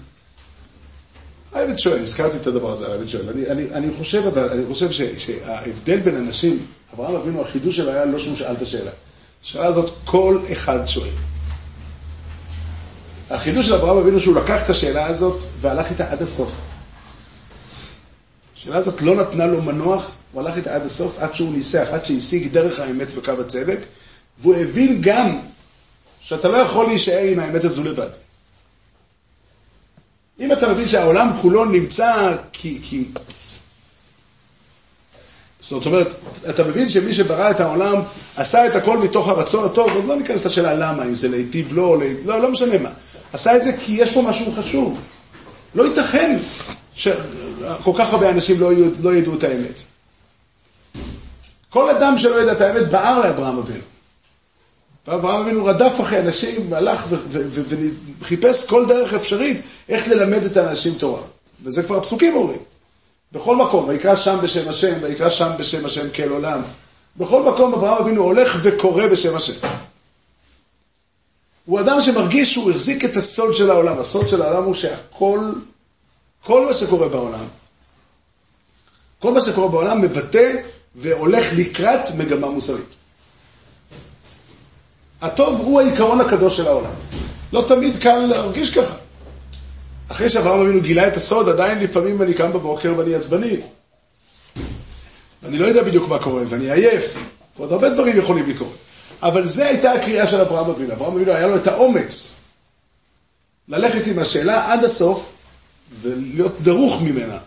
העבד 1.53 1.77
שואל, 1.77 1.99
הזכרתי 1.99 2.37
את 2.37 2.47
הדבר 2.47 2.71
הזה, 2.71 2.87
העבד 2.87 3.07
שואל. 3.07 3.29
אני, 3.29 3.47
אני, 3.47 3.73
אני 3.73 3.87
חושב, 3.97 4.27
אבל, 4.27 4.49
אני 4.49 4.65
חושב 4.67 4.91
ש, 4.91 5.01
שההבדל 5.01 5.99
בין 5.99 6.15
אנשים, 6.15 6.65
אברהם 6.93 7.15
אבינו, 7.15 7.41
החידוש 7.41 7.77
שלו 7.77 7.91
היה 7.91 8.05
לא 8.05 8.19
שהוא 8.19 8.35
שאל 8.35 8.53
את 8.53 8.61
השאלה. 8.61 8.91
השאלה 9.43 9.65
הזאת, 9.65 9.91
כל 10.05 10.39
אחד 10.51 10.85
שואל. 10.85 11.13
החידוש 13.29 13.67
של 13.67 13.73
אברהם 13.73 13.97
אבינו 13.97 14.19
שהוא 14.19 14.35
לקח 14.35 14.65
את 14.65 14.69
השאלה 14.69 15.05
הזאת 15.05 15.43
והלך 15.61 15.89
איתה 15.89 16.11
עד 16.11 16.21
הסוף. 16.21 16.51
השאלה 18.57 18.77
הזאת 18.77 19.01
לא 19.01 19.15
נתנה 19.15 19.47
לו 19.47 19.61
מנוח, 19.61 20.11
הוא 20.31 20.41
הלך 20.41 20.57
איתה 20.57 20.75
עד 20.75 20.85
הסוף, 20.85 21.19
עד 21.19 21.35
שהוא 21.35 21.53
ניסח, 21.53 21.87
עד 21.91 22.05
שהשיג 22.05 22.53
דרך 22.53 22.79
האמת 22.79 23.07
וקו 23.15 23.31
הצדק, 23.31 23.79
והוא 24.39 24.55
הבין 24.55 25.01
גם 25.01 25.39
שאתה 26.21 26.47
לא 26.47 26.57
יכול 26.57 26.85
להישאר 26.85 27.23
עם 27.23 27.39
האמת 27.39 27.63
הזו 27.63 27.83
לבד. 27.83 28.09
אם 30.41 30.51
אתה 30.51 30.73
מבין 30.73 30.87
שהעולם 30.87 31.29
כולו 31.41 31.65
נמצא 31.65 32.35
כי... 32.53 32.79
כי... 32.83 33.07
זאת 35.59 35.85
אומרת, 35.85 36.07
אתה 36.49 36.63
מבין 36.63 36.89
שמי 36.89 37.13
שברא 37.13 37.51
את 37.51 37.59
העולם 37.59 38.01
עשה 38.35 38.67
את 38.67 38.75
הכל 38.75 38.97
מתוך 38.97 39.27
הרצון 39.27 39.65
הטוב, 39.65 39.91
עוד 39.95 40.05
לא 40.05 40.15
ניכנס 40.15 40.45
לשאלה 40.45 40.73
למה, 40.73 41.03
אם 41.03 41.15
זה 41.15 41.29
להיטיב 41.29 41.73
לא, 41.73 41.97
לא, 42.25 42.41
לא 42.41 42.51
משנה 42.51 42.77
מה. 42.77 42.89
עשה 43.33 43.55
את 43.55 43.63
זה 43.63 43.71
כי 43.79 43.91
יש 43.91 44.11
פה 44.11 44.21
משהו 44.21 44.53
חשוב. 44.57 44.99
לא 45.75 45.83
ייתכן 45.83 46.37
שכל 46.95 47.91
כך 47.97 48.13
הרבה 48.13 48.29
אנשים 48.29 48.59
לא, 48.59 48.71
לא 49.01 49.15
ידעו 49.15 49.35
את 49.37 49.43
האמת. 49.43 49.81
כל 51.69 51.89
אדם 51.89 52.17
שלא 52.17 52.41
ידע 52.41 52.51
את 52.51 52.61
האמת 52.61 52.89
בער 52.91 53.19
לאברהם 53.19 53.57
אבינו. 53.57 53.83
ואברהם 55.07 55.41
אבינו 55.41 55.65
רדף 55.65 55.93
אחרי 56.01 56.19
אנשים, 56.19 56.71
והלך 56.71 57.05
וחיפש 58.19 58.65
כל 58.65 58.85
דרך 58.87 59.13
אפשרית 59.13 59.61
איך 59.89 60.07
ללמד 60.07 60.43
את 60.43 60.57
האנשים 60.57 60.93
תורה. 60.93 61.21
וזה 61.63 61.83
כבר 61.83 61.97
הפסוקים 61.97 62.35
אומרים. 62.35 62.59
בכל 63.31 63.55
מקום, 63.55 63.87
ויקרא 63.87 64.15
שם 64.15 64.37
בשם 64.43 64.69
השם, 64.69 64.93
ויקרא 65.01 65.29
שם 65.29 65.51
בשם 65.59 65.85
השם 65.85 66.09
כאל 66.13 66.29
עולם. 66.29 66.61
בכל 67.17 67.43
מקום 67.43 67.73
אברהם 67.73 68.03
אבינו 68.03 68.23
הולך 68.23 68.59
וקורא 68.63 69.07
בשם 69.07 69.35
השם. 69.35 69.53
הוא 71.65 71.79
אדם 71.79 72.01
שמרגיש 72.01 72.53
שהוא 72.53 72.71
החזיק 72.71 73.05
את 73.05 73.15
הסוד 73.17 73.55
של 73.55 73.71
העולם. 73.71 73.99
הסוד 73.99 74.29
של 74.29 74.41
העולם 74.41 74.63
הוא 74.63 74.73
שהכל, 74.73 75.39
כל 76.43 76.65
מה 76.65 76.73
שקורה 76.73 77.09
בעולם, 77.09 77.45
כל 79.19 79.33
מה 79.33 79.41
שקורה 79.41 79.67
בעולם 79.67 80.01
מבטא 80.01 80.55
והולך 80.95 81.45
לקראת 81.57 82.15
מגמה 82.17 82.49
מוסרית. 82.49 83.00
הטוב 85.21 85.59
הוא 85.59 85.81
העיקרון 85.81 86.21
הקדוש 86.21 86.57
של 86.57 86.67
העולם. 86.67 86.91
לא 87.53 87.65
תמיד 87.67 87.97
קל 87.97 88.17
להרגיש 88.19 88.77
ככה. 88.77 88.95
אחרי 90.07 90.29
שאברהם 90.29 90.61
אבינו 90.61 90.81
גילה 90.81 91.07
את 91.07 91.15
הסוד, 91.15 91.49
עדיין 91.49 91.79
לפעמים 91.79 92.21
אני 92.21 92.33
קם 92.33 92.53
בבוקר 92.53 92.93
ואני 92.97 93.15
עצבני. 93.15 93.57
ואני 95.43 95.57
לא 95.57 95.65
יודע 95.65 95.83
בדיוק 95.83 96.09
מה 96.09 96.19
קורה, 96.19 96.43
ואני 96.47 96.71
עייף, 96.71 97.17
ועוד 97.57 97.71
הרבה 97.71 97.89
דברים 97.89 98.17
יכולים 98.17 98.49
לקרות. 98.49 98.73
אבל 99.21 99.45
זו 99.45 99.63
הייתה 99.63 99.91
הקריאה 99.91 100.27
של 100.27 100.41
אברהם 100.41 100.69
אבינו. 100.69 100.93
אברהם 100.93 101.13
אבינו 101.13 101.31
היה 101.31 101.47
לו 101.47 101.55
את 101.55 101.67
האומץ 101.67 102.35
ללכת 103.67 104.07
עם 104.07 104.19
השאלה 104.19 104.73
עד 104.73 104.83
הסוף, 104.83 105.31
ולהיות 106.01 106.61
דרוך 106.61 107.01
ממנה, 107.01 107.37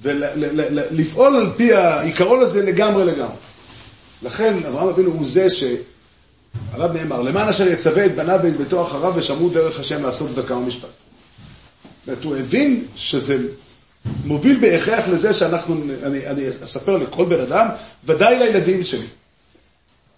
ולפעול 0.00 1.36
על 1.36 1.50
פי 1.56 1.74
העיקרון 1.74 2.40
הזה 2.40 2.62
לגמרי 2.62 3.04
לגמרי. 3.04 3.36
לכן 4.22 4.56
אברהם 4.68 4.88
אבינו 4.88 5.10
הוא 5.10 5.26
זה 5.26 5.50
ש... 5.50 5.64
עליו 6.72 6.88
נאמר, 6.92 7.22
למען 7.22 7.48
אשר 7.48 7.68
יצווה 7.68 8.06
את 8.06 8.14
בניו 8.14 8.40
ואת 8.42 8.56
ביתו 8.56 8.82
אחריו 8.82 9.12
ושמרו 9.16 9.48
דרך 9.48 9.80
השם 9.80 10.02
לעשות 10.02 10.28
צדקה 10.28 10.54
ומשפט. 10.56 10.82
זאת 10.82 12.08
אומרת, 12.08 12.24
הוא 12.24 12.36
הבין 12.36 12.84
שזה 12.96 13.36
מוביל 14.24 14.60
בהכרח 14.60 15.08
לזה 15.08 15.32
שאנחנו, 15.32 15.82
אני, 16.02 16.26
אני 16.26 16.48
אספר 16.48 16.96
לכל 16.96 17.24
בן 17.24 17.40
אדם, 17.40 17.68
ודאי 18.04 18.38
לילדים 18.38 18.82
שלי. 18.82 19.06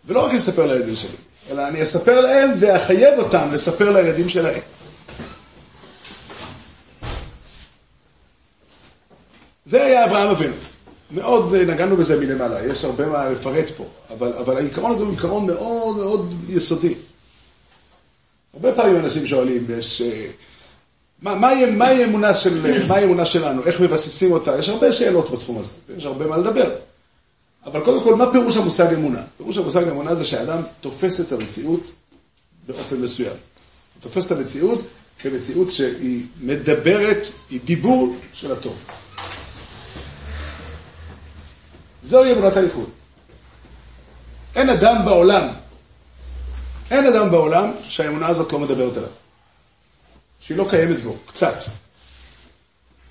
ולא 0.05 0.27
רק 0.27 0.35
אספר 0.35 0.67
לילדים 0.67 0.97
שלי, 0.97 1.17
אלא 1.51 1.69
אני 1.69 1.83
אספר 1.83 2.21
להם 2.21 2.51
ואחייב 2.59 3.19
אותם 3.19 3.49
לספר 3.53 3.91
לילדים 3.91 4.29
שלהם. 4.29 4.61
זה 9.65 9.85
היה 9.85 10.05
אברהם 10.05 10.29
אבינו. 10.29 10.55
מאוד 11.11 11.55
נגענו 11.55 11.97
בזה 11.97 12.21
מלמעלה, 12.21 12.67
יש 12.67 12.85
הרבה 12.85 13.07
מה 13.07 13.31
לפרט 13.31 13.71
פה, 13.71 13.85
אבל, 14.11 14.33
אבל 14.33 14.57
העיקרון 14.57 14.93
הזה 14.93 15.05
הוא 15.05 15.11
עיקרון 15.13 15.47
מאוד 15.47 15.97
מאוד 15.97 16.35
יסודי. 16.49 16.95
הרבה 18.55 18.73
פעמים 18.73 18.97
אנשים 18.97 19.27
שואלים, 19.27 19.67
יש... 19.79 20.03
מה, 21.23 21.35
מהי 21.35 21.71
מה 21.71 21.85
האמונה, 21.87 22.35
של, 22.35 22.85
מה 22.89 22.95
האמונה 22.95 23.25
שלנו, 23.25 23.65
איך 23.67 23.81
מבססים 23.81 24.33
אותה? 24.33 24.59
יש 24.59 24.69
הרבה 24.69 24.93
שאלות 24.93 25.31
בתחום 25.31 25.59
הזה, 25.59 25.73
יש 25.97 26.05
הרבה 26.05 26.27
מה 26.27 26.37
לדבר. 26.37 26.71
אבל 27.67 27.81
קודם 27.85 28.03
כל, 28.03 28.15
מה 28.15 28.33
פירוש 28.33 28.57
המושג 28.57 28.95
אמונה? 28.95 29.23
פירוש 29.37 29.59
המושג 29.59 29.89
אמונה 29.89 30.15
זה 30.15 30.25
שאדם 30.25 30.63
תופס 30.81 31.21
את 31.21 31.33
המציאות 31.33 31.93
באופן 32.67 32.97
מסוים. 32.97 33.31
הוא 33.31 34.01
תופס 34.03 34.27
את 34.27 34.33
המציאות 34.33 34.81
כמציאות 35.19 35.73
שהיא 35.73 36.23
מדברת, 36.41 37.27
היא 37.51 37.61
דיבור 37.65 38.17
של 38.33 38.53
הטוב. 38.53 38.85
זוהי 42.03 42.33
אמונת 42.33 42.57
האיחוד. 42.57 42.91
אין 44.57 44.69
אדם 44.69 45.05
בעולם, 45.05 45.49
אין 46.91 47.07
אדם 47.07 47.31
בעולם 47.31 47.73
שהאמונה 47.83 48.29
הזאת 48.29 48.53
לא 48.53 48.59
מדברת 48.59 48.97
עליו. 48.97 49.09
שהיא 50.41 50.59
לא 50.59 50.67
קיימת 50.71 51.03
בו, 51.03 51.17
קצת. 51.27 51.65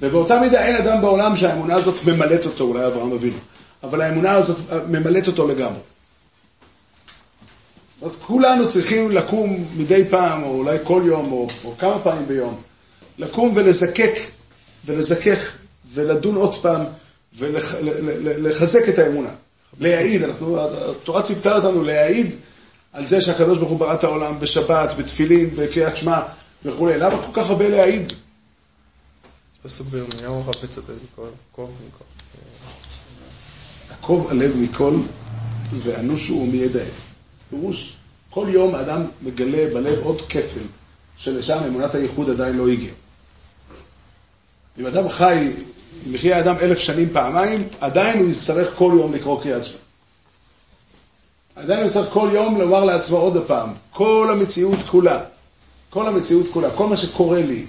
ובאותה 0.02 0.40
מידה 0.40 0.62
אין 0.62 0.76
אדם 0.76 1.02
בעולם 1.02 1.36
שהאמונה 1.36 1.76
הזאת 1.76 2.06
ממלאת 2.06 2.46
אותו, 2.46 2.64
אולי 2.64 2.88
אברהם 2.88 3.12
אבינו, 3.12 3.38
אבל 3.84 4.02
האמונה 4.02 4.32
הזאת 4.32 4.58
ממלאת 4.88 5.28
אותו 5.28 5.48
לגמרי. 5.48 5.80
זאת 5.80 8.02
אומרת, 8.02 8.16
כולנו 8.16 8.68
צריכים 8.68 9.12
לקום 9.12 9.66
מדי 9.78 10.04
פעם, 10.10 10.44
או 10.44 10.56
אולי 10.56 10.78
כל 10.84 11.02
יום, 11.06 11.32
או, 11.32 11.48
או 11.64 11.74
כמה 11.78 12.00
פעמים 12.00 12.28
ביום, 12.28 12.62
לקום 13.18 13.52
ולזקק, 13.56 14.14
ולזכך, 14.86 15.52
ולדון 15.94 16.36
עוד 16.36 16.62
פעם, 16.62 16.86
ולחזק 17.38 18.90
את 18.90 19.00
האמונה. 19.00 19.30
להעיד, 19.80 20.24
אנחנו, 20.24 20.60
התורה 20.62 21.22
ציפתה 21.22 21.56
אותנו 21.56 21.84
להעיד 21.84 22.36
על 22.94 23.06
זה 23.06 23.22
שהקדוש 23.22 23.58
ברוך 23.58 23.70
הוא 23.70 23.80
ברא 23.80 23.94
את 23.94 24.04
העולם 24.04 24.40
בשבת, 24.40 24.94
בתפילין, 24.98 25.50
בקריאת 25.56 25.98
שמע 25.98 26.22
וכולי. 26.66 26.98
למה 26.98 27.24
כל 27.24 27.42
כך 27.42 27.50
הרבה 27.50 27.70
להעיד? 27.70 28.14
פסוק 29.64 29.88
בירמיהו 29.88 30.44
חפץ 30.44 30.78
את 30.78 30.84
קוב 31.52 31.76
מכל. 31.88 32.04
עקוב 33.90 34.30
הלב 34.30 34.58
מכל 34.58 34.96
ואנושו 35.74 36.46
מידע. 36.46 36.84
פירוש, 37.50 37.98
כל 38.30 38.48
יום 38.50 38.76
האדם 38.76 39.06
מגלה 39.22 39.74
בלב 39.74 40.00
עוד 40.04 40.22
כפל 40.22 40.64
שלשם 41.18 41.64
אמונת 41.68 41.96
הייחוד 41.96 42.30
עדיין 42.30 42.58
לא 42.58 42.68
הגיע. 42.68 42.92
אם 44.80 44.86
אדם 44.86 45.10
חי, 45.10 45.52
אם 46.08 46.16
יחיה 46.16 46.38
האדם 46.38 46.56
אלף 46.62 46.78
שנים 46.80 47.10
פעמיים, 47.14 47.68
עדיין 47.80 48.20
הוא 48.20 48.30
יצטרך 48.30 48.70
כל 48.76 48.92
יום 48.96 49.14
לקרוא 49.14 49.42
קריאת 49.42 49.66
שמע. 49.66 49.78
עדיין 51.56 51.80
הוא 51.80 51.88
יצטרך 51.88 52.10
כל 52.10 52.30
יום 52.34 52.60
לומר 52.60 52.86
לעצמו 52.86 53.18
עוד 53.18 53.44
פעם, 53.48 53.70
כל 53.92 54.30
המציאות 54.32 54.84
כולה, 54.84 55.20
כל 55.90 56.08
המציאות 56.08 56.48
כולה, 56.48 56.70
כל 56.72 56.88
מה 56.88 56.98
שקורה 56.98 57.42
לי, 57.42 57.66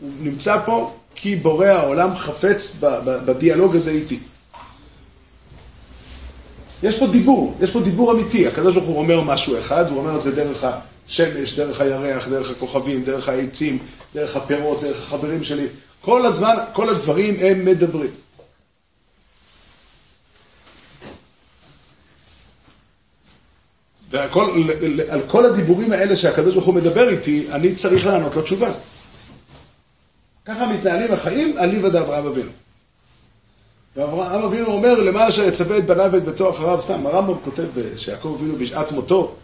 הוא 0.00 0.10
נמצא 0.20 0.58
פה 0.64 0.92
כי 1.14 1.36
בורא 1.36 1.66
העולם 1.66 2.14
חפץ 2.14 2.76
בדיאלוג 3.24 3.76
הזה 3.76 3.90
איתי. 3.90 4.18
יש 6.82 6.98
פה 6.98 7.06
דיבור, 7.06 7.54
יש 7.60 7.70
פה 7.70 7.80
דיבור 7.80 8.12
אמיתי. 8.12 8.46
הקדוש 8.46 8.74
ברוך 8.74 8.86
הוא 8.86 8.98
אומר 8.98 9.20
משהו 9.20 9.58
אחד, 9.58 9.90
הוא 9.90 9.98
אומר 9.98 10.16
את 10.16 10.20
זה 10.20 10.32
דרך 10.32 10.64
השמש, 11.08 11.54
דרך 11.54 11.80
הירח, 11.80 12.28
דרך 12.28 12.50
הכוכבים, 12.50 13.04
דרך 13.04 13.28
העצים, 13.28 13.78
דרך 14.14 14.36
הפירות, 14.36 14.80
דרך 14.80 14.98
החברים 14.98 15.44
שלי. 15.44 15.66
כל 16.02 16.26
הזמן, 16.26 16.56
כל 16.72 16.88
הדברים 16.88 17.34
הם 17.40 17.64
מדברים. 17.64 18.10
ועל 24.10 25.22
כל 25.26 25.46
הדיבורים 25.46 25.92
האלה 25.92 26.16
שהקדוש 26.16 26.54
ברוך 26.54 26.66
הוא 26.66 26.74
מדבר 26.74 27.08
איתי, 27.08 27.48
אני 27.52 27.74
צריך 27.74 28.06
לענות 28.06 28.36
לו 28.36 28.42
תשובה. 28.42 28.72
ככה 30.44 30.66
מתנהלים 30.66 31.12
החיים 31.12 31.54
על 31.58 31.70
ליבא 31.70 31.88
דאברהם 31.88 32.26
אבינו. 32.26 32.50
ואברהם 33.96 34.42
אבינו 34.42 34.66
אומר, 34.66 35.02
למעלה 35.02 35.32
שיצווה 35.32 35.78
את 35.78 35.86
בניו 35.86 36.10
ואת 36.12 36.24
ביתו 36.24 36.50
אחריו, 36.50 36.80
סתם, 36.80 37.06
הרמב"ם 37.06 37.34
כותב 37.44 37.68
שיעקב 37.96 38.36
אבינו 38.38 38.56
בשעת 38.58 38.92
מותו, 38.92 39.34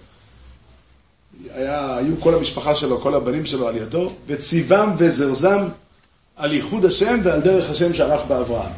היה, 1.54 1.96
היו 1.96 2.20
כל 2.20 2.34
המשפחה 2.34 2.74
שלו, 2.74 3.00
כל 3.00 3.14
הבנים 3.14 3.46
שלו 3.46 3.68
על 3.68 3.76
ידו, 3.76 4.12
וציבם 4.26 4.92
וזרזם 4.98 5.68
על 6.39 6.53
ייחוד 6.53 6.84
השם 6.84 7.20
ועל 7.24 7.41
דרך 7.41 7.70
השם 7.70 7.95
שערך 7.95 8.24
באברהם. 8.28 8.72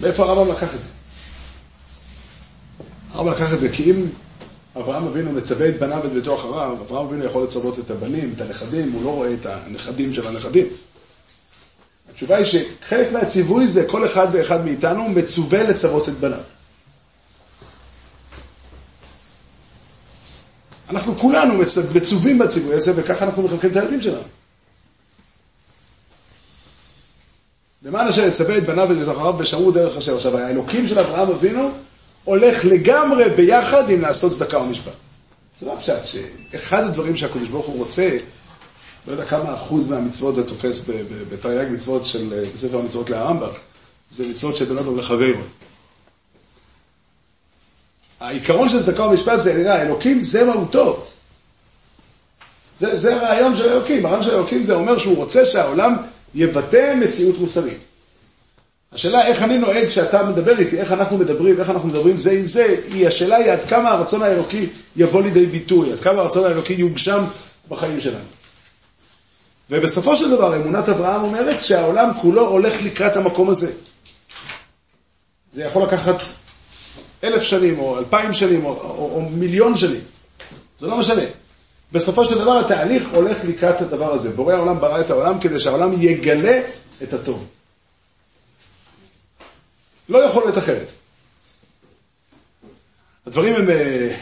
מאיפה 0.00 0.22
הרמב"ם 0.24 0.52
לקח 0.52 0.74
את 0.74 0.80
זה? 0.80 0.88
הרמב"ם 3.12 3.32
לקח 3.32 3.52
את 3.52 3.58
זה 3.60 3.68
כי 3.68 3.90
אם 3.90 4.06
אברהם 4.76 5.06
אבינו 5.06 5.32
מצווה 5.32 5.68
את 5.68 5.78
בניו 5.78 6.00
ואת 6.02 6.12
ביתו 6.12 6.34
אחריו, 6.34 6.76
אברהם 6.86 7.06
אבינו 7.06 7.24
יכול 7.24 7.44
לצוות 7.44 7.78
את 7.78 7.90
הבנים, 7.90 8.32
את 8.36 8.40
הנכדים, 8.40 8.92
הוא 8.92 9.04
לא 9.04 9.08
רואה 9.08 9.34
את 9.34 9.46
הנכדים 9.46 10.14
של 10.14 10.26
הנכדים. 10.26 10.66
התשובה 12.10 12.36
היא 12.36 12.44
שחלק 12.44 13.12
מהציווי 13.12 13.66
זה 13.68 13.84
כל 13.86 14.04
אחד 14.04 14.28
ואחד 14.32 14.64
מאיתנו 14.64 15.08
מצווה 15.08 15.62
לצוות 15.62 16.08
את 16.08 16.14
בניו. 16.14 16.40
אנחנו 20.90 21.18
כולנו 21.18 21.54
מצווים 21.94 22.38
בציווי 22.38 22.74
הזה, 22.74 22.92
וככה 22.96 23.24
אנחנו 23.24 23.42
מחלקים 23.42 23.70
את 23.70 23.76
הילדים 23.76 24.00
שלנו. 24.00 24.22
למען 27.84 28.06
אשר 28.08 28.26
יצווה 28.26 28.58
את 28.58 28.66
בניו 28.66 28.88
ואת 28.88 29.08
אחריו 29.16 29.34
ושמעו 29.38 29.70
דרך 29.70 29.96
השם. 29.96 30.16
עכשיו, 30.16 30.38
האלוקים 30.38 30.88
של 30.88 30.98
אברהם 30.98 31.28
אבינו 31.28 31.70
הולך 32.24 32.64
לגמרי 32.64 33.30
ביחד 33.30 33.90
עם 33.90 34.00
לעשות 34.00 34.32
צדקה 34.32 34.58
ומשפט. 34.58 34.92
זה 35.60 35.66
לא 35.66 35.72
הפשט 35.72 36.04
שאחד 36.04 36.84
הדברים 36.84 37.16
שהקדוש 37.16 37.48
ברוך 37.48 37.66
הוא 37.66 37.78
רוצה, 37.78 38.16
לא 39.06 39.12
יודע 39.12 39.24
כמה 39.24 39.54
אחוז 39.54 39.90
מהמצוות 39.90 40.34
זה 40.34 40.48
תופס 40.48 40.82
בתרי"ג 41.32 41.72
מצוות 41.72 42.04
של 42.04 42.44
ספר 42.56 42.78
המצוות 42.78 43.10
להרמב"ם, 43.10 43.48
זה 44.10 44.28
מצוות 44.30 44.56
של 44.56 44.64
בן 44.64 44.78
אדם 44.78 44.98
לחברו. 44.98 45.40
העיקרון 48.20 48.68
של 48.68 48.82
צדקה 48.82 49.02
ומשפט 49.06 49.38
זה 49.38 49.54
נראה, 49.54 49.82
אלוקים 49.82 50.20
זה 50.20 50.44
מהותו. 50.44 51.06
זה, 52.78 52.98
זה 52.98 53.16
הרעיון 53.16 53.56
של 53.56 53.68
אלוקים, 53.68 54.06
הרעיון 54.06 54.22
של 54.22 54.34
אלוקים 54.34 54.62
זה 54.62 54.74
אומר 54.74 54.98
שהוא 54.98 55.16
רוצה 55.16 55.44
שהעולם 55.44 55.96
יבטא 56.34 56.94
מציאות 56.94 57.38
מוסרית. 57.38 57.78
השאלה 58.92 59.26
איך 59.26 59.42
אני 59.42 59.58
נוהג 59.58 59.86
כשאתה 59.86 60.22
מדבר 60.22 60.58
איתי, 60.58 60.80
איך 60.80 60.92
אנחנו 60.92 61.18
מדברים, 61.18 61.60
איך 61.60 61.70
אנחנו 61.70 61.88
מדברים 61.88 62.18
זה 62.18 62.30
עם 62.30 62.46
זה, 62.46 62.76
היא 62.92 63.06
השאלה 63.06 63.36
היא 63.36 63.52
עד 63.52 63.64
כמה 63.64 63.90
הרצון 63.90 64.22
האלוקי 64.22 64.66
יבוא 64.96 65.22
לידי 65.22 65.46
ביטוי, 65.46 65.92
עד 65.92 66.00
כמה 66.00 66.20
הרצון 66.20 66.44
האלוקי 66.44 66.72
יוגשם 66.72 67.24
בחיים 67.68 68.00
שלנו. 68.00 68.24
ובסופו 69.70 70.16
של 70.16 70.30
דבר 70.30 70.56
אמונת 70.56 70.88
אברהם 70.88 71.24
אומרת 71.24 71.64
שהעולם 71.64 72.10
כולו 72.20 72.48
הולך 72.48 72.82
לקראת 72.82 73.16
המקום 73.16 73.50
הזה. 73.50 73.72
זה 75.52 75.62
יכול 75.62 75.82
לקחת 75.82 76.22
אלף 77.24 77.42
שנים, 77.42 77.78
או 77.78 77.98
אלפיים 77.98 78.32
שנים, 78.32 78.64
או, 78.64 78.70
או, 78.70 79.10
או 79.14 79.20
מיליון 79.20 79.76
שנים. 79.76 80.00
זה 80.78 80.86
לא 80.86 80.98
משנה. 80.98 81.22
בסופו 81.94 82.24
של 82.24 82.38
דבר 82.38 82.58
התהליך 82.58 83.08
הולך 83.12 83.36
לקראת 83.44 83.80
הדבר 83.80 84.12
הזה. 84.12 84.30
בורא 84.30 84.54
העולם 84.54 84.80
ברא 84.80 85.00
את 85.00 85.10
העולם 85.10 85.40
כדי 85.40 85.60
שהעולם 85.60 85.90
יגלה 85.98 86.60
את 87.02 87.12
הטוב. 87.12 87.46
לא 90.08 90.18
יכול 90.18 90.42
להיות 90.42 90.58
אחרת. 90.58 90.92
הדברים 93.26 93.54
הם, 93.54 93.70
אה, 93.70 94.14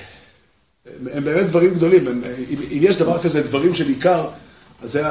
הם 1.12 1.24
באמת 1.24 1.46
דברים 1.46 1.74
גדולים. 1.74 2.08
הם, 2.08 2.22
אם, 2.50 2.56
אם 2.72 2.78
יש 2.82 2.96
דבר 2.96 3.22
כזה, 3.22 3.42
דברים 3.42 3.74
של 3.74 3.88
עיקר, 3.88 4.28
אז 4.82 4.92
זה 4.92 5.02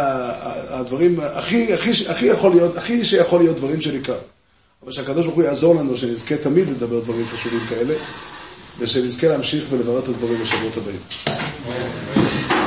הדברים 0.70 1.20
הכי, 1.20 1.74
הכי, 1.74 1.90
הכי 2.10 2.26
יכול 2.26 2.52
להיות, 2.52 2.78
הכי 2.78 3.06
שיכול 3.06 3.40
להיות 3.40 3.58
דברים 3.58 3.82
של 3.82 3.94
עיקר. 3.94 4.20
אבל 4.84 4.92
שהקדוש 4.92 5.26
ברוך 5.26 5.36
הוא 5.36 5.44
יעזור 5.44 5.76
לנו, 5.76 5.98
שנזכה 5.98 6.38
תמיד 6.38 6.70
לדבר 6.70 7.00
דברים 7.00 7.26
חשובים 7.26 7.60
כאלה, 7.70 7.94
ושנזכה 8.80 9.28
להמשיך 9.28 9.64
ולברר 9.70 10.00
את 10.00 10.08
הדברים 10.08 10.38
בשבועות 10.44 10.78
הבאים. 10.78 11.51
Amen. 11.74 12.61